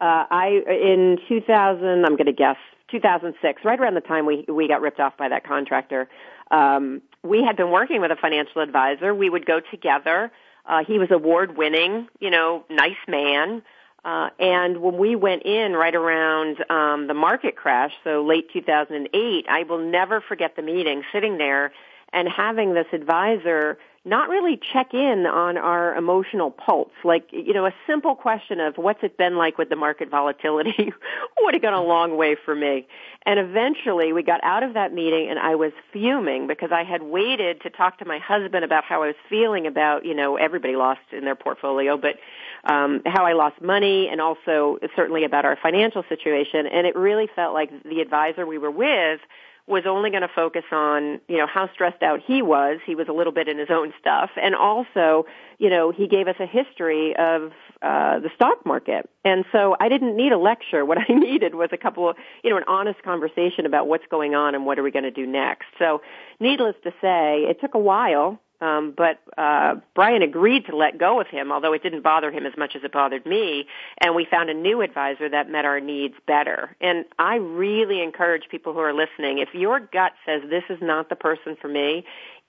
Uh, 0.00 0.24
I 0.30 0.62
in 0.66 1.18
2000, 1.28 2.04
I'm 2.04 2.16
going 2.16 2.26
to 2.26 2.32
guess 2.32 2.56
2006, 2.90 3.64
right 3.64 3.78
around 3.78 3.94
the 3.94 4.00
time 4.00 4.26
we 4.26 4.44
we 4.48 4.68
got 4.68 4.80
ripped 4.80 5.00
off 5.00 5.16
by 5.16 5.28
that 5.28 5.46
contractor. 5.46 6.08
Um, 6.50 7.02
we 7.22 7.42
had 7.42 7.56
been 7.56 7.70
working 7.70 8.00
with 8.00 8.10
a 8.10 8.16
financial 8.16 8.60
advisor. 8.60 9.14
We 9.14 9.30
would 9.30 9.46
go 9.46 9.60
together. 9.70 10.30
Uh, 10.66 10.84
he 10.86 10.98
was 10.98 11.10
award 11.10 11.56
winning, 11.56 12.08
you 12.20 12.30
know, 12.30 12.64
nice 12.70 12.92
man. 13.08 13.62
Uh, 14.04 14.28
and 14.38 14.82
when 14.82 14.98
we 14.98 15.16
went 15.16 15.42
in 15.44 15.72
right 15.72 15.94
around 15.94 16.58
um, 16.70 17.06
the 17.06 17.14
market 17.14 17.56
crash, 17.56 17.92
so 18.04 18.22
late 18.22 18.52
2008, 18.52 19.46
I 19.48 19.62
will 19.62 19.78
never 19.78 20.20
forget 20.20 20.56
the 20.56 20.62
meeting, 20.62 21.02
sitting 21.10 21.38
there 21.38 21.72
and 22.12 22.28
having 22.28 22.74
this 22.74 22.86
advisor 22.92 23.78
not 24.06 24.28
really 24.28 24.60
check 24.72 24.92
in 24.92 25.24
on 25.26 25.56
our 25.56 25.96
emotional 25.96 26.50
pulse. 26.50 26.92
Like, 27.04 27.26
you 27.32 27.54
know, 27.54 27.64
a 27.64 27.72
simple 27.86 28.14
question 28.14 28.60
of 28.60 28.76
what's 28.76 29.02
it 29.02 29.16
been 29.16 29.38
like 29.38 29.56
with 29.56 29.70
the 29.70 29.76
market 29.76 30.10
volatility 30.10 30.92
would 31.40 31.54
have 31.54 31.62
gone 31.62 31.72
a 31.72 31.82
long 31.82 32.18
way 32.18 32.36
for 32.44 32.54
me. 32.54 32.86
And 33.24 33.40
eventually 33.40 34.12
we 34.12 34.22
got 34.22 34.44
out 34.44 34.62
of 34.62 34.74
that 34.74 34.92
meeting 34.92 35.28
and 35.30 35.38
I 35.38 35.54
was 35.54 35.72
fuming 35.90 36.46
because 36.46 36.70
I 36.70 36.84
had 36.84 37.02
waited 37.02 37.62
to 37.62 37.70
talk 37.70 37.98
to 38.00 38.04
my 38.04 38.18
husband 38.18 38.62
about 38.62 38.84
how 38.84 39.02
I 39.02 39.06
was 39.06 39.16
feeling 39.30 39.66
about, 39.66 40.04
you 40.04 40.14
know, 40.14 40.36
everybody 40.36 40.76
lost 40.76 41.00
in 41.10 41.24
their 41.24 41.34
portfolio, 41.34 41.96
but 41.96 42.16
um, 42.64 43.00
how 43.06 43.24
I 43.24 43.32
lost 43.32 43.62
money 43.62 44.08
and 44.08 44.20
also 44.20 44.78
certainly 44.94 45.24
about 45.24 45.46
our 45.46 45.56
financial 45.56 46.04
situation. 46.10 46.66
And 46.66 46.86
it 46.86 46.94
really 46.94 47.28
felt 47.34 47.54
like 47.54 47.70
the 47.84 48.02
advisor 48.02 48.44
we 48.44 48.58
were 48.58 48.70
with 48.70 49.20
was 49.66 49.84
only 49.86 50.10
going 50.10 50.22
to 50.22 50.28
focus 50.28 50.64
on, 50.72 51.20
you 51.26 51.38
know, 51.38 51.46
how 51.46 51.70
stressed 51.72 52.02
out 52.02 52.20
he 52.24 52.42
was. 52.42 52.80
He 52.84 52.94
was 52.94 53.08
a 53.08 53.12
little 53.12 53.32
bit 53.32 53.48
in 53.48 53.58
his 53.58 53.70
own 53.70 53.94
stuff. 53.98 54.30
And 54.40 54.54
also, 54.54 55.24
you 55.58 55.70
know, 55.70 55.90
he 55.90 56.06
gave 56.06 56.28
us 56.28 56.36
a 56.38 56.46
history 56.46 57.16
of 57.16 57.50
uh, 57.80 58.18
the 58.18 58.30
stock 58.34 58.66
market. 58.66 59.08
And 59.24 59.46
so 59.52 59.74
I 59.80 59.88
didn't 59.88 60.16
need 60.16 60.32
a 60.32 60.38
lecture. 60.38 60.84
What 60.84 60.98
I 61.08 61.12
needed 61.14 61.54
was 61.54 61.70
a 61.72 61.78
couple 61.78 62.10
of, 62.10 62.16
you 62.42 62.50
know, 62.50 62.58
an 62.58 62.64
honest 62.68 63.02
conversation 63.02 63.64
about 63.64 63.88
what's 63.88 64.06
going 64.10 64.34
on 64.34 64.54
and 64.54 64.66
what 64.66 64.78
are 64.78 64.82
we 64.82 64.90
going 64.90 65.04
to 65.04 65.10
do 65.10 65.26
next. 65.26 65.66
So 65.78 66.02
needless 66.40 66.76
to 66.84 66.90
say, 67.00 67.44
it 67.48 67.58
took 67.60 67.74
a 67.74 67.78
while 67.78 68.40
um, 68.60 68.94
but 68.96 69.20
uh, 69.36 69.76
Brian 69.94 70.22
agreed 70.22 70.66
to 70.66 70.76
let 70.76 70.98
go 70.98 71.20
of 71.20 71.26
him, 71.26 71.52
although 71.52 71.72
it 71.72 71.82
didn't 71.82 72.02
bother 72.02 72.30
him 72.30 72.46
as 72.46 72.52
much 72.56 72.74
as 72.76 72.84
it 72.84 72.92
bothered 72.92 73.26
me. 73.26 73.66
And 74.00 74.14
we 74.14 74.26
found 74.30 74.50
a 74.50 74.54
new 74.54 74.80
advisor 74.80 75.28
that 75.28 75.50
met 75.50 75.64
our 75.64 75.80
needs 75.80 76.14
better. 76.26 76.76
And 76.80 77.04
I 77.18 77.36
really 77.36 78.02
encourage 78.02 78.44
people 78.50 78.72
who 78.72 78.80
are 78.80 78.94
listening: 78.94 79.38
if 79.38 79.54
your 79.54 79.80
gut 79.80 80.12
says 80.24 80.42
this 80.48 80.64
is 80.70 80.78
not 80.80 81.08
the 81.08 81.16
person 81.16 81.56
for 81.60 81.68
me, 81.68 82.04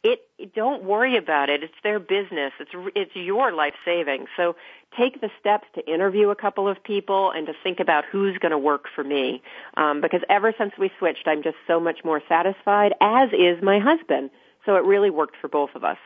it 0.06 0.54
don't 0.54 0.84
worry 0.84 1.18
about 1.18 1.50
it. 1.50 1.64
It's 1.64 1.74
their 1.84 2.00
business. 2.00 2.54
It's 2.60 2.72
it's 2.96 3.16
your 3.16 3.52
life 3.52 3.74
saving. 3.84 4.28
So 4.38 4.56
take 4.98 5.20
the 5.20 5.30
steps 5.40 5.68
to 5.74 5.92
interview 5.92 6.30
a 6.30 6.36
couple 6.36 6.68
of 6.68 6.84
people 6.84 7.32
and 7.32 7.48
to 7.48 7.54
think 7.64 7.80
about 7.80 8.06
who's 8.12 8.38
going 8.38 8.52
to 8.52 8.58
work 8.58 8.86
for 8.94 9.04
me. 9.04 9.42
Um, 9.76 10.02
because 10.02 10.22
ever 10.30 10.54
since 10.58 10.74
we 10.78 10.92
switched, 11.00 11.28
I'm 11.28 11.42
just 11.42 11.58
so 11.66 11.80
much 11.80 12.00
more 12.06 12.22
satisfied. 12.30 12.94
As 13.02 13.30
is 13.34 13.62
my 13.64 13.80
husband. 13.80 14.30
So 14.66 14.76
it 14.76 14.84
really 14.84 15.10
worked 15.10 15.36
for 15.42 15.48
both 15.48 15.72
of 15.76 15.84
us. 15.84 15.98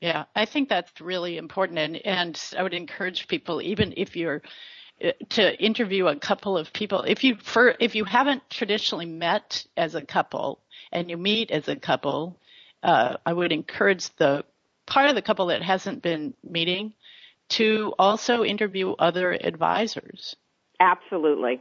Yeah, 0.00 0.24
I 0.34 0.46
think 0.46 0.68
that's 0.68 1.00
really 1.00 1.36
important, 1.36 1.78
and 1.78 1.96
and 2.06 2.42
I 2.56 2.62
would 2.62 2.72
encourage 2.72 3.28
people, 3.28 3.60
even 3.60 3.92
if 3.96 4.16
you're 4.16 4.40
uh, 5.04 5.10
to 5.30 5.62
interview 5.62 6.06
a 6.06 6.16
couple 6.16 6.56
of 6.56 6.72
people. 6.72 7.02
If 7.02 7.22
you 7.22 7.36
for 7.36 7.74
if 7.80 7.94
you 7.94 8.04
haven't 8.04 8.48
traditionally 8.48 9.06
met 9.06 9.66
as 9.76 9.94
a 9.94 10.02
couple 10.02 10.60
and 10.90 11.10
you 11.10 11.18
meet 11.18 11.50
as 11.50 11.68
a 11.68 11.76
couple, 11.76 12.38
uh, 12.82 13.16
I 13.26 13.32
would 13.32 13.52
encourage 13.52 14.08
the 14.16 14.44
part 14.86 15.10
of 15.10 15.14
the 15.14 15.22
couple 15.22 15.46
that 15.46 15.62
hasn't 15.62 16.02
been 16.02 16.34
meeting 16.42 16.94
to 17.50 17.92
also 17.98 18.42
interview 18.42 18.92
other 18.92 19.32
advisors 19.32 20.36
Absolutely. 20.80 21.60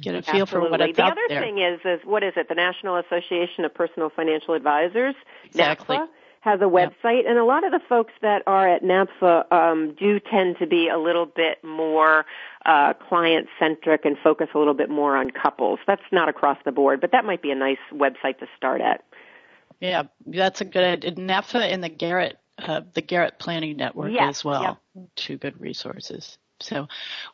Get 0.00 0.14
a 0.14 0.22
feel 0.22 0.42
Absolutely. 0.42 0.46
for 0.46 0.70
what 0.70 0.80
it's 0.82 0.96
the 0.96 1.02
out 1.02 1.12
other 1.12 1.40
thing 1.40 1.58
is, 1.58 1.80
is 1.84 2.00
what 2.04 2.22
is 2.22 2.34
it? 2.36 2.48
The 2.48 2.54
National 2.54 2.96
Association 2.96 3.64
of 3.64 3.72
Personal 3.72 4.10
Financial 4.10 4.54
Advisors, 4.54 5.14
Exactly. 5.46 5.96
NAPFA, 5.96 6.08
has 6.40 6.60
a 6.60 6.64
website, 6.64 7.28
and 7.28 7.38
a 7.38 7.44
lot 7.44 7.64
of 7.64 7.72
the 7.72 7.80
folks 7.88 8.12
that 8.22 8.42
are 8.46 8.68
at 8.68 8.82
NAPFA 8.82 9.50
um, 9.52 9.96
do 9.98 10.20
tend 10.20 10.58
to 10.58 10.66
be 10.66 10.88
a 10.88 10.98
little 10.98 11.26
bit 11.26 11.64
more 11.64 12.24
uh, 12.64 12.92
client 13.08 13.48
centric 13.58 14.04
and 14.04 14.16
focus 14.22 14.48
a 14.54 14.58
little 14.58 14.74
bit 14.74 14.88
more 14.90 15.16
on 15.16 15.30
couples. 15.30 15.80
That's 15.86 16.02
not 16.12 16.28
across 16.28 16.58
the 16.64 16.72
board, 16.72 17.00
but 17.00 17.12
that 17.12 17.24
might 17.24 17.42
be 17.42 17.50
a 17.50 17.56
nice 17.56 17.78
website 17.92 18.38
to 18.38 18.46
start 18.56 18.80
at. 18.80 19.02
Yeah, 19.80 20.04
that's 20.24 20.60
a 20.60 20.64
good 20.64 20.84
idea. 20.84 21.12
NAPFA 21.12 21.72
and 21.72 21.82
the 21.82 21.88
Garrett, 21.88 22.38
uh, 22.58 22.82
the 22.94 23.02
Garrett 23.02 23.38
Planning 23.38 23.76
Network 23.76 24.12
Yeah, 24.12 24.28
as 24.28 24.44
well. 24.44 24.78
Yeah. 24.94 25.02
Two 25.16 25.38
good 25.38 25.60
resources. 25.60 26.38
So 26.60 26.86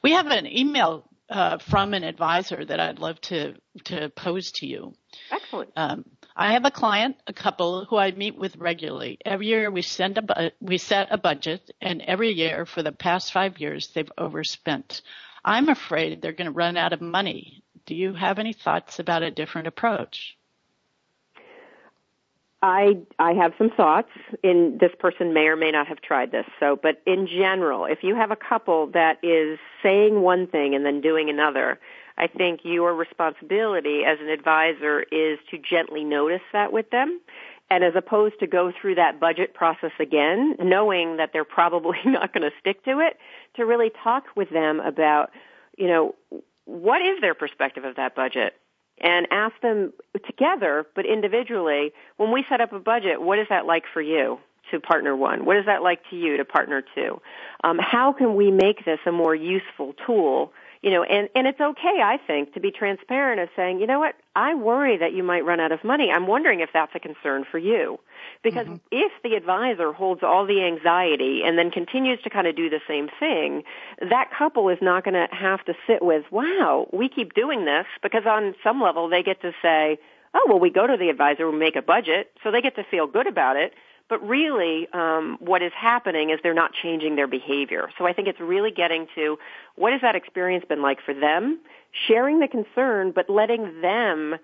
we 0.03 0.13
have 0.13 0.27
an 0.29 0.47
email 0.47 1.05
uh, 1.33 1.59
from 1.59 1.95
an 1.95 2.05
advisor 2.05 2.63
that 2.65 2.79
I'd 2.79 2.99
love 2.99 3.21
to 3.23 3.55
to 3.85 4.11
pose 4.11 4.53
to 4.53 4.67
you. 4.67 4.93
Excellent. 5.31 5.71
Um, 5.77 6.05
I 6.37 6.53
have 6.53 6.65
a 6.65 6.71
client, 6.71 7.17
a 7.27 7.33
couple 7.33 7.87
who 7.87 7.97
I 7.97 8.11
meet 8.13 8.37
with 8.37 8.57
regularly. 8.57 9.19
Every 9.25 9.47
year 9.47 9.71
we 9.71 9.83
send 9.83 10.19
a 10.19 10.23
bu- 10.23 10.51
we 10.61 10.79
set 10.79 11.09
a 11.11 11.19
budget, 11.19 11.71
and 11.81 12.03
every 12.03 12.33
year 12.33 12.67
for 12.67 12.83
the 12.83 12.93
past 12.93 13.33
five 13.33 13.59
years 13.59 13.89
they've 13.89 14.13
overspent. 14.19 15.01
I'm 15.45 15.69
afraid 15.69 16.21
they're 16.21 16.33
going 16.33 16.47
to 16.47 16.53
run 16.53 16.77
out 16.77 16.93
of 16.93 17.01
money. 17.01 17.63
Do 17.87 17.95
you 17.95 18.15
have 18.15 18.39
any 18.39 18.53
thoughts 18.53 18.99
about 18.99 19.23
a 19.23 19.31
different 19.31 19.67
approach? 19.67 20.37
I 22.63 22.99
I 23.19 23.33
have 23.33 23.53
some 23.59 23.71
thoughts. 23.71 24.11
In 24.43 24.79
this 24.81 24.93
person 24.99 25.35
may 25.35 25.47
or 25.47 25.57
may 25.57 25.73
not 25.73 25.89
have 25.89 26.01
tried 26.01 26.31
this. 26.31 26.47
So, 26.61 26.79
but 26.81 27.03
in 27.07 27.27
general, 27.27 27.85
if 27.85 27.99
you 28.03 28.15
have 28.15 28.31
a 28.31 28.37
couple 28.37 28.87
that 28.89 29.19
is 29.23 29.59
saying 29.83 30.23
one 30.23 30.47
thing 30.47 30.75
and 30.75 30.87
then 30.87 31.01
doing 31.01 31.29
another, 31.29 31.81
I 32.17 32.29
think 32.29 32.61
your 32.63 32.95
responsibility 32.95 34.03
as 34.07 34.19
an 34.21 34.29
advisor 34.29 35.01
is 35.11 35.39
to 35.51 35.59
gently 35.59 36.05
notice 36.05 36.43
that 36.53 36.73
with 36.73 36.91
them. 36.91 37.21
And 37.69 37.83
as 37.83 37.95
opposed 37.97 38.39
to 38.41 38.47
go 38.47 38.71
through 38.71 38.97
that 38.97 39.19
budget 39.19 39.55
process 39.55 39.93
again, 39.99 40.57
knowing 40.61 41.17
that 41.17 41.31
they're 41.33 41.45
probably 41.45 41.99
not 42.05 42.33
going 42.33 42.43
to 42.43 42.57
stick 42.61 42.85
to 42.85 43.01
it, 43.01 43.17
to 43.57 43.65
really 43.65 43.91
talk 44.05 44.25
with 44.37 44.51
them 44.51 44.79
about, 44.79 45.31
you 45.77 45.89
know, 45.89 46.15
what 46.67 47.03
is 47.03 47.21
their 47.21 47.35
perspective 47.35 47.85
of 47.85 47.97
that 47.97 48.15
budget? 48.15 48.55
And 49.03 49.27
ask 49.31 49.61
them 49.61 49.93
together, 50.27 50.87
but 50.95 51.05
individually, 51.07 51.93
when 52.17 52.33
we 52.33 52.45
set 52.49 52.61
up 52.61 52.73
a 52.73 52.79
budget, 52.79 53.21
what 53.21 53.39
is 53.39 53.47
that 53.49 53.67
like 53.67 53.85
for 53.93 54.01
you 54.01 54.39
to 54.71 54.81
partner 54.81 55.17
one? 55.17 55.45
What 55.45 55.57
is 55.57 55.67
that 55.67 55.83
like 55.83 56.01
to 56.11 56.17
you 56.17 56.37
to 56.37 56.45
partner 56.45 56.83
two? 56.95 57.21
Um, 57.65 57.79
how 57.81 58.13
can 58.13 58.37
we 58.37 58.51
make 58.51 58.85
this 58.85 59.01
a 59.07 59.13
more 59.13 59.35
useful 59.35 59.95
tool? 60.07 60.53
You 60.83 60.91
know, 60.91 61.05
and, 61.05 61.29
and 61.37 61.47
it's 61.47 61.61
okay, 61.61 62.03
I 62.03 62.19
think, 62.27 62.55
to 62.55 62.61
be 62.61 62.73
transparent 62.73 63.41
of 63.41 63.49
saying, 63.55 63.79
you 63.79 63.87
know 63.87 64.01
what, 64.01 64.17
I 64.35 64.55
worry 64.55 64.99
that 64.99 65.13
you 65.13 65.23
might 65.23 65.45
run 65.45 65.61
out 65.61 65.71
of 65.71 65.85
money. 65.85 66.11
I'm 66.13 66.27
wondering 66.27 66.59
if 66.59 66.71
that's 66.75 66.91
a 66.97 66.99
concern 66.99 67.45
for 67.51 67.59
you. 67.59 67.99
Because 68.43 68.67
Mm-hmm. 68.67 68.77
if 68.91 69.13
the 69.23 69.35
advisor 69.35 69.93
holds 69.93 70.23
all 70.25 70.45
the 70.47 70.65
anxiety 70.65 71.43
and 71.45 71.57
then 71.57 71.71
continues 71.71 72.21
to 72.23 72.31
kind 72.31 72.47
of 72.49 72.57
do 72.57 72.69
the 72.69 72.81
same 72.89 73.09
thing, 73.21 73.63
that 74.01 74.31
couple 74.37 74.69
is 74.69 74.79
not 74.83 75.05
going 75.05 75.15
to 75.15 75.29
have 75.31 75.65
to 75.67 75.75
sit 75.87 76.03
with, 76.03 76.25
wow, 76.33 76.89
we 76.93 77.09
keep 77.09 77.35
doing 77.35 77.65
this 77.65 77.87
because 78.03 78.25
on 78.27 78.55
some 78.65 78.81
level 78.81 79.09
they 79.09 79.23
get 79.23 79.41
to 79.43 79.53
say, 79.63 79.99
oh, 80.35 80.47
well, 80.49 80.59
we 80.59 80.71
go 80.71 80.87
to 80.87 80.97
the 80.97 81.11
advisor, 81.11 81.49
we 81.51 81.59
make 81.59 81.77
a 81.77 81.83
budget, 81.83 82.31
so 82.43 82.51
they 82.51 82.61
get 82.61 82.75
to 82.77 82.85
feel 82.91 83.07
good 83.07 83.27
about 83.27 83.57
it. 83.57 83.73
But 84.13 84.29
really, 84.29 84.87
um, 84.93 85.39
what 85.41 85.63
is 85.63 85.73
happening 85.75 86.29
is 86.29 86.39
they're 86.43 86.53
not 86.53 86.73
changing 86.75 87.17
their 87.17 87.27
behavior. 87.27 87.89
So 87.97 88.07
I 88.07 88.13
think 88.13 88.29
it's 88.29 88.41
really 88.41 88.71
getting 88.71 89.07
to 89.15 89.39
what 89.75 89.93
has 89.93 90.03
that 90.03 90.15
experience 90.15 90.67
been 90.69 90.83
like 90.83 90.99
for 91.01 91.15
them, 91.15 91.59
sharing 92.07 92.39
the 92.39 92.47
concern, 92.47 93.13
but 93.13 93.31
letting 93.31 93.81
them 93.81 94.35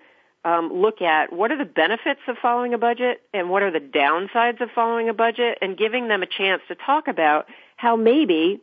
um, 0.43 0.73
look 0.73 1.03
at 1.03 1.31
what 1.31 1.51
are 1.51 1.57
the 1.59 1.65
benefits 1.65 2.21
of 2.27 2.37
following 2.41 2.73
a 2.73 2.79
budget 2.79 3.21
and 3.31 3.51
what 3.51 3.61
are 3.61 3.69
the 3.69 3.79
downsides 3.79 4.59
of 4.59 4.71
following 4.73 5.07
a 5.07 5.13
budget, 5.13 5.59
and 5.61 5.77
giving 5.77 6.07
them 6.07 6.23
a 6.23 6.25
chance 6.25 6.63
to 6.67 6.73
talk 6.73 7.07
about 7.07 7.45
how 7.75 7.95
maybe 7.95 8.59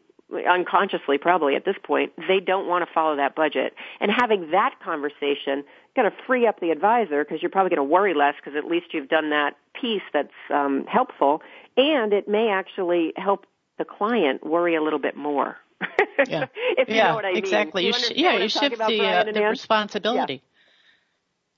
unconsciously 0.50 1.18
probably 1.18 1.54
at 1.54 1.64
this 1.64 1.76
point 1.84 2.12
they 2.26 2.40
don't 2.40 2.66
want 2.66 2.84
to 2.84 2.92
follow 2.92 3.14
that 3.14 3.36
budget 3.36 3.74
and 4.00 4.10
having 4.10 4.50
that 4.50 4.74
conversation 4.82 5.62
going 5.96 6.08
to 6.10 6.16
free 6.26 6.46
up 6.46 6.60
the 6.60 6.70
advisor 6.70 7.24
because 7.24 7.42
you're 7.42 7.50
probably 7.50 7.70
going 7.70 7.86
to 7.88 7.92
worry 7.92 8.14
less 8.14 8.34
because 8.36 8.56
at 8.56 8.70
least 8.70 8.86
you've 8.92 9.08
done 9.08 9.30
that 9.30 9.52
piece 9.80 10.02
that's 10.12 10.28
um, 10.54 10.84
helpful 10.86 11.42
and 11.76 12.12
it 12.12 12.28
may 12.28 12.48
actually 12.48 13.12
help 13.16 13.46
the 13.78 13.84
client 13.84 14.46
worry 14.46 14.74
a 14.76 14.82
little 14.82 14.98
bit 14.98 15.16
more 15.16 15.56
Yeah. 16.28 16.46
if 16.78 16.88
you 16.88 16.94
yeah, 16.94 17.08
know 17.08 17.14
what 17.16 17.24
I 17.24 17.32
mean. 17.32 17.38
exactly. 17.44 17.82
Do 17.82 17.88
You, 17.88 17.92
you 17.94 17.98
sh- 17.98 18.12
yeah, 18.16 18.36
you 18.38 18.48
shift 18.48 18.78
the 18.78 19.00
uh, 19.00 19.24
the 19.24 19.42
Ann? 19.42 19.50
responsibility. 19.50 20.42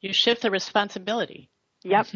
You 0.01 0.13
shift 0.13 0.43
the 0.43 0.51
responsibility. 0.51 1.51
Yep. 1.85 2.07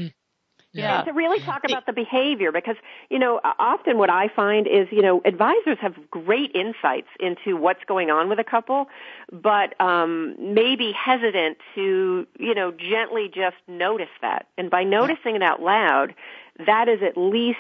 Yeah. 0.75 0.99
And 0.99 1.07
to 1.07 1.13
really 1.13 1.39
talk 1.41 1.65
about 1.65 1.87
the 1.87 1.93
behavior 1.93 2.51
because, 2.53 2.77
you 3.11 3.19
know, 3.19 3.41
often 3.59 3.99
what 3.99 4.11
I 4.11 4.29
find 4.29 4.67
is, 4.67 4.89
you 4.91 5.03
know, 5.03 5.21
advisors 5.25 5.79
have 5.81 5.95
great 6.11 6.53
insights 6.55 7.09
into 7.21 7.57
what's 7.57 7.85
going 7.85 8.11
on 8.11 8.29
with 8.29 8.39
a 8.39 8.45
couple, 8.45 8.89
but 9.31 9.79
um 9.81 10.35
maybe 10.39 10.93
hesitant 10.93 11.59
to, 11.75 12.27
you 12.39 12.55
know, 12.55 12.73
gently 12.73 13.31
just 13.33 13.57
notice 13.69 14.09
that. 14.23 14.47
And 14.57 14.71
by 14.71 14.85
noticing 14.85 15.37
it 15.37 15.43
out 15.43 15.61
loud, 15.61 16.15
that 16.67 16.89
is 16.89 17.03
at 17.03 17.17
least 17.17 17.59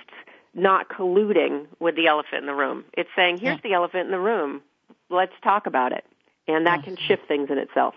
not 0.55 0.89
colluding 0.89 1.67
with 1.81 1.97
the 1.97 2.07
elephant 2.07 2.41
in 2.43 2.47
the 2.47 2.55
room. 2.55 2.85
It's 2.93 3.09
saying, 3.17 3.39
here's 3.39 3.61
the 3.63 3.73
elephant 3.73 4.07
in 4.07 4.11
the 4.11 4.21
room. 4.21 4.63
Let's 5.11 5.33
talk 5.43 5.67
about 5.67 5.93
it. 5.93 6.05
And 6.49 6.67
that 6.67 6.83
can 6.85 6.97
shift 6.97 7.27
things 7.29 7.51
in 7.51 7.59
itself. 7.59 7.95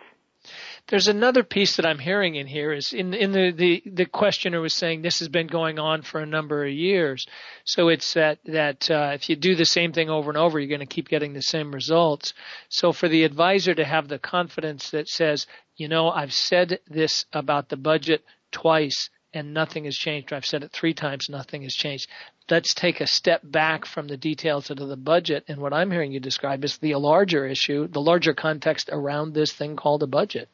There's 0.88 1.08
another 1.08 1.44
piece 1.44 1.76
that 1.76 1.86
I'm 1.86 2.00
hearing 2.00 2.36
in 2.36 2.48
here 2.48 2.72
is 2.72 2.94
in 2.94 3.14
in 3.14 3.32
the 3.32 3.52
the, 3.52 3.84
the 3.86 4.06
questioner 4.06 4.62
was 4.62 4.74
saying 4.74 5.02
this 5.02 5.20
has 5.20 5.30
been 5.30 5.48
going 5.48 5.80
on 5.80 6.02
for 6.02 6.20
a 6.20 6.26
number 6.26 6.66
of 6.66 6.72
years. 6.72 7.26
So 7.64 7.90
it's 7.90 8.14
that 8.14 8.40
that 8.46 8.90
uh, 8.92 9.12
if 9.14 9.30
you 9.30 9.36
do 9.36 9.56
the 9.56 9.66
same 9.66 9.94
thing 9.94 10.10
over 10.10 10.30
and 10.30 10.38
over, 10.38 10.60
you're 10.60 10.70
going 10.70 10.88
to 10.88 10.96
keep 10.96 11.10
getting 11.10 11.34
the 11.34 11.42
same 11.42 11.74
results. 11.74 12.34
So 12.70 12.92
for 12.92 13.08
the 13.08 13.24
advisor 13.24 13.74
to 13.74 13.86
have 13.86 14.08
the 14.08 14.20
confidence 14.20 14.92
that 14.92 15.08
says, 15.08 15.48
you 15.76 15.88
know, 15.88 16.10
I've 16.10 16.34
said 16.34 16.80
this 16.88 17.26
about 17.34 17.70
the 17.70 17.78
budget 17.78 18.24
twice 18.52 19.10
and 19.34 19.54
nothing 19.54 19.84
has 19.84 19.98
changed. 19.98 20.32
I've 20.32 20.46
said 20.46 20.64
it 20.64 20.72
three 20.72 20.94
times, 20.94 21.28
nothing 21.30 21.64
has 21.64 21.74
changed. 21.74 22.10
Let's 22.50 22.74
take 22.76 23.02
a 23.02 23.08
step 23.08 23.42
back 23.44 23.86
from 23.86 24.08
the 24.08 24.18
details 24.18 24.70
of 24.70 24.78
the 24.78 24.96
budget. 24.96 25.46
And 25.48 25.60
what 25.60 25.74
I'm 25.74 25.90
hearing 25.90 26.12
you 26.12 26.20
describe 26.20 26.64
is 26.64 26.78
the 26.78 26.96
larger 26.96 27.48
issue, 27.48 27.88
the 27.88 28.02
larger 28.02 28.34
context 28.34 28.90
around 28.92 29.34
this 29.34 29.52
thing 29.52 29.76
called 29.76 30.04
a 30.04 30.08
budget. 30.08 30.50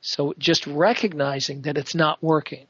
So 0.00 0.34
just 0.38 0.66
recognizing 0.66 1.62
that 1.62 1.78
it's 1.78 1.94
not 1.94 2.22
working. 2.22 2.66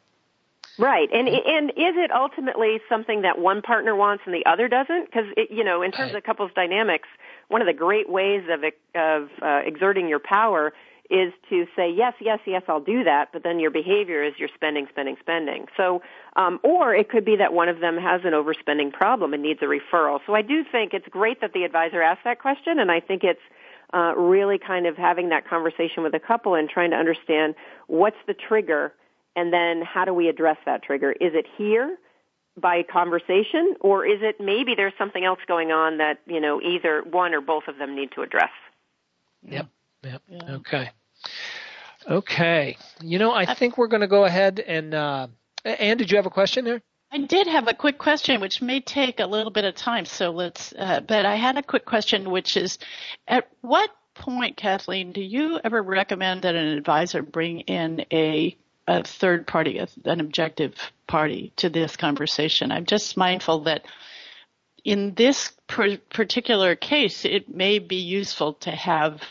Right, 0.76 1.08
and 1.12 1.28
and 1.28 1.70
is 1.70 1.94
it 1.96 2.10
ultimately 2.10 2.80
something 2.88 3.22
that 3.22 3.38
one 3.38 3.62
partner 3.62 3.94
wants 3.94 4.24
and 4.26 4.34
the 4.34 4.44
other 4.44 4.66
doesn't? 4.68 5.06
Because 5.06 5.26
you 5.48 5.62
know, 5.62 5.82
in 5.82 5.92
terms 5.92 6.12
Right. 6.12 6.18
of 6.18 6.24
couples 6.24 6.50
dynamics, 6.54 7.08
one 7.48 7.60
of 7.60 7.66
the 7.66 7.72
great 7.72 8.08
ways 8.10 8.42
of 8.50 8.64
of 8.94 9.30
uh, 9.40 9.60
exerting 9.64 10.08
your 10.08 10.18
power 10.18 10.72
is 11.10 11.32
to 11.50 11.66
say 11.76 11.92
yes, 11.92 12.14
yes, 12.20 12.40
yes, 12.46 12.62
I'll 12.66 12.80
do 12.80 13.04
that, 13.04 13.28
but 13.32 13.42
then 13.42 13.60
your 13.60 13.70
behavior 13.70 14.24
is 14.24 14.34
you're 14.38 14.48
spending, 14.54 14.86
spending, 14.90 15.16
spending. 15.20 15.66
So, 15.76 16.02
um, 16.36 16.58
or 16.62 16.94
it 16.94 17.10
could 17.10 17.24
be 17.24 17.36
that 17.36 17.52
one 17.52 17.68
of 17.68 17.80
them 17.80 17.98
has 17.98 18.22
an 18.24 18.32
overspending 18.32 18.92
problem 18.92 19.34
and 19.34 19.42
needs 19.42 19.60
a 19.62 19.66
referral. 19.66 20.20
So 20.26 20.34
I 20.34 20.42
do 20.42 20.64
think 20.64 20.94
it's 20.94 21.06
great 21.08 21.40
that 21.42 21.52
the 21.52 21.64
advisor 21.64 22.00
asked 22.00 22.24
that 22.24 22.40
question, 22.40 22.78
and 22.78 22.90
I 22.90 23.00
think 23.00 23.22
it's 23.22 23.40
uh, 23.92 24.14
really 24.16 24.58
kind 24.58 24.86
of 24.86 24.96
having 24.96 25.28
that 25.28 25.46
conversation 25.46 26.02
with 26.02 26.14
a 26.14 26.20
couple 26.20 26.54
and 26.54 26.68
trying 26.68 26.90
to 26.90 26.96
understand 26.96 27.54
what's 27.86 28.16
the 28.26 28.34
trigger 28.34 28.92
and 29.36 29.52
then 29.52 29.82
how 29.82 30.04
do 30.04 30.14
we 30.14 30.28
address 30.28 30.56
that 30.66 30.82
trigger? 30.82 31.12
Is 31.12 31.34
it 31.34 31.46
here 31.56 31.96
by 32.60 32.82
conversation 32.82 33.74
or 33.80 34.06
is 34.06 34.20
it 34.22 34.40
maybe 34.40 34.74
there's 34.74 34.92
something 34.96 35.24
else 35.24 35.40
going 35.46 35.72
on 35.72 35.98
that, 35.98 36.20
you 36.26 36.40
know, 36.40 36.60
either 36.60 37.02
one 37.02 37.34
or 37.34 37.40
both 37.40 37.64
of 37.68 37.78
them 37.78 37.94
need 37.94 38.12
to 38.12 38.22
address? 38.22 38.50
Yep. 39.42 39.68
Yep. 40.04 40.22
Okay. 40.50 40.90
Okay. 42.08 42.76
You 43.00 43.18
know, 43.18 43.32
I 43.32 43.54
think 43.54 43.78
we're 43.78 43.88
going 43.88 44.02
to 44.02 44.06
go 44.06 44.24
ahead 44.24 44.60
and, 44.60 44.94
uh, 44.94 45.28
Ann, 45.64 45.96
did 45.96 46.10
you 46.10 46.16
have 46.16 46.26
a 46.26 46.30
question 46.30 46.64
there? 46.64 46.82
I 47.10 47.18
did 47.18 47.46
have 47.46 47.68
a 47.68 47.74
quick 47.74 47.98
question, 47.98 48.40
which 48.40 48.60
may 48.60 48.80
take 48.80 49.20
a 49.20 49.26
little 49.26 49.52
bit 49.52 49.64
of 49.64 49.74
time. 49.74 50.04
So 50.04 50.30
let's, 50.30 50.74
uh, 50.76 51.00
but 51.00 51.24
I 51.24 51.36
had 51.36 51.56
a 51.56 51.62
quick 51.62 51.84
question, 51.84 52.30
which 52.30 52.56
is, 52.56 52.78
at 53.28 53.48
what 53.60 53.90
point, 54.14 54.56
Kathleen, 54.56 55.12
do 55.12 55.20
you 55.20 55.60
ever 55.62 55.80
recommend 55.80 56.42
that 56.42 56.54
an 56.54 56.66
advisor 56.66 57.22
bring 57.22 57.60
in 57.60 58.04
a 58.12 58.56
a 58.86 59.02
third 59.02 59.46
party, 59.46 59.78
a, 59.78 59.88
an 60.04 60.20
objective 60.20 60.74
party 61.06 61.52
to 61.56 61.70
this 61.70 61.96
conversation? 61.96 62.70
I'm 62.70 62.84
just 62.84 63.16
mindful 63.16 63.60
that 63.60 63.86
in 64.84 65.14
this 65.14 65.52
per- 65.66 65.96
particular 66.10 66.76
case, 66.76 67.24
it 67.24 67.48
may 67.48 67.78
be 67.78 67.96
useful 67.96 68.54
to 68.54 68.70
have 68.70 69.22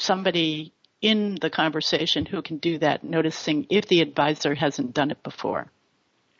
somebody 0.00 0.72
in 1.00 1.36
the 1.40 1.50
conversation 1.50 2.26
who 2.26 2.42
can 2.42 2.58
do 2.58 2.78
that, 2.78 3.04
noticing 3.04 3.66
if 3.70 3.86
the 3.86 4.00
advisor 4.00 4.54
hasn't 4.54 4.94
done 4.94 5.10
it 5.10 5.22
before. 5.22 5.70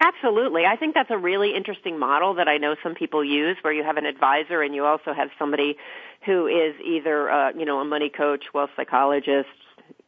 Absolutely. 0.00 0.64
I 0.64 0.76
think 0.76 0.94
that's 0.94 1.10
a 1.10 1.18
really 1.18 1.54
interesting 1.56 1.98
model 1.98 2.34
that 2.34 2.46
I 2.46 2.58
know 2.58 2.76
some 2.82 2.94
people 2.94 3.24
use 3.24 3.56
where 3.62 3.72
you 3.72 3.82
have 3.82 3.96
an 3.96 4.06
advisor 4.06 4.62
and 4.62 4.74
you 4.74 4.84
also 4.84 5.12
have 5.12 5.28
somebody 5.38 5.76
who 6.24 6.46
is 6.46 6.74
either, 6.84 7.30
uh, 7.30 7.52
you 7.52 7.64
know, 7.64 7.80
a 7.80 7.84
money 7.84 8.08
coach, 8.08 8.44
wealth 8.54 8.70
psychologist, 8.76 9.48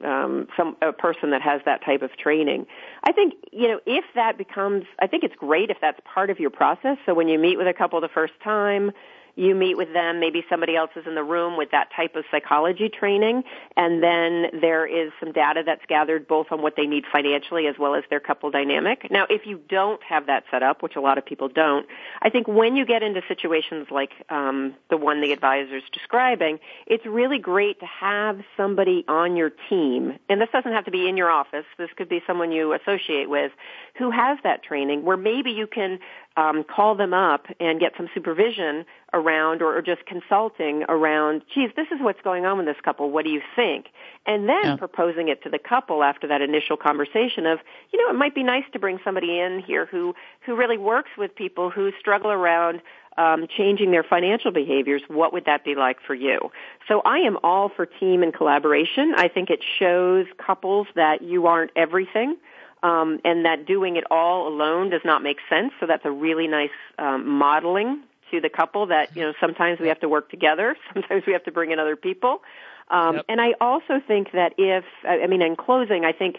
um, 0.04 0.46
some 0.56 0.76
a 0.80 0.92
person 0.92 1.30
that 1.30 1.42
has 1.42 1.60
that 1.64 1.84
type 1.84 2.02
of 2.02 2.16
training. 2.16 2.66
I 3.04 3.12
think 3.12 3.34
you 3.52 3.68
know 3.68 3.80
if 3.86 4.04
that 4.14 4.38
becomes, 4.38 4.84
I 5.00 5.06
think 5.06 5.24
it's 5.24 5.34
great 5.36 5.70
if 5.70 5.78
that's 5.80 5.98
part 6.04 6.30
of 6.30 6.38
your 6.38 6.50
process. 6.50 6.96
So 7.06 7.14
when 7.14 7.28
you 7.28 7.38
meet 7.38 7.58
with 7.58 7.66
a 7.66 7.74
couple 7.74 8.00
the 8.00 8.08
first 8.08 8.32
time, 8.42 8.92
you 9.36 9.54
meet 9.54 9.76
with 9.76 9.92
them, 9.92 10.20
maybe 10.20 10.44
somebody 10.48 10.76
else 10.76 10.90
is 10.96 11.06
in 11.06 11.14
the 11.14 11.22
room 11.22 11.56
with 11.56 11.70
that 11.70 11.88
type 11.94 12.16
of 12.16 12.24
psychology 12.30 12.88
training, 12.88 13.42
and 13.76 14.02
then 14.02 14.46
there 14.60 14.86
is 14.86 15.12
some 15.20 15.32
data 15.32 15.62
that's 15.64 15.84
gathered 15.88 16.26
both 16.26 16.48
on 16.50 16.62
what 16.62 16.74
they 16.76 16.86
need 16.86 17.04
financially 17.10 17.66
as 17.66 17.76
well 17.78 17.94
as 17.94 18.04
their 18.10 18.20
couple 18.20 18.50
dynamic. 18.50 19.10
Now, 19.10 19.26
if 19.28 19.46
you 19.46 19.60
don't 19.68 20.02
have 20.02 20.26
that 20.26 20.44
set 20.50 20.62
up, 20.62 20.82
which 20.82 20.96
a 20.96 21.00
lot 21.00 21.18
of 21.18 21.24
people 21.24 21.48
don't, 21.48 21.86
I 22.22 22.30
think 22.30 22.48
when 22.48 22.76
you 22.76 22.84
get 22.84 23.02
into 23.02 23.22
situations 23.28 23.88
like 23.90 24.12
um, 24.28 24.74
the 24.88 24.96
one 24.96 25.20
the 25.20 25.32
advisor 25.32 25.76
is 25.76 25.82
describing, 25.92 26.58
it's 26.86 27.06
really 27.06 27.38
great 27.38 27.80
to 27.80 27.86
have 27.86 28.40
somebody 28.56 29.04
on 29.08 29.36
your 29.36 29.50
team, 29.68 30.18
and 30.28 30.40
this 30.40 30.48
doesn't 30.52 30.72
have 30.72 30.84
to 30.84 30.90
be 30.90 31.08
in 31.08 31.16
your 31.16 31.30
office. 31.30 31.64
This 31.78 31.90
could 31.96 32.08
be 32.08 32.22
someone 32.26 32.52
you 32.52 32.72
associate 32.72 33.28
with 33.28 33.52
who 33.98 34.10
has 34.10 34.38
that 34.44 34.62
training, 34.62 35.04
where 35.04 35.16
maybe 35.16 35.50
you 35.50 35.66
can 35.66 35.98
um, 36.40 36.64
call 36.64 36.94
them 36.94 37.12
up 37.12 37.46
and 37.60 37.78
get 37.78 37.92
some 37.98 38.08
supervision 38.14 38.86
around 39.12 39.60
or, 39.60 39.76
or, 39.76 39.82
just 39.82 40.06
consulting 40.06 40.84
around, 40.88 41.42
geez, 41.52 41.70
this 41.76 41.88
is 41.92 41.98
what's 42.00 42.20
going 42.22 42.46
on 42.46 42.56
with 42.56 42.66
this 42.66 42.76
couple. 42.82 43.10
What 43.10 43.24
do 43.24 43.30
you 43.30 43.42
think? 43.54 43.86
And 44.24 44.48
then 44.48 44.64
yeah. 44.64 44.76
proposing 44.76 45.28
it 45.28 45.42
to 45.42 45.50
the 45.50 45.58
couple 45.58 46.02
after 46.02 46.28
that 46.28 46.40
initial 46.40 46.76
conversation 46.76 47.44
of, 47.44 47.58
you 47.92 48.02
know, 48.02 48.10
it 48.10 48.16
might 48.16 48.34
be 48.34 48.42
nice 48.42 48.64
to 48.72 48.78
bring 48.78 48.98
somebody 49.04 49.38
in 49.38 49.62
here 49.66 49.84
who, 49.84 50.14
who 50.46 50.56
really 50.56 50.78
works 50.78 51.10
with 51.18 51.34
people 51.34 51.68
who 51.68 51.90
struggle 52.00 52.30
around 52.30 52.80
um, 53.18 53.46
changing 53.54 53.90
their 53.90 54.04
financial 54.04 54.52
behaviors, 54.52 55.02
what 55.08 55.32
would 55.32 55.44
that 55.44 55.64
be 55.64 55.74
like 55.74 55.98
for 56.06 56.14
you? 56.14 56.50
So 56.88 57.02
I 57.04 57.18
am 57.18 57.36
all 57.42 57.68
for 57.68 57.84
team 57.84 58.22
and 58.22 58.32
collaboration. 58.32 59.14
I 59.16 59.28
think 59.28 59.50
it 59.50 59.60
shows 59.78 60.26
couples 60.38 60.86
that 60.94 61.20
you 61.20 61.46
aren't 61.46 61.72
everything 61.76 62.36
um, 62.82 63.20
and 63.24 63.44
that 63.44 63.66
doing 63.66 63.96
it 63.96 64.04
all 64.10 64.48
alone 64.48 64.90
does 64.90 65.02
not 65.04 65.22
make 65.22 65.38
sense. 65.48 65.72
So 65.80 65.86
that's 65.86 66.04
a 66.04 66.10
really 66.10 66.46
nice 66.46 66.70
um, 66.98 67.28
modeling 67.28 68.02
to 68.30 68.40
the 68.40 68.48
couple 68.48 68.86
that 68.86 69.16
you 69.16 69.22
know 69.22 69.32
sometimes 69.40 69.80
we 69.80 69.88
have 69.88 70.00
to 70.00 70.08
work 70.08 70.30
together, 70.30 70.76
sometimes 70.94 71.24
we 71.26 71.32
have 71.32 71.44
to 71.44 71.52
bring 71.52 71.70
in 71.70 71.78
other 71.78 71.96
people. 71.96 72.42
Um, 72.88 73.16
yep. 73.16 73.24
And 73.28 73.40
I 73.40 73.54
also 73.60 74.00
think 74.06 74.32
that 74.32 74.54
if 74.58 74.84
I 75.04 75.26
mean 75.26 75.42
in 75.42 75.56
closing, 75.56 76.04
I 76.04 76.12
think 76.12 76.36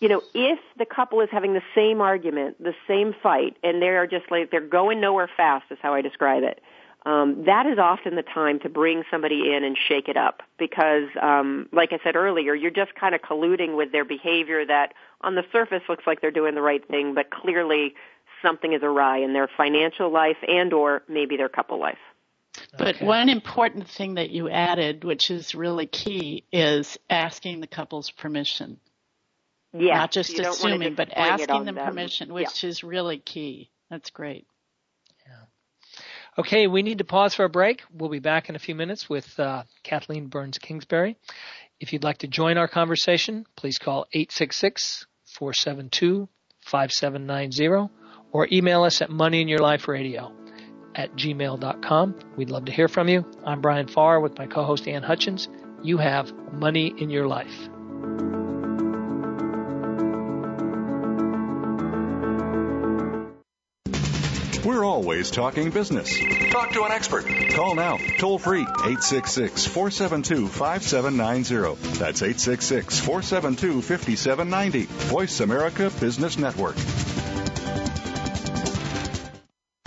you 0.00 0.08
know 0.08 0.22
if 0.34 0.58
the 0.78 0.86
couple 0.86 1.20
is 1.20 1.28
having 1.30 1.54
the 1.54 1.62
same 1.74 2.00
argument, 2.00 2.62
the 2.62 2.74
same 2.88 3.14
fight, 3.22 3.56
and 3.62 3.82
they 3.82 3.88
are 3.88 4.06
just 4.06 4.30
like 4.30 4.50
they're 4.50 4.60
going 4.60 5.00
nowhere 5.00 5.28
fast, 5.36 5.66
is 5.70 5.78
how 5.82 5.94
I 5.94 6.00
describe 6.00 6.42
it 6.42 6.62
um, 7.06 7.44
that 7.46 7.66
is 7.66 7.78
often 7.78 8.16
the 8.16 8.22
time 8.22 8.60
to 8.60 8.68
bring 8.70 9.02
somebody 9.10 9.54
in 9.54 9.62
and 9.62 9.76
shake 9.88 10.08
it 10.08 10.16
up 10.16 10.42
because, 10.58 11.08
um, 11.20 11.68
like 11.70 11.92
I 11.92 11.98
said 12.02 12.16
earlier, 12.16 12.54
you're 12.54 12.70
just 12.70 12.94
kind 12.94 13.14
of 13.14 13.20
colluding 13.20 13.76
with 13.76 13.92
their 13.92 14.06
behavior 14.06 14.64
that 14.64 14.94
on 15.20 15.34
the 15.34 15.42
surface 15.52 15.82
looks 15.88 16.04
like 16.06 16.22
they're 16.22 16.30
doing 16.30 16.54
the 16.54 16.62
right 16.62 16.86
thing, 16.88 17.14
but 17.14 17.30
clearly 17.30 17.94
something 18.42 18.72
is 18.72 18.82
awry 18.82 19.18
in 19.18 19.34
their 19.34 19.48
financial 19.54 20.10
life 20.10 20.38
and 20.46 20.72
or 20.72 21.02
maybe 21.08 21.36
their 21.36 21.48
couple 21.50 21.78
life. 21.78 21.98
But 22.78 22.96
okay. 22.96 23.04
one 23.04 23.28
important 23.28 23.88
thing 23.88 24.14
that 24.14 24.30
you 24.30 24.48
added, 24.48 25.04
which 25.04 25.30
is 25.30 25.54
really 25.54 25.86
key, 25.86 26.44
is 26.52 26.98
asking 27.10 27.60
the 27.60 27.66
couple's 27.66 28.10
permission. 28.10 28.78
Yeah, 29.76 29.98
not 29.98 30.12
just 30.12 30.38
assuming, 30.38 30.94
but 30.94 31.10
asking 31.12 31.64
them, 31.64 31.74
them, 31.74 31.84
permission, 31.84 32.32
which 32.32 32.62
yeah. 32.62 32.70
is 32.70 32.84
really 32.84 33.18
key. 33.18 33.70
That's 33.90 34.10
great. 34.10 34.46
Okay, 36.36 36.66
we 36.66 36.82
need 36.82 36.98
to 36.98 37.04
pause 37.04 37.34
for 37.34 37.44
a 37.44 37.48
break. 37.48 37.82
We'll 37.92 38.10
be 38.10 38.18
back 38.18 38.48
in 38.48 38.56
a 38.56 38.58
few 38.58 38.74
minutes 38.74 39.08
with 39.08 39.38
uh, 39.38 39.62
Kathleen 39.84 40.26
Burns 40.26 40.58
Kingsbury. 40.58 41.16
If 41.78 41.92
you'd 41.92 42.02
like 42.02 42.18
to 42.18 42.28
join 42.28 42.58
our 42.58 42.66
conversation, 42.66 43.46
please 43.56 43.78
call 43.78 44.06
866 44.12 45.06
472 45.26 46.28
5790 46.62 47.92
or 48.32 48.48
email 48.50 48.82
us 48.82 49.00
at 49.00 49.10
moneyinyourliferadio 49.10 50.32
at 50.96 51.14
gmail.com. 51.14 52.18
We'd 52.36 52.50
love 52.50 52.64
to 52.64 52.72
hear 52.72 52.88
from 52.88 53.08
you. 53.08 53.24
I'm 53.44 53.60
Brian 53.60 53.86
Farr 53.86 54.20
with 54.20 54.36
my 54.36 54.46
co-host 54.46 54.88
Ann 54.88 55.02
Hutchins. 55.02 55.48
You 55.82 55.98
have 55.98 56.32
money 56.52 56.94
in 56.98 57.10
your 57.10 57.28
life. 57.28 57.68
Always 65.04 65.30
talking 65.30 65.68
business. 65.68 66.18
Talk 66.50 66.72
to 66.72 66.82
an 66.84 66.90
expert. 66.90 67.26
Call 67.50 67.74
now, 67.74 67.98
toll 68.18 68.38
free, 68.38 68.62
866 68.62 69.66
472 69.66 70.48
5790. 70.48 71.98
That's 71.98 72.22
866 72.22 73.00
472 73.00 73.82
5790. 73.82 74.86
Voice 75.12 75.40
America 75.40 75.92
Business 76.00 76.38
Network. 76.38 76.76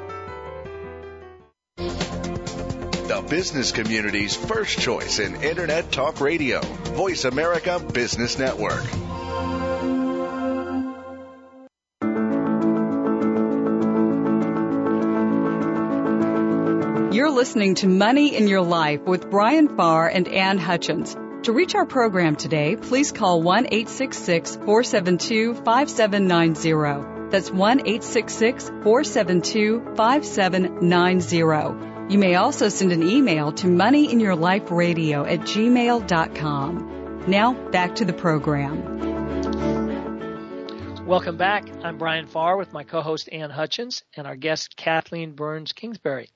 The 1.76 3.24
business 3.28 3.72
community's 3.72 4.36
first 4.36 4.78
choice 4.78 5.18
in 5.18 5.42
Internet 5.42 5.90
Talk 5.90 6.20
Radio. 6.20 6.60
Voice 6.60 7.24
America 7.24 7.78
Business 7.78 8.38
Network. 8.38 8.84
You're 17.14 17.30
listening 17.30 17.74
to 17.76 17.88
Money 17.88 18.36
in 18.36 18.48
Your 18.48 18.62
Life 18.62 19.02
with 19.02 19.30
Brian 19.30 19.76
Farr 19.76 20.08
and 20.08 20.28
Ann 20.28 20.58
Hutchins. 20.58 21.14
To 21.42 21.52
reach 21.52 21.74
our 21.74 21.86
program 21.86 22.36
today, 22.36 22.76
please 22.76 23.12
call 23.12 23.42
1 23.42 23.66
866 23.66 24.56
472 24.56 25.54
5790. 25.54 27.11
That's 27.32 27.50
1 27.50 27.80
866 27.80 28.68
472 28.68 29.94
5790. 29.96 32.12
You 32.12 32.18
may 32.18 32.34
also 32.34 32.68
send 32.68 32.92
an 32.92 33.02
email 33.02 33.52
to 33.52 33.68
moneyinyourliferadio 33.68 35.32
at 35.32 35.40
gmail.com. 35.40 37.24
Now, 37.26 37.54
back 37.70 37.94
to 37.94 38.04
the 38.04 38.12
program. 38.12 39.00
Welcome 41.06 41.38
back. 41.38 41.64
I'm 41.82 41.96
Brian 41.96 42.26
Farr 42.26 42.58
with 42.58 42.74
my 42.74 42.84
co 42.84 43.00
host 43.00 43.30
Ann 43.32 43.48
Hutchins 43.48 44.02
and 44.14 44.26
our 44.26 44.36
guest 44.36 44.76
Kathleen 44.76 45.32
Burns 45.32 45.72
Kingsbury. 45.72 46.28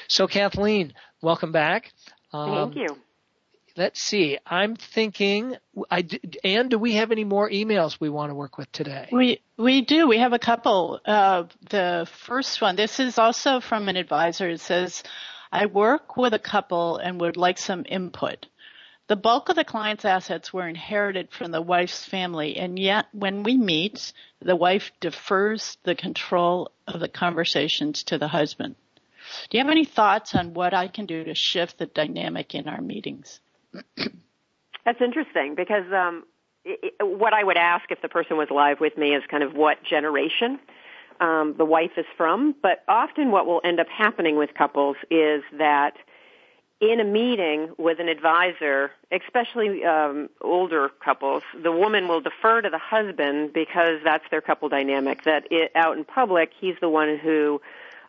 So, 0.08 0.28
Kathleen, 0.28 0.94
welcome 1.24 1.52
back. 1.52 1.92
Um, 2.32 2.72
Thank 2.72 2.76
you. 2.76 2.98
Let's 3.78 4.02
see. 4.02 4.40
I'm 4.44 4.76
thinking. 4.76 5.56
I 5.92 6.04
Ann, 6.44 6.70
do 6.70 6.80
we 6.80 6.96
have 6.96 7.12
any 7.12 7.24
more 7.24 7.48
emails 7.48 8.00
we 8.00 8.10
want 8.10 8.32
to 8.32 8.36
work 8.36 8.58
with 8.58 8.72
today? 8.72 9.08
We 9.12 9.42
we 9.56 9.82
do. 9.82 10.08
We 10.08 10.18
have 10.18 10.34
a 10.34 10.40
couple. 10.40 11.00
Uh, 11.06 11.44
the 11.70 12.10
first 12.26 12.60
one. 12.60 12.76
This 12.76 13.00
is 13.00 13.20
also 13.20 13.60
from 13.60 13.88
an 13.88 13.96
advisor. 13.96 14.50
It 14.50 14.62
says, 14.62 15.04
"I 15.52 15.68
work 15.68 16.18
with 16.18 16.34
a 16.34 16.40
couple 16.40 16.98
and 16.98 17.22
would 17.22 17.38
like 17.38 17.60
some 17.60 17.86
input." 17.88 18.48
The 19.06 19.16
bulk 19.16 19.50
of 19.50 19.56
the 19.56 19.64
client's 19.64 20.06
assets 20.06 20.52
were 20.52 20.68
inherited 20.68 21.30
from 21.32 21.52
the 21.52 21.62
wife's 21.62 22.04
family, 22.04 22.58
and 22.58 22.80
yet 22.80 23.06
when 23.14 23.44
we 23.44 23.58
meet, 23.58 24.12
the 24.42 24.56
wife 24.56 24.92
defers 25.00 25.78
the 25.84 25.96
control 25.96 26.72
of 26.88 27.00
the 27.00 27.08
conversations 27.08 28.04
to 28.06 28.18
the 28.18 28.28
husband. 28.28 28.76
Do 29.50 29.58
you 29.58 29.64
have 29.64 29.72
any 29.72 29.86
thoughts 29.86 30.34
on 30.34 30.56
what 30.56 30.74
I 30.74 30.88
can 30.88 31.06
do 31.06 31.24
to 31.24 31.36
shift 31.36 31.78
the 31.78 31.86
dynamic 31.86 32.56
in 32.56 32.68
our 32.68 32.82
meetings? 32.82 33.40
That's 34.86 35.02
interesting 35.02 35.56
because 35.56 35.92
um, 35.92 36.24
it, 36.64 36.94
what 37.02 37.34
I 37.34 37.44
would 37.44 37.58
ask 37.58 37.92
if 37.92 38.02
the 38.02 38.10
person 38.10 38.38
was 38.38 38.50
live 38.50 38.80
with 38.80 38.98
me 38.98 39.14
is 39.14 39.24
kind 39.30 39.44
of 39.44 39.54
what 39.54 39.84
generation 39.84 40.60
um, 41.20 41.56
the 41.58 41.66
wife 41.66 41.92
is 41.98 42.06
from. 42.16 42.56
But 42.62 42.84
often 42.88 43.32
what 43.32 43.46
will 43.46 43.62
end 43.64 43.80
up 43.80 43.88
happening 43.90 44.38
with 44.38 44.54
couples 44.54 44.98
is 45.10 45.44
that 45.58 45.96
in 46.80 47.00
a 47.00 47.04
meeting 47.04 47.74
with 47.78 48.00
an 48.00 48.08
advisor, 48.08 48.92
especially 49.12 49.84
um, 49.84 50.30
older 50.42 50.90
couples, 51.04 51.44
the 51.62 51.72
woman 51.72 52.08
will 52.08 52.22
defer 52.22 52.62
to 52.62 52.70
the 52.70 52.78
husband 52.78 53.52
because 53.52 54.00
that's 54.04 54.26
their 54.30 54.42
couple 54.42 54.70
dynamic. 54.70 55.24
That 55.24 55.48
it, 55.50 55.72
out 55.76 55.98
in 55.98 56.06
public, 56.06 56.52
he's 56.60 56.76
the 56.80 56.90
one 56.90 57.18
who 57.18 57.62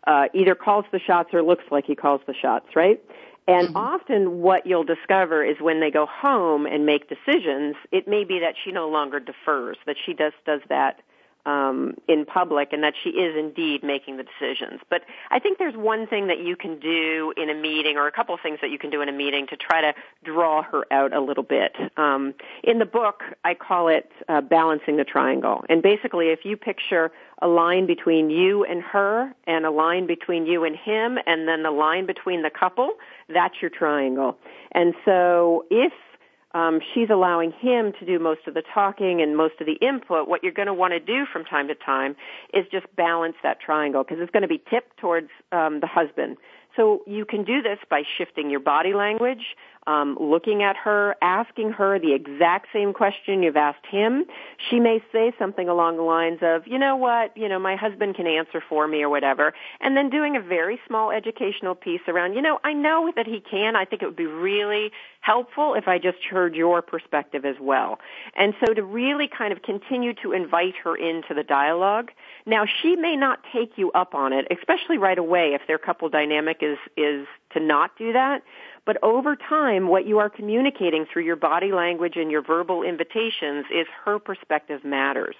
uh, 0.07 0.29
either 0.35 0.55
calls 0.55 0.85
the 0.93 0.99
shots 0.99 1.33
or 1.33 1.43
looks 1.43 1.64
like 1.71 1.87
he 1.87 1.95
calls 1.95 2.21
the 2.27 2.35
shots, 2.35 2.77
right? 2.77 3.03
And 3.49 3.68
mm-hmm. 3.68 3.76
often 3.76 4.40
what 4.42 4.66
you'll 4.66 4.84
discover 4.84 5.42
is 5.42 5.57
when 5.59 5.80
they 5.80 5.90
go 5.90 6.07
home 6.07 6.66
and 6.66 6.84
make 6.84 7.09
decisions, 7.09 7.76
it 7.90 8.07
may 8.07 8.22
be 8.22 8.38
that 8.40 8.55
she 8.62 8.70
no 8.70 8.88
longer 8.88 9.18
defers, 9.18 9.78
that 9.86 9.96
she 10.05 10.12
just 10.12 10.36
does 10.44 10.61
that 10.68 11.01
um, 11.49 11.94
in 12.07 12.26
public 12.26 12.72
and 12.72 12.82
that 12.82 12.92
she 13.03 13.09
is 13.11 13.34
indeed 13.34 13.82
making 13.82 14.18
the 14.18 14.24
decisions. 14.24 14.80
But 14.90 15.03
I 15.30 15.38
think 15.38 15.57
there's 15.57 15.76
one 15.76 16.07
thing 16.07 16.26
that 16.26 16.40
you 16.40 16.57
can 16.57 16.78
do 16.78 17.32
in 17.38 17.49
a 17.49 17.55
meeting 17.55 17.96
or 17.96 18.07
a 18.07 18.12
couple 18.12 18.34
of 18.34 18.40
things 18.42 18.59
that 18.61 18.70
you 18.70 18.78
can 18.78 18.90
do 18.90 19.01
in 19.01 19.09
a 19.09 19.12
meeting 19.12 19.46
to 19.46 19.57
try 19.57 19.80
to 19.80 19.94
draw 20.24 20.62
her 20.62 20.84
out 20.92 21.14
a 21.14 21.20
little 21.20 21.42
bit. 21.42 21.74
Um, 21.96 22.34
in 22.62 22.78
the 22.78 22.84
book, 22.84 23.22
I 23.44 23.55
call 23.55 23.88
it 23.88 24.11
uh, 24.28 24.42
balancing 24.42 24.99
the 24.99 25.05
triangle. 25.05 25.64
And 25.70 25.82
basically, 25.82 26.26
if 26.26 26.40
you 26.44 26.59
picture 26.59 27.11
a 27.40 27.49
line 27.49 27.86
between 27.86 28.28
you 28.28 28.64
and 28.64 28.82
her 28.82 29.32
and 29.46 29.64
a 29.64 29.70
line 29.70 30.07
between 30.07 30.44
you 30.44 30.64
and 30.64 30.76
him 30.76 31.18
and 31.26 31.49
then 31.49 31.62
the 31.62 31.70
line 31.70 32.05
between 32.05 32.42
the 32.42 32.51
couple, 32.51 32.90
that's 33.32 33.55
your 33.62 33.70
triangle. 33.70 34.36
And 34.72 34.92
so 35.07 35.64
if 35.70 35.92
um, 36.59 36.80
she's 36.92 37.09
allowing 37.09 37.52
him 37.52 37.92
to 38.00 38.04
do 38.04 38.18
most 38.18 38.40
of 38.48 38.54
the 38.54 38.62
talking 38.74 39.22
and 39.22 39.36
most 39.36 39.54
of 39.61 39.66
the 39.66 39.74
input. 39.74 40.26
What 40.26 40.42
you're 40.42 40.52
going 40.52 40.66
to 40.66 40.74
want 40.74 40.92
to 40.92 40.98
do 41.00 41.24
from 41.32 41.44
time 41.44 41.68
to 41.68 41.74
time 41.76 42.16
is 42.52 42.64
just 42.72 42.86
balance 42.96 43.36
that 43.44 43.61
triangle 43.61 44.02
because 44.02 44.18
it's 44.20 44.32
going 44.32 44.42
to 44.42 44.48
be 44.48 44.62
tipped 44.68 44.96
towards 44.98 45.28
um, 45.52 45.78
the 45.78 45.86
husband. 45.86 46.36
So 46.79 47.03
you 47.07 47.24
can 47.24 47.43
do 47.43 47.61
this 47.61 47.79
by 47.91 48.05
shifting 48.16 48.51
your 48.51 48.61
body 48.61 48.95
language, 48.95 49.57
um, 49.89 50.16
looking 50.20 50.62
at 50.62 50.76
her, 50.76 51.16
asking 51.20 51.72
her 51.72 51.99
the 51.99 52.14
exact 52.14 52.68
same 52.72 52.93
question 52.93 53.43
you've 53.43 53.57
asked 53.57 53.87
him. 53.91 54.26
She 54.70 54.79
may 54.79 55.03
say 55.11 55.33
something 55.41 55.68
along 55.68 55.97
the 55.97 56.03
lines 56.03 56.39
of, 56.41 56.68
you 56.68 56.79
know 56.79 56.95
what, 56.95 57.37
you 57.37 57.49
know, 57.49 57.59
my 57.59 57.74
husband 57.74 58.14
can 58.14 58.29
answer 58.29 58.62
for 58.68 58.87
me 58.87 59.03
or 59.03 59.09
whatever. 59.09 59.55
And 59.81 59.97
then 59.97 60.09
doing 60.09 60.37
a 60.37 60.41
very 60.41 60.79
small 60.87 61.11
educational 61.11 61.74
piece 61.74 62.03
around, 62.07 62.35
you 62.35 62.43
know, 62.43 62.61
I 62.62 62.74
know 62.74 63.11
that 63.16 63.26
he 63.26 63.41
can. 63.41 63.74
I 63.74 63.85
think 63.85 64.03
it 64.03 64.07
would 64.07 64.14
be 64.14 64.26
really 64.26 64.93
helpful 65.20 65.74
if 65.74 65.89
I 65.89 65.99
just 65.99 66.18
heard 66.31 66.55
your 66.55 66.81
perspective 66.81 67.45
as 67.45 67.57
well. 67.61 67.99
And 68.37 68.55
so 68.64 68.72
to 68.72 68.85
really 68.85 69.26
kind 69.26 69.53
of 69.53 69.62
continue 69.62 70.14
to 70.22 70.33
invite 70.33 70.74
her 70.85 70.95
into 70.95 71.35
the 71.35 71.43
dialogue. 71.43 72.11
Now 72.49 72.64
she 72.64 72.96
may 72.96 73.14
not 73.14 73.40
take 73.53 73.76
you 73.76 73.92
up 73.92 74.14
on 74.14 74.32
it, 74.32 74.46
especially 74.51 74.96
right 74.96 75.18
away 75.18 75.53
if 75.53 75.61
their 75.66 75.76
couple 75.76 76.09
dynamic 76.09 76.62
is, 76.62 76.78
is 76.96 77.26
to 77.53 77.61
not 77.61 77.90
do 77.99 78.14
that. 78.14 78.42
But 78.86 78.96
over 79.03 79.36
time, 79.36 79.88
what 79.88 80.07
you 80.07 80.18
are 80.18 80.30
communicating 80.30 81.05
through 81.05 81.24
your 81.24 81.36
body 81.36 81.72
language 81.72 82.16
and 82.16 82.30
your 82.30 82.40
verbal 82.40 82.82
invitations 82.82 83.66
is 83.70 83.86
her 84.03 84.18
perspective 84.18 84.82
matters. 84.82 85.36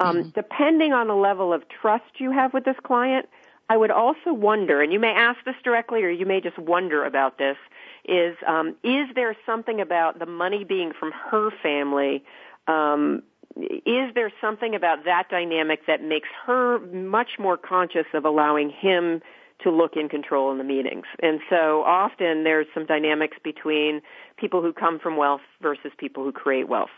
Um, 0.00 0.16
mm-hmm. 0.16 0.28
Depending 0.30 0.92
on 0.92 1.06
the 1.06 1.14
level 1.14 1.52
of 1.52 1.62
trust 1.68 2.18
you 2.18 2.32
have 2.32 2.52
with 2.52 2.64
this 2.64 2.76
client, 2.82 3.28
I 3.70 3.76
would 3.76 3.92
also 3.92 4.32
wonder, 4.32 4.82
and 4.82 4.92
you 4.92 4.98
may 4.98 5.12
ask 5.12 5.38
this 5.44 5.54
directly 5.62 6.02
or 6.02 6.10
you 6.10 6.26
may 6.26 6.40
just 6.40 6.58
wonder 6.58 7.04
about 7.04 7.38
this, 7.38 7.56
is 8.04 8.36
um, 8.48 8.74
is 8.82 9.06
there 9.14 9.36
something 9.46 9.80
about 9.80 10.18
the 10.18 10.26
money 10.26 10.64
being 10.64 10.92
from 10.98 11.12
her 11.12 11.50
family? 11.62 12.24
Um, 12.66 13.22
is 13.56 14.14
there 14.14 14.32
something 14.40 14.74
about 14.74 15.04
that 15.04 15.24
dynamic 15.30 15.86
that 15.86 16.02
makes 16.02 16.28
her 16.46 16.78
much 16.78 17.38
more 17.38 17.56
conscious 17.56 18.06
of 18.14 18.24
allowing 18.24 18.70
him 18.70 19.20
to 19.62 19.70
look 19.70 19.92
in 19.96 20.08
control 20.08 20.50
in 20.50 20.58
the 20.58 20.64
meetings. 20.64 21.04
And 21.22 21.40
so 21.48 21.82
often 21.86 22.44
there's 22.44 22.66
some 22.74 22.86
dynamics 22.86 23.36
between 23.42 24.00
people 24.36 24.62
who 24.62 24.72
come 24.72 24.98
from 24.98 25.16
wealth 25.16 25.42
versus 25.60 25.92
people 25.98 26.24
who 26.24 26.32
create 26.32 26.68
wealth. 26.68 26.90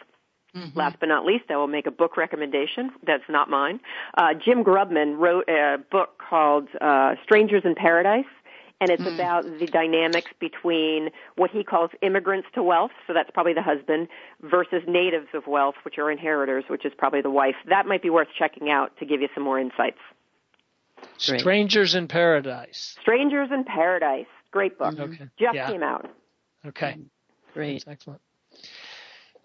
Mm-hmm. 0.57 0.79
Last 0.79 0.97
but 1.01 1.09
not 1.09 1.25
least, 1.25 1.45
I 1.51 1.57
will 1.57 1.67
make 1.67 1.87
a 1.87 1.91
book 1.91 2.17
recommendation. 2.17 2.91
That's 3.05 3.25
not 3.29 3.51
mine. 3.51 3.81
Uh, 4.17 4.35
Jim 4.35 4.63
Grubman 4.63 5.19
wrote 5.19 5.49
a 5.49 5.79
book 5.91 6.21
called 6.31 6.69
uh, 6.81 7.17
Strangers 7.25 7.63
in 7.65 7.75
Paradise, 7.75 8.25
and 8.81 8.91
it's 8.91 9.03
mm. 9.03 9.15
about 9.15 9.45
the 9.45 9.67
dynamics 9.67 10.31
between 10.41 11.11
what 11.37 11.51
he 11.51 11.65
calls 11.65 11.91
immigrants 12.03 12.49
to 12.55 12.63
wealth, 12.63 12.91
so 13.07 13.13
that's 13.15 13.31
probably 13.31 13.55
the 13.55 13.63
husband, 13.63 14.09
versus 14.43 14.83
natives 14.87 15.29
of 15.35 15.47
wealth, 15.47 15.77
which 15.85 15.99
are 15.99 16.11
inheritors, 16.11 16.65
which 16.69 16.85
is 16.85 16.93
probably 16.97 17.23
the 17.23 17.31
wife. 17.31 17.55
That 17.69 17.87
might 17.87 18.03
be 18.03 18.11
worth 18.11 18.29
checking 18.39 18.71
out 18.71 18.97
to 18.99 19.07
give 19.07 19.21
you 19.21 19.29
some 19.35 19.45
more 19.45 19.59
insights. 19.59 19.99
Great. 21.27 21.41
Strangers 21.41 21.95
in 21.95 22.09
Paradise. 22.09 22.97
Strangers 23.01 23.51
in 23.53 23.65
Paradise. 23.65 24.27
Great 24.51 24.79
book. 24.79 24.99
Okay. 24.99 25.29
Just 25.39 25.55
yeah. 25.55 25.71
came 25.71 25.83
out. 25.83 26.09
Okay. 26.67 26.99
Great. 27.53 27.85
That's 27.85 27.89
excellent. 27.89 28.21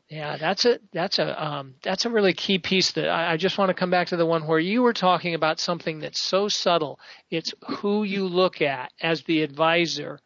Yeah, 0.09 0.37
that's 0.37 0.65
a 0.65 0.79
that's 0.91 1.19
a 1.19 1.43
um, 1.43 1.75
that's 1.83 2.05
a 2.05 2.09
really 2.09 2.33
key 2.33 2.57
piece 2.57 2.91
that 2.93 3.07
I, 3.09 3.33
I 3.33 3.37
just 3.37 3.59
want 3.59 3.69
to 3.69 3.75
come 3.75 3.91
back 3.91 4.07
to 4.07 4.17
the 4.17 4.25
one 4.25 4.47
where 4.47 4.57
you 4.59 4.81
were 4.81 4.93
talking 4.93 5.35
about 5.35 5.59
something 5.59 5.99
that's 5.99 6.21
so 6.21 6.47
subtle. 6.47 6.99
It's 7.29 7.53
who 7.67 8.03
you 8.03 8.25
look 8.27 8.59
at 8.61 8.91
as 9.01 9.21
the 9.23 9.43
advisor, 9.43 10.19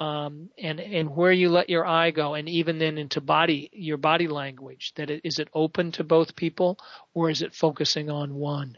um, 0.00 0.50
and 0.58 0.80
and 0.80 1.14
where 1.14 1.30
you 1.30 1.50
let 1.50 1.70
your 1.70 1.86
eye 1.86 2.10
go, 2.10 2.34
and 2.34 2.48
even 2.48 2.78
then 2.78 2.98
into 2.98 3.20
body 3.20 3.70
your 3.72 3.96
body 3.96 4.26
language. 4.26 4.92
That 4.96 5.08
it, 5.10 5.20
is 5.22 5.38
it 5.38 5.48
open 5.54 5.92
to 5.92 6.04
both 6.04 6.34
people, 6.34 6.76
or 7.14 7.30
is 7.30 7.40
it 7.40 7.54
focusing 7.54 8.10
on 8.10 8.34
one? 8.34 8.76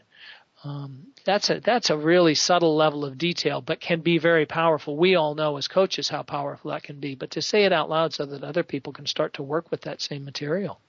Um, 0.63 1.07
that's 1.25 1.49
a 1.49 1.59
that's 1.59 1.89
a 1.89 1.97
really 1.97 2.35
subtle 2.35 2.75
level 2.75 3.03
of 3.03 3.17
detail, 3.17 3.61
but 3.61 3.79
can 3.79 4.01
be 4.01 4.19
very 4.19 4.45
powerful. 4.45 4.95
We 4.95 5.15
all 5.15 5.33
know 5.33 5.57
as 5.57 5.67
coaches 5.67 6.09
how 6.09 6.21
powerful 6.21 6.71
that 6.71 6.83
can 6.83 6.99
be, 6.99 7.15
but 7.15 7.31
to 7.31 7.41
say 7.41 7.65
it 7.65 7.73
out 7.73 7.89
loud 7.89 8.13
so 8.13 8.25
that 8.25 8.43
other 8.43 8.63
people 8.63 8.93
can 8.93 9.07
start 9.07 9.33
to 9.33 9.43
work 9.43 9.71
with 9.71 9.81
that 9.81 10.01
same 10.01 10.23
material. 10.23 10.79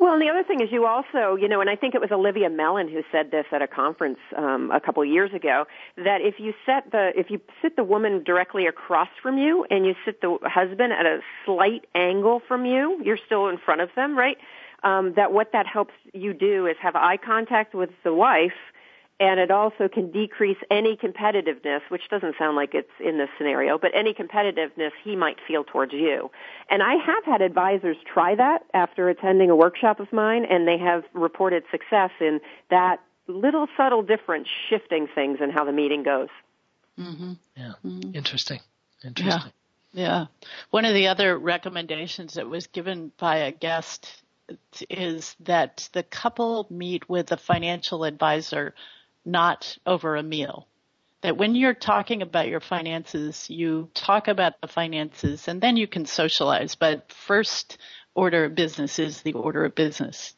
Well, 0.00 0.12
and 0.14 0.22
the 0.22 0.28
other 0.28 0.42
thing 0.42 0.60
is 0.60 0.68
you 0.72 0.86
also, 0.86 1.36
you 1.36 1.48
know, 1.48 1.60
and 1.60 1.70
I 1.70 1.76
think 1.76 1.94
it 1.94 2.00
was 2.00 2.10
Olivia 2.10 2.50
Mellan 2.50 2.88
who 2.88 3.02
said 3.12 3.30
this 3.30 3.46
at 3.52 3.62
a 3.62 3.68
conference 3.68 4.18
um, 4.36 4.70
a 4.72 4.80
couple 4.80 5.02
of 5.02 5.08
years 5.08 5.32
ago 5.32 5.66
that 5.96 6.20
if 6.20 6.34
you 6.38 6.52
set 6.66 6.90
the 6.90 7.12
if 7.16 7.30
you 7.30 7.40
sit 7.62 7.76
the 7.76 7.84
woman 7.84 8.24
directly 8.24 8.66
across 8.66 9.08
from 9.22 9.38
you 9.38 9.64
and 9.70 9.86
you 9.86 9.94
sit 10.04 10.20
the 10.20 10.38
husband 10.42 10.92
at 10.92 11.06
a 11.06 11.20
slight 11.44 11.86
angle 11.94 12.42
from 12.46 12.66
you, 12.66 13.00
you're 13.04 13.18
still 13.24 13.48
in 13.48 13.58
front 13.58 13.80
of 13.80 13.90
them, 13.94 14.18
right? 14.18 14.36
Um, 14.82 15.14
that 15.14 15.32
what 15.32 15.52
that 15.52 15.66
helps 15.66 15.94
you 16.12 16.34
do 16.34 16.66
is 16.66 16.76
have 16.82 16.96
eye 16.96 17.16
contact 17.16 17.74
with 17.74 17.90
the 18.02 18.12
wife 18.12 18.52
and 19.20 19.38
it 19.38 19.50
also 19.50 19.88
can 19.88 20.10
decrease 20.10 20.56
any 20.70 20.96
competitiveness, 20.96 21.80
which 21.88 22.08
doesn't 22.10 22.34
sound 22.38 22.56
like 22.56 22.74
it's 22.74 22.90
in 22.98 23.18
this 23.18 23.28
scenario, 23.38 23.78
but 23.78 23.92
any 23.94 24.12
competitiveness 24.12 24.90
he 25.04 25.14
might 25.14 25.36
feel 25.46 25.62
towards 25.62 25.92
you. 25.92 26.30
And 26.68 26.82
I 26.82 26.94
have 26.94 27.24
had 27.24 27.40
advisors 27.40 27.96
try 28.12 28.34
that 28.34 28.64
after 28.74 29.08
attending 29.08 29.50
a 29.50 29.56
workshop 29.56 30.00
of 30.00 30.12
mine, 30.12 30.44
and 30.44 30.66
they 30.66 30.78
have 30.78 31.04
reported 31.12 31.62
success 31.70 32.10
in 32.20 32.40
that 32.70 33.00
little 33.28 33.68
subtle 33.76 34.02
difference 34.02 34.48
shifting 34.68 35.06
things 35.14 35.38
in 35.40 35.50
how 35.50 35.64
the 35.64 35.72
meeting 35.72 36.02
goes. 36.02 36.28
Mm-hmm. 36.98 37.32
Yeah, 37.56 37.72
mm-hmm. 37.84 38.14
interesting. 38.14 38.60
Interesting. 39.04 39.52
Yeah. 39.92 40.02
yeah. 40.08 40.26
One 40.70 40.84
of 40.84 40.94
the 40.94 41.08
other 41.08 41.38
recommendations 41.38 42.34
that 42.34 42.48
was 42.48 42.66
given 42.66 43.12
by 43.18 43.36
a 43.38 43.52
guest 43.52 44.22
is 44.90 45.36
that 45.40 45.88
the 45.92 46.02
couple 46.02 46.66
meet 46.68 47.08
with 47.08 47.32
a 47.32 47.36
financial 47.36 48.04
advisor 48.04 48.74
not 49.24 49.76
over 49.86 50.16
a 50.16 50.22
meal. 50.22 50.66
that 51.24 51.38
when 51.38 51.54
you're 51.54 51.72
talking 51.72 52.20
about 52.20 52.48
your 52.48 52.60
finances, 52.60 53.48
you 53.48 53.88
talk 53.94 54.28
about 54.28 54.60
the 54.60 54.68
finances 54.68 55.48
and 55.48 55.58
then 55.58 55.74
you 55.74 55.86
can 55.86 56.04
socialize. 56.04 56.74
But 56.74 57.10
first 57.10 57.78
order 58.14 58.44
of 58.44 58.54
business 58.54 58.98
is 58.98 59.22
the 59.22 59.32
order 59.32 59.64
of 59.64 59.74
business. 59.74 60.34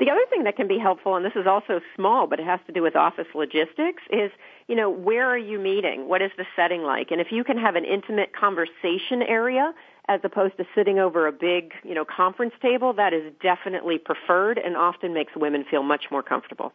The 0.00 0.10
other 0.10 0.24
thing 0.30 0.44
that 0.44 0.56
can 0.56 0.66
be 0.66 0.78
helpful, 0.78 1.14
and 1.14 1.24
this 1.26 1.36
is 1.36 1.46
also 1.46 1.82
small, 1.94 2.26
but 2.26 2.40
it 2.40 2.46
has 2.46 2.58
to 2.68 2.72
do 2.72 2.80
with 2.80 2.96
office 2.96 3.26
logistics, 3.34 4.02
is, 4.10 4.30
you 4.66 4.76
know, 4.76 4.88
where 4.88 5.28
are 5.28 5.36
you 5.36 5.58
meeting? 5.58 6.08
What 6.08 6.22
is 6.22 6.30
the 6.38 6.46
setting 6.56 6.80
like? 6.82 7.10
And 7.10 7.20
if 7.20 7.26
you 7.30 7.44
can 7.44 7.58
have 7.58 7.76
an 7.76 7.84
intimate 7.84 8.34
conversation 8.34 9.20
area 9.20 9.74
as 10.08 10.20
opposed 10.24 10.56
to 10.56 10.64
sitting 10.74 10.98
over 10.98 11.26
a 11.26 11.32
big, 11.32 11.74
you 11.84 11.94
know, 11.94 12.06
conference 12.06 12.54
table, 12.62 12.94
that 12.94 13.12
is 13.12 13.30
definitely 13.42 13.98
preferred 13.98 14.56
and 14.56 14.74
often 14.74 15.12
makes 15.12 15.34
women 15.36 15.66
feel 15.70 15.82
much 15.82 16.06
more 16.10 16.22
comfortable. 16.22 16.72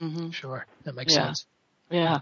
Mm-hmm. 0.00 0.30
Sure, 0.30 0.66
that 0.84 0.94
makes 0.94 1.14
yeah. 1.14 1.26
sense. 1.26 1.46
Yeah. 1.90 2.20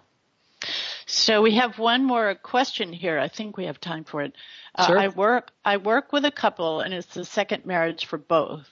So 1.06 1.42
we 1.42 1.54
have 1.56 1.78
one 1.78 2.04
more 2.04 2.34
question 2.34 2.92
here. 2.92 3.18
I 3.18 3.28
think 3.28 3.56
we 3.56 3.66
have 3.66 3.80
time 3.80 4.04
for 4.04 4.22
it. 4.22 4.34
Uh, 4.74 4.86
sure. 4.88 4.98
I 4.98 5.08
work 5.08 5.52
I 5.64 5.76
work 5.76 6.12
with 6.12 6.24
a 6.24 6.30
couple 6.30 6.80
and 6.80 6.92
it's 6.92 7.14
the 7.14 7.24
second 7.24 7.64
marriage 7.64 8.06
for 8.06 8.18
both. 8.18 8.66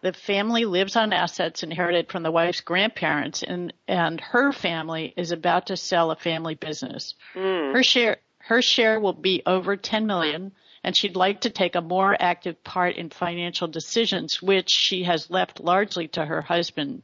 The 0.00 0.12
family 0.12 0.64
lives 0.64 0.96
on 0.96 1.12
assets 1.12 1.62
inherited 1.62 2.10
from 2.10 2.22
the 2.22 2.30
wife's 2.30 2.60
grandparents 2.60 3.42
and 3.42 3.72
and 3.88 4.20
her 4.20 4.52
family 4.52 5.12
is 5.16 5.32
about 5.32 5.66
to 5.66 5.76
sell 5.76 6.10
a 6.10 6.16
family 6.16 6.54
business. 6.54 7.14
Mm. 7.34 7.72
Her 7.74 7.82
share 7.82 8.18
her 8.38 8.62
share 8.62 9.00
will 9.00 9.12
be 9.12 9.42
over 9.44 9.76
10 9.76 10.06
million 10.06 10.52
and 10.84 10.96
she'd 10.96 11.16
like 11.16 11.42
to 11.42 11.50
take 11.50 11.74
a 11.74 11.80
more 11.80 12.16
active 12.18 12.62
part 12.62 12.96
in 12.96 13.10
financial 13.10 13.68
decisions 13.68 14.40
which 14.40 14.70
she 14.70 15.02
has 15.04 15.30
left 15.30 15.60
largely 15.60 16.08
to 16.08 16.24
her 16.24 16.42
husband 16.42 17.02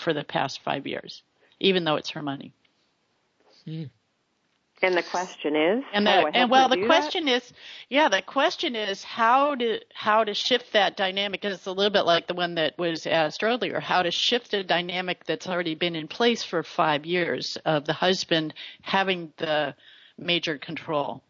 for 0.00 0.12
the 0.12 0.24
past 0.24 0.62
5 0.62 0.86
years 0.86 1.22
even 1.60 1.84
though 1.84 1.96
it's 1.96 2.10
her 2.10 2.22
money. 2.22 2.52
Mm. 3.66 3.90
And 4.82 4.96
the 4.96 5.02
question 5.02 5.54
is, 5.54 5.84
and, 5.92 6.06
the, 6.06 6.30
and 6.32 6.50
well, 6.50 6.70
the 6.70 6.86
question 6.86 7.26
that? 7.26 7.42
is, 7.42 7.52
yeah, 7.90 8.08
the 8.08 8.22
question 8.22 8.74
is 8.74 9.04
how 9.04 9.54
to 9.56 9.78
how 9.92 10.24
to 10.24 10.32
shift 10.32 10.72
that 10.72 10.96
dynamic. 10.96 11.44
And 11.44 11.52
it's 11.52 11.66
a 11.66 11.72
little 11.72 11.92
bit 11.92 12.06
like 12.06 12.26
the 12.26 12.32
one 12.32 12.54
that 12.54 12.78
was 12.78 13.06
asked 13.06 13.44
earlier: 13.44 13.78
how 13.78 14.02
to 14.02 14.10
shift 14.10 14.54
a 14.54 14.64
dynamic 14.64 15.24
that's 15.26 15.46
already 15.46 15.74
been 15.74 15.94
in 15.94 16.08
place 16.08 16.42
for 16.42 16.62
five 16.62 17.04
years 17.04 17.58
of 17.66 17.84
the 17.84 17.92
husband 17.92 18.54
having 18.80 19.34
the 19.36 19.74
major 20.16 20.56
control. 20.56 21.22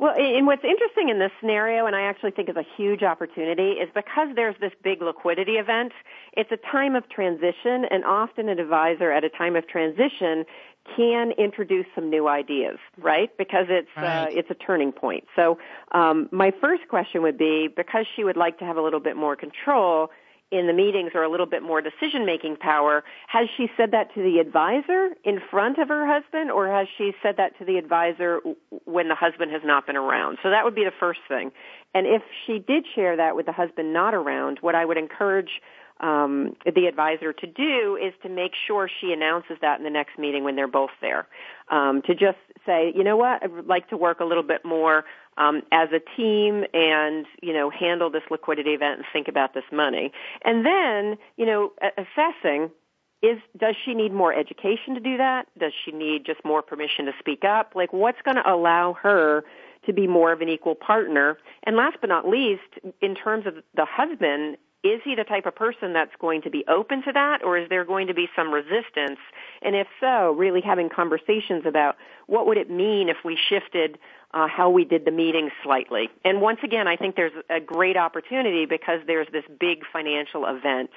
Well, 0.00 0.14
and 0.16 0.46
what's 0.46 0.64
interesting 0.64 1.10
in 1.10 1.18
this 1.18 1.30
scenario, 1.40 1.84
and 1.84 1.94
I 1.94 2.00
actually 2.00 2.30
think 2.30 2.48
is 2.48 2.56
a 2.56 2.64
huge 2.74 3.02
opportunity, 3.02 3.72
is 3.72 3.90
because 3.94 4.28
there's 4.34 4.54
this 4.58 4.72
big 4.82 5.02
liquidity 5.02 5.56
event, 5.56 5.92
it's 6.32 6.50
a 6.50 6.56
time 6.56 6.96
of 6.96 7.06
transition, 7.10 7.84
and 7.90 8.02
often 8.06 8.48
an 8.48 8.58
advisor 8.58 9.12
at 9.12 9.24
a 9.24 9.28
time 9.28 9.56
of 9.56 9.68
transition 9.68 10.46
can 10.96 11.32
introduce 11.32 11.84
some 11.94 12.08
new 12.08 12.28
ideas, 12.28 12.78
right? 12.96 13.28
Because 13.36 13.66
it's 13.68 13.90
uh, 13.94 14.00
right. 14.00 14.24
uh, 14.28 14.38
it's 14.38 14.48
a 14.48 14.54
turning 14.54 14.90
point. 14.90 15.24
So, 15.36 15.58
um, 15.92 16.30
my 16.32 16.50
first 16.62 16.88
question 16.88 17.20
would 17.20 17.36
be 17.36 17.68
because 17.68 18.06
she 18.16 18.24
would 18.24 18.38
like 18.38 18.58
to 18.60 18.64
have 18.64 18.78
a 18.78 18.82
little 18.82 19.00
bit 19.00 19.16
more 19.16 19.36
control 19.36 20.08
in 20.50 20.66
the 20.66 20.72
meetings 20.72 21.12
or 21.14 21.22
a 21.22 21.30
little 21.30 21.46
bit 21.46 21.62
more 21.62 21.80
decision 21.80 22.26
making 22.26 22.56
power. 22.56 23.04
Has 23.28 23.48
she 23.56 23.68
said 23.76 23.92
that 23.92 24.12
to 24.14 24.22
the 24.22 24.38
advisor 24.38 25.10
in 25.24 25.40
front 25.50 25.78
of 25.78 25.88
her 25.88 26.06
husband 26.06 26.50
or 26.50 26.68
has 26.68 26.88
she 26.98 27.12
said 27.22 27.36
that 27.36 27.56
to 27.58 27.64
the 27.64 27.76
advisor 27.76 28.40
when 28.84 29.08
the 29.08 29.14
husband 29.14 29.52
has 29.52 29.62
not 29.64 29.86
been 29.86 29.96
around? 29.96 30.38
So 30.42 30.50
that 30.50 30.64
would 30.64 30.74
be 30.74 30.84
the 30.84 30.92
first 30.98 31.20
thing. 31.28 31.52
And 31.94 32.06
if 32.06 32.22
she 32.46 32.58
did 32.58 32.86
share 32.94 33.16
that 33.16 33.36
with 33.36 33.46
the 33.46 33.52
husband 33.52 33.92
not 33.92 34.14
around, 34.14 34.58
what 34.60 34.74
I 34.74 34.84
would 34.84 34.98
encourage 34.98 35.60
um, 36.00 36.56
the 36.64 36.86
advisor 36.86 37.32
to 37.32 37.46
do 37.46 37.98
is 38.02 38.12
to 38.22 38.28
make 38.28 38.52
sure 38.66 38.88
she 39.00 39.12
announces 39.12 39.56
that 39.60 39.78
in 39.78 39.84
the 39.84 39.90
next 39.90 40.18
meeting 40.18 40.44
when 40.44 40.56
they're 40.56 40.68
both 40.68 40.90
there. 41.00 41.26
Um, 41.70 42.02
to 42.02 42.14
just 42.14 42.38
say, 42.66 42.92
you 42.94 43.04
know 43.04 43.16
what, 43.16 43.42
I'd 43.42 43.66
like 43.66 43.88
to 43.90 43.96
work 43.96 44.20
a 44.20 44.24
little 44.24 44.42
bit 44.42 44.64
more 44.64 45.04
um, 45.36 45.62
as 45.72 45.88
a 45.92 46.00
team 46.16 46.64
and 46.74 47.26
you 47.42 47.52
know 47.52 47.70
handle 47.70 48.10
this 48.10 48.22
liquidity 48.30 48.70
event 48.70 48.98
and 48.98 49.04
think 49.12 49.28
about 49.28 49.54
this 49.54 49.64
money. 49.72 50.12
And 50.44 50.64
then 50.64 51.18
you 51.36 51.46
know 51.46 51.72
assessing 51.96 52.70
is 53.22 53.38
does 53.58 53.74
she 53.84 53.94
need 53.94 54.12
more 54.12 54.34
education 54.34 54.94
to 54.94 55.00
do 55.00 55.16
that? 55.18 55.46
Does 55.58 55.72
she 55.84 55.92
need 55.92 56.24
just 56.24 56.44
more 56.44 56.62
permission 56.62 57.06
to 57.06 57.12
speak 57.18 57.44
up? 57.44 57.72
Like 57.74 57.92
what's 57.92 58.20
going 58.22 58.36
to 58.36 58.50
allow 58.50 58.94
her 59.02 59.44
to 59.86 59.92
be 59.92 60.06
more 60.06 60.32
of 60.32 60.40
an 60.40 60.48
equal 60.48 60.74
partner? 60.74 61.38
And 61.64 61.76
last 61.76 61.98
but 62.00 62.08
not 62.08 62.26
least, 62.26 62.62
in 63.00 63.14
terms 63.14 63.46
of 63.46 63.54
the 63.74 63.84
husband, 63.84 64.56
is 64.82 65.00
he 65.04 65.14
the 65.14 65.24
type 65.24 65.46
of 65.46 65.54
person 65.54 65.92
that's 65.92 66.14
going 66.20 66.42
to 66.42 66.50
be 66.50 66.64
open 66.68 67.02
to 67.02 67.12
that 67.12 67.44
or 67.44 67.58
is 67.58 67.68
there 67.68 67.84
going 67.84 68.06
to 68.06 68.14
be 68.14 68.28
some 68.34 68.52
resistance? 68.52 69.18
And 69.62 69.76
if 69.76 69.86
so, 70.00 70.32
really 70.32 70.60
having 70.60 70.88
conversations 70.88 71.64
about 71.66 71.96
what 72.26 72.46
would 72.46 72.56
it 72.56 72.70
mean 72.70 73.08
if 73.08 73.18
we 73.24 73.36
shifted 73.48 73.98
uh, 74.32 74.46
how 74.46 74.70
we 74.70 74.84
did 74.84 75.04
the 75.04 75.10
meeting 75.10 75.50
slightly. 75.62 76.08
And 76.24 76.40
once 76.40 76.60
again, 76.62 76.86
I 76.86 76.96
think 76.96 77.16
there's 77.16 77.32
a 77.50 77.60
great 77.60 77.96
opportunity 77.96 78.64
because 78.64 79.00
there's 79.06 79.26
this 79.32 79.44
big 79.58 79.82
financial 79.92 80.46
event 80.46 80.90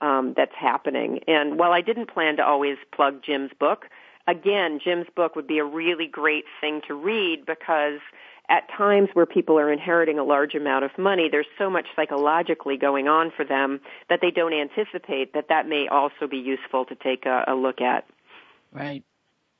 um, 0.00 0.34
that's 0.36 0.54
happening. 0.58 1.20
And 1.26 1.58
while 1.58 1.72
I 1.72 1.80
didn't 1.80 2.12
plan 2.12 2.36
to 2.36 2.44
always 2.44 2.76
plug 2.92 3.22
Jim's 3.24 3.52
book, 3.58 3.86
again, 4.26 4.80
Jim's 4.82 5.06
book 5.14 5.36
would 5.36 5.46
be 5.46 5.58
a 5.58 5.64
really 5.64 6.06
great 6.06 6.44
thing 6.60 6.80
to 6.88 6.94
read 6.94 7.46
because 7.46 8.00
at 8.48 8.68
times 8.76 9.08
where 9.14 9.26
people 9.26 9.58
are 9.58 9.72
inheriting 9.72 10.18
a 10.18 10.24
large 10.24 10.54
amount 10.54 10.84
of 10.84 10.90
money, 10.98 11.28
there's 11.30 11.46
so 11.58 11.70
much 11.70 11.86
psychologically 11.96 12.76
going 12.76 13.08
on 13.08 13.32
for 13.34 13.44
them 13.44 13.80
that 14.08 14.20
they 14.20 14.30
don't 14.30 14.52
anticipate 14.52 15.32
that 15.34 15.46
that 15.48 15.66
may 15.66 15.88
also 15.90 16.26
be 16.30 16.36
useful 16.36 16.84
to 16.84 16.94
take 16.94 17.24
a, 17.26 17.44
a 17.48 17.54
look 17.54 17.80
at. 17.80 18.04
Right. 18.72 19.02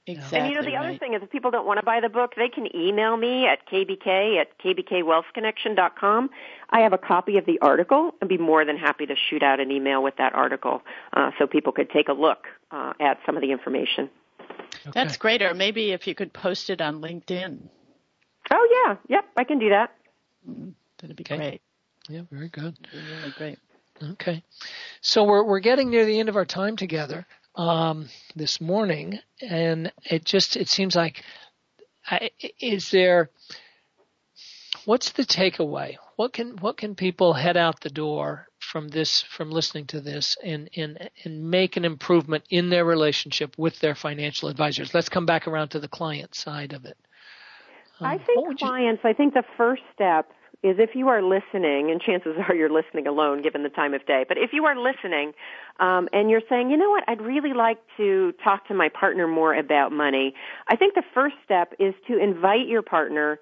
Exactly. 0.06 0.38
And 0.38 0.48
you 0.48 0.54
know, 0.54 0.62
the 0.62 0.76
right. 0.76 0.90
other 0.90 0.98
thing 0.98 1.14
is 1.14 1.22
if 1.22 1.30
people 1.30 1.50
don't 1.50 1.66
want 1.66 1.80
to 1.80 1.84
buy 1.84 2.00
the 2.00 2.10
book, 2.10 2.32
they 2.36 2.48
can 2.48 2.68
email 2.76 3.16
me 3.16 3.46
at 3.46 3.66
kbk 3.66 4.38
at 4.38 4.48
kbkwealthconnection.com. 4.58 6.28
I 6.68 6.80
have 6.80 6.92
a 6.92 6.98
copy 6.98 7.38
of 7.38 7.46
the 7.46 7.58
article 7.62 8.12
and 8.20 8.28
be 8.28 8.36
more 8.36 8.66
than 8.66 8.76
happy 8.76 9.06
to 9.06 9.14
shoot 9.30 9.42
out 9.42 9.60
an 9.60 9.70
email 9.70 10.02
with 10.02 10.16
that 10.16 10.34
article 10.34 10.82
uh, 11.14 11.30
so 11.38 11.46
people 11.46 11.72
could 11.72 11.88
take 11.88 12.08
a 12.08 12.12
look 12.12 12.48
uh, 12.70 12.92
at 13.00 13.18
some 13.24 13.36
of 13.36 13.40
the 13.40 13.50
information. 13.50 14.10
Okay. 14.86 14.90
That's 14.92 15.16
great. 15.16 15.40
Or 15.40 15.54
maybe 15.54 15.92
if 15.92 16.06
you 16.06 16.14
could 16.14 16.34
post 16.34 16.68
it 16.68 16.82
on 16.82 17.00
LinkedIn. 17.00 17.60
Oh, 18.54 18.86
yeah. 18.86 19.16
Yep, 19.16 19.24
I 19.36 19.44
can 19.44 19.58
do 19.58 19.70
that. 19.70 19.90
Mm-hmm. 20.48 20.70
That'd 21.00 21.16
be 21.16 21.24
okay. 21.24 21.36
great. 21.36 21.62
Yeah, 22.08 22.22
very 22.30 22.48
good. 22.48 22.76
Really 22.92 23.34
great. 23.36 23.58
Okay. 24.02 24.42
So 25.00 25.24
we're, 25.24 25.44
we're 25.44 25.60
getting 25.60 25.90
near 25.90 26.04
the 26.04 26.18
end 26.18 26.28
of 26.28 26.36
our 26.36 26.44
time 26.44 26.76
together 26.76 27.26
um, 27.56 28.08
this 28.34 28.60
morning, 28.60 29.18
and 29.40 29.92
it 30.04 30.24
just 30.24 30.56
it 30.56 30.68
seems 30.68 30.96
like 30.96 31.22
I, 32.06 32.30
is 32.60 32.90
there 32.90 33.30
what's 34.84 35.12
the 35.12 35.24
takeaway? 35.24 35.96
What 36.16 36.32
can 36.32 36.56
what 36.58 36.76
can 36.76 36.94
people 36.94 37.32
head 37.32 37.56
out 37.56 37.80
the 37.80 37.90
door 37.90 38.48
from 38.58 38.88
this 38.88 39.22
from 39.22 39.50
listening 39.50 39.86
to 39.86 40.00
this 40.00 40.36
and 40.42 40.68
and 40.76 41.10
and 41.24 41.50
make 41.50 41.76
an 41.76 41.84
improvement 41.84 42.44
in 42.50 42.70
their 42.70 42.84
relationship 42.84 43.56
with 43.56 43.78
their 43.80 43.94
financial 43.94 44.48
advisors? 44.48 44.92
Let's 44.92 45.08
come 45.08 45.26
back 45.26 45.46
around 45.46 45.68
to 45.70 45.80
the 45.80 45.88
client 45.88 46.34
side 46.34 46.72
of 46.72 46.84
it. 46.84 46.98
Um, 48.00 48.06
I 48.06 48.18
think 48.18 48.58
clients. 48.58 49.02
I 49.04 49.12
think 49.12 49.34
the 49.34 49.44
first 49.56 49.82
step 49.94 50.30
is 50.62 50.76
if 50.78 50.94
you 50.94 51.08
are 51.08 51.22
listening, 51.22 51.90
and 51.90 52.00
chances 52.00 52.36
are 52.48 52.54
you're 52.54 52.70
listening 52.70 53.06
alone 53.06 53.42
given 53.42 53.62
the 53.62 53.68
time 53.68 53.94
of 53.94 54.04
day, 54.06 54.24
but 54.26 54.38
if 54.38 54.52
you 54.52 54.64
are 54.64 54.76
listening 54.76 55.32
um, 55.78 56.08
and 56.12 56.30
you're 56.30 56.42
saying, 56.48 56.70
you 56.70 56.76
know 56.76 56.90
what, 56.90 57.04
I'd 57.06 57.20
really 57.20 57.52
like 57.52 57.78
to 57.98 58.32
talk 58.42 58.66
to 58.68 58.74
my 58.74 58.88
partner 58.88 59.28
more 59.28 59.54
about 59.54 59.92
money, 59.92 60.34
I 60.66 60.76
think 60.76 60.94
the 60.94 61.04
first 61.12 61.36
step 61.44 61.74
is 61.78 61.94
to 62.08 62.18
invite 62.18 62.66
your 62.66 62.82
partner 62.82 63.38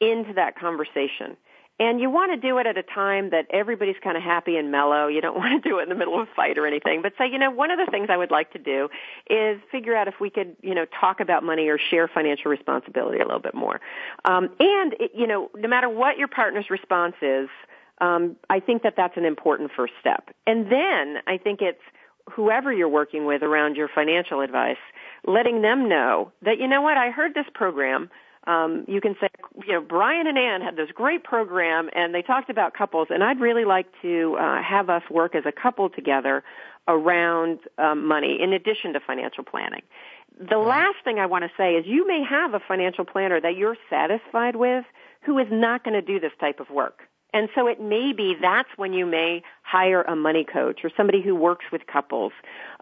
into 0.00 0.34
that 0.34 0.58
conversation. 0.58 1.36
And 1.78 2.00
you 2.00 2.08
want 2.08 2.32
to 2.32 2.36
do 2.38 2.56
it 2.58 2.66
at 2.66 2.78
a 2.78 2.82
time 2.82 3.30
that 3.30 3.46
everybody's 3.50 3.96
kind 4.02 4.16
of 4.16 4.22
happy 4.22 4.56
and 4.56 4.70
mellow. 4.70 5.08
You 5.08 5.20
don't 5.20 5.36
want 5.38 5.62
to 5.62 5.68
do 5.68 5.78
it 5.78 5.84
in 5.84 5.88
the 5.88 5.94
middle 5.94 6.20
of 6.20 6.28
a 6.28 6.34
fight 6.34 6.58
or 6.58 6.66
anything. 6.66 7.02
But 7.02 7.12
say, 7.18 7.28
you 7.30 7.38
know, 7.38 7.50
one 7.50 7.70
of 7.70 7.78
the 7.78 7.90
things 7.90 8.08
I 8.10 8.16
would 8.16 8.30
like 8.30 8.52
to 8.52 8.58
do 8.58 8.88
is 9.28 9.60
figure 9.70 9.94
out 9.94 10.08
if 10.08 10.14
we 10.20 10.30
could, 10.30 10.56
you 10.62 10.74
know, 10.74 10.86
talk 10.98 11.20
about 11.20 11.42
money 11.42 11.68
or 11.68 11.78
share 11.78 12.08
financial 12.08 12.50
responsibility 12.50 13.18
a 13.18 13.24
little 13.24 13.40
bit 13.40 13.54
more. 13.54 13.80
Um, 14.24 14.50
and, 14.58 14.94
it, 14.98 15.12
you 15.14 15.26
know, 15.26 15.50
no 15.54 15.68
matter 15.68 15.88
what 15.88 16.18
your 16.18 16.28
partner's 16.28 16.70
response 16.70 17.16
is, 17.20 17.48
um, 18.00 18.36
I 18.50 18.60
think 18.60 18.82
that 18.82 18.94
that's 18.96 19.16
an 19.16 19.24
important 19.24 19.70
first 19.74 19.94
step. 20.00 20.30
And 20.46 20.70
then 20.70 21.18
I 21.26 21.38
think 21.38 21.62
it's 21.62 21.80
whoever 22.30 22.72
you're 22.72 22.88
working 22.88 23.24
with 23.24 23.42
around 23.42 23.76
your 23.76 23.88
financial 23.88 24.40
advice, 24.40 24.76
letting 25.26 25.62
them 25.62 25.88
know 25.88 26.32
that, 26.42 26.58
you 26.58 26.66
know 26.66 26.82
what, 26.82 26.96
I 26.96 27.10
heard 27.10 27.34
this 27.34 27.46
program 27.54 28.10
um, 28.46 28.84
you 28.86 29.00
can 29.00 29.16
say, 29.20 29.28
you 29.66 29.72
know, 29.72 29.80
Brian 29.80 30.26
and 30.26 30.38
Ann 30.38 30.60
had 30.60 30.76
this 30.76 30.90
great 30.94 31.24
program, 31.24 31.90
and 31.94 32.14
they 32.14 32.22
talked 32.22 32.50
about 32.50 32.74
couples, 32.74 33.08
and 33.10 33.24
I'd 33.24 33.40
really 33.40 33.64
like 33.64 33.86
to 34.02 34.36
uh, 34.38 34.62
have 34.62 34.88
us 34.88 35.02
work 35.10 35.34
as 35.34 35.44
a 35.46 35.52
couple 35.52 35.90
together 35.90 36.44
around 36.88 37.58
um, 37.78 38.06
money, 38.06 38.38
in 38.40 38.52
addition 38.52 38.92
to 38.92 39.00
financial 39.00 39.42
planning. 39.42 39.82
The 40.38 40.58
last 40.58 40.96
thing 41.02 41.18
I 41.18 41.26
want 41.26 41.44
to 41.44 41.50
say 41.56 41.74
is, 41.74 41.86
you 41.86 42.06
may 42.06 42.22
have 42.28 42.54
a 42.54 42.60
financial 42.60 43.04
planner 43.04 43.40
that 43.40 43.56
you're 43.56 43.76
satisfied 43.90 44.54
with, 44.54 44.84
who 45.22 45.38
is 45.38 45.48
not 45.50 45.82
going 45.82 45.94
to 45.94 46.02
do 46.02 46.20
this 46.20 46.32
type 46.38 46.60
of 46.60 46.70
work. 46.70 47.00
And 47.36 47.50
so 47.54 47.66
it 47.66 47.82
may 47.82 48.14
be 48.14 48.34
that's 48.40 48.70
when 48.76 48.94
you 48.94 49.04
may 49.04 49.42
hire 49.60 50.00
a 50.00 50.16
money 50.16 50.42
coach 50.42 50.80
or 50.82 50.90
somebody 50.96 51.20
who 51.20 51.34
works 51.34 51.66
with 51.70 51.86
couples 51.86 52.32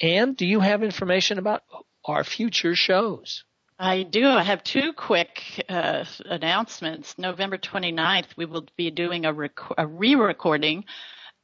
And 0.00 0.36
do 0.36 0.44
you 0.46 0.58
have 0.60 0.82
information 0.82 1.38
about 1.38 1.62
our 2.04 2.24
future 2.24 2.74
shows? 2.74 3.44
I 3.78 4.02
do. 4.04 4.28
I 4.28 4.42
have 4.42 4.62
two 4.62 4.92
quick 4.92 5.64
uh, 5.68 6.04
announcements. 6.26 7.18
November 7.18 7.58
29th, 7.58 8.36
we 8.36 8.44
will 8.44 8.66
be 8.76 8.90
doing 8.90 9.24
a, 9.24 9.32
rec- 9.32 9.58
a 9.76 9.86
re-recording. 9.86 10.84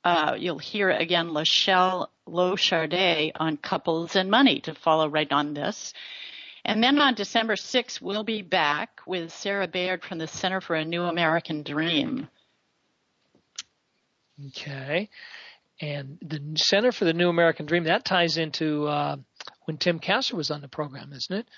Uh, 0.05 0.37
you'll 0.39 0.59
hear 0.59 0.91
again 0.91 1.29
Lachelle 1.29 2.09
Lochardet 2.29 3.33
on 3.35 3.57
couples 3.57 4.14
and 4.14 4.31
money 4.31 4.61
to 4.61 4.74
follow 4.74 5.09
right 5.09 5.31
on 5.33 5.55
this. 5.55 5.93
And 6.64 6.83
then 6.83 6.99
on 7.01 7.14
December 7.14 7.57
6th, 7.57 8.01
we'll 8.01 8.24
be 8.24 8.43
back 8.43 9.01
with 9.07 9.33
Sarah 9.33 9.66
Baird 9.66 10.05
from 10.05 10.18
the 10.18 10.26
Center 10.26 10.61
for 10.61 10.76
a 10.76 10.85
New 10.85 11.03
American 11.03 11.62
Dream. 11.62 12.29
Okay. 14.49 15.09
And 15.81 16.18
the 16.20 16.41
Center 16.57 16.93
for 16.93 17.05
the 17.05 17.12
New 17.12 17.29
American 17.29 17.66
Dream, 17.66 17.85
that 17.85 18.05
ties 18.05 18.37
into 18.37 18.87
uh, 18.87 19.16
when 19.64 19.79
Tim 19.79 19.99
Kasser 19.99 20.37
was 20.37 20.51
on 20.51 20.61
the 20.61 20.68
program, 20.68 21.12
isn't 21.12 21.35
it? 21.35 21.49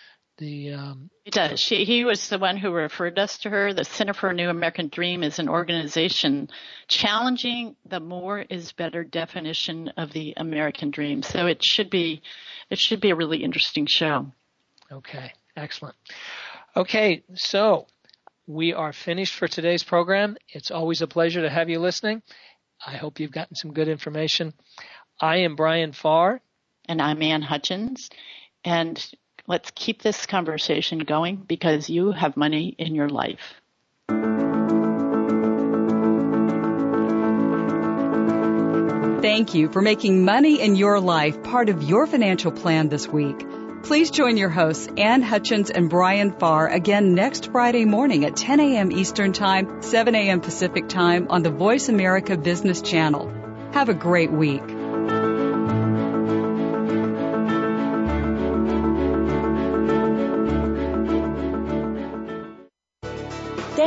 The 0.41 0.73
um, 0.73 1.11
it 1.27 1.35
does. 1.35 1.61
She, 1.61 1.85
he 1.85 2.05
was 2.07 2.31
the 2.31 2.39
one 2.39 2.57
who 2.57 2.73
referred 2.73 3.19
us 3.19 3.37
to 3.41 3.51
her. 3.51 3.75
The 3.75 3.85
Center 3.85 4.15
for 4.15 4.31
a 4.31 4.35
New 4.35 4.49
American 4.49 4.89
Dream 4.89 5.23
is 5.23 5.39
an 5.39 5.51
organization 5.51 6.49
challenging 6.89 7.77
the 7.85 8.01
more 8.01 8.41
is 8.41 8.73
better 8.73 9.05
definition 9.05 9.89
of 9.99 10.13
the 10.13 10.33
American 10.39 10.91
dream. 10.91 11.23
So 11.23 11.47
it 11.47 11.63
should 11.63 11.91
be, 11.91 12.23
it 12.71 12.79
should 12.79 13.03
be 13.03 13.11
a 13.11 13.15
really 13.15 13.45
interesting 13.45 13.85
show. 13.85 14.33
Okay, 14.91 15.31
excellent. 15.59 15.97
Okay, 16.75 17.23
so 17.35 17.87
we 18.47 18.73
are 18.73 18.95
finished 18.95 19.35
for 19.35 19.47
today's 19.47 19.85
program. 19.85 20.39
It's 20.49 20.71
always 20.71 21.03
a 21.03 21.07
pleasure 21.07 21.43
to 21.43 21.51
have 21.51 21.69
you 21.69 21.81
listening. 21.81 22.23
I 22.85 22.97
hope 22.97 23.21
you've 23.21 23.31
gotten 23.31 23.57
some 23.57 23.75
good 23.75 23.89
information. 23.89 24.55
I 25.21 25.37
am 25.39 25.55
Brian 25.55 25.93
Farr. 25.93 26.41
And 26.89 27.01
I'm 27.01 27.23
Ann 27.23 27.43
Hutchins. 27.43 28.09
And 28.65 29.07
let's 29.51 29.73
keep 29.75 30.01
this 30.01 30.27
conversation 30.27 31.01
going 31.01 31.35
because 31.35 31.91
you 31.91 32.13
have 32.13 32.37
money 32.37 32.73
in 32.79 32.95
your 32.95 33.09
life. 33.09 33.61
Thank 39.21 39.55
you 39.55 39.69
for 39.71 39.83
making 39.83 40.25
money 40.25 40.61
in 40.61 40.77
your 40.77 41.01
life 41.01 41.43
part 41.43 41.69
of 41.69 41.83
your 41.83 42.07
financial 42.07 42.53
plan 42.53 42.89
this 42.89 43.09
week. 43.09 43.45
Please 43.83 44.13
join 44.13 44.37
your 44.37 44.51
hosts, 44.51 44.89
Ann 44.97 45.21
Hutchins 45.21 45.71
and 45.71 45.91
Brian 45.91 46.31
Farr, 46.31 46.69
again 46.69 47.15
next 47.15 47.51
Friday 47.51 47.85
morning 47.85 48.25
at 48.25 48.37
10 48.37 48.61
a.m. 48.61 48.93
Eastern 48.93 49.33
Time, 49.33 49.83
7 49.83 50.15
a.m. 50.15 50.41
Pacific 50.41 50.89
Time 50.89 51.27
on 51.29 51.43
the 51.43 51.51
Voice 51.51 51.89
America 51.89 52.37
Business 52.37 52.81
Channel. 52.83 53.29
Have 53.73 53.89
a 53.89 53.95
great 53.95 54.31
week. 54.31 54.63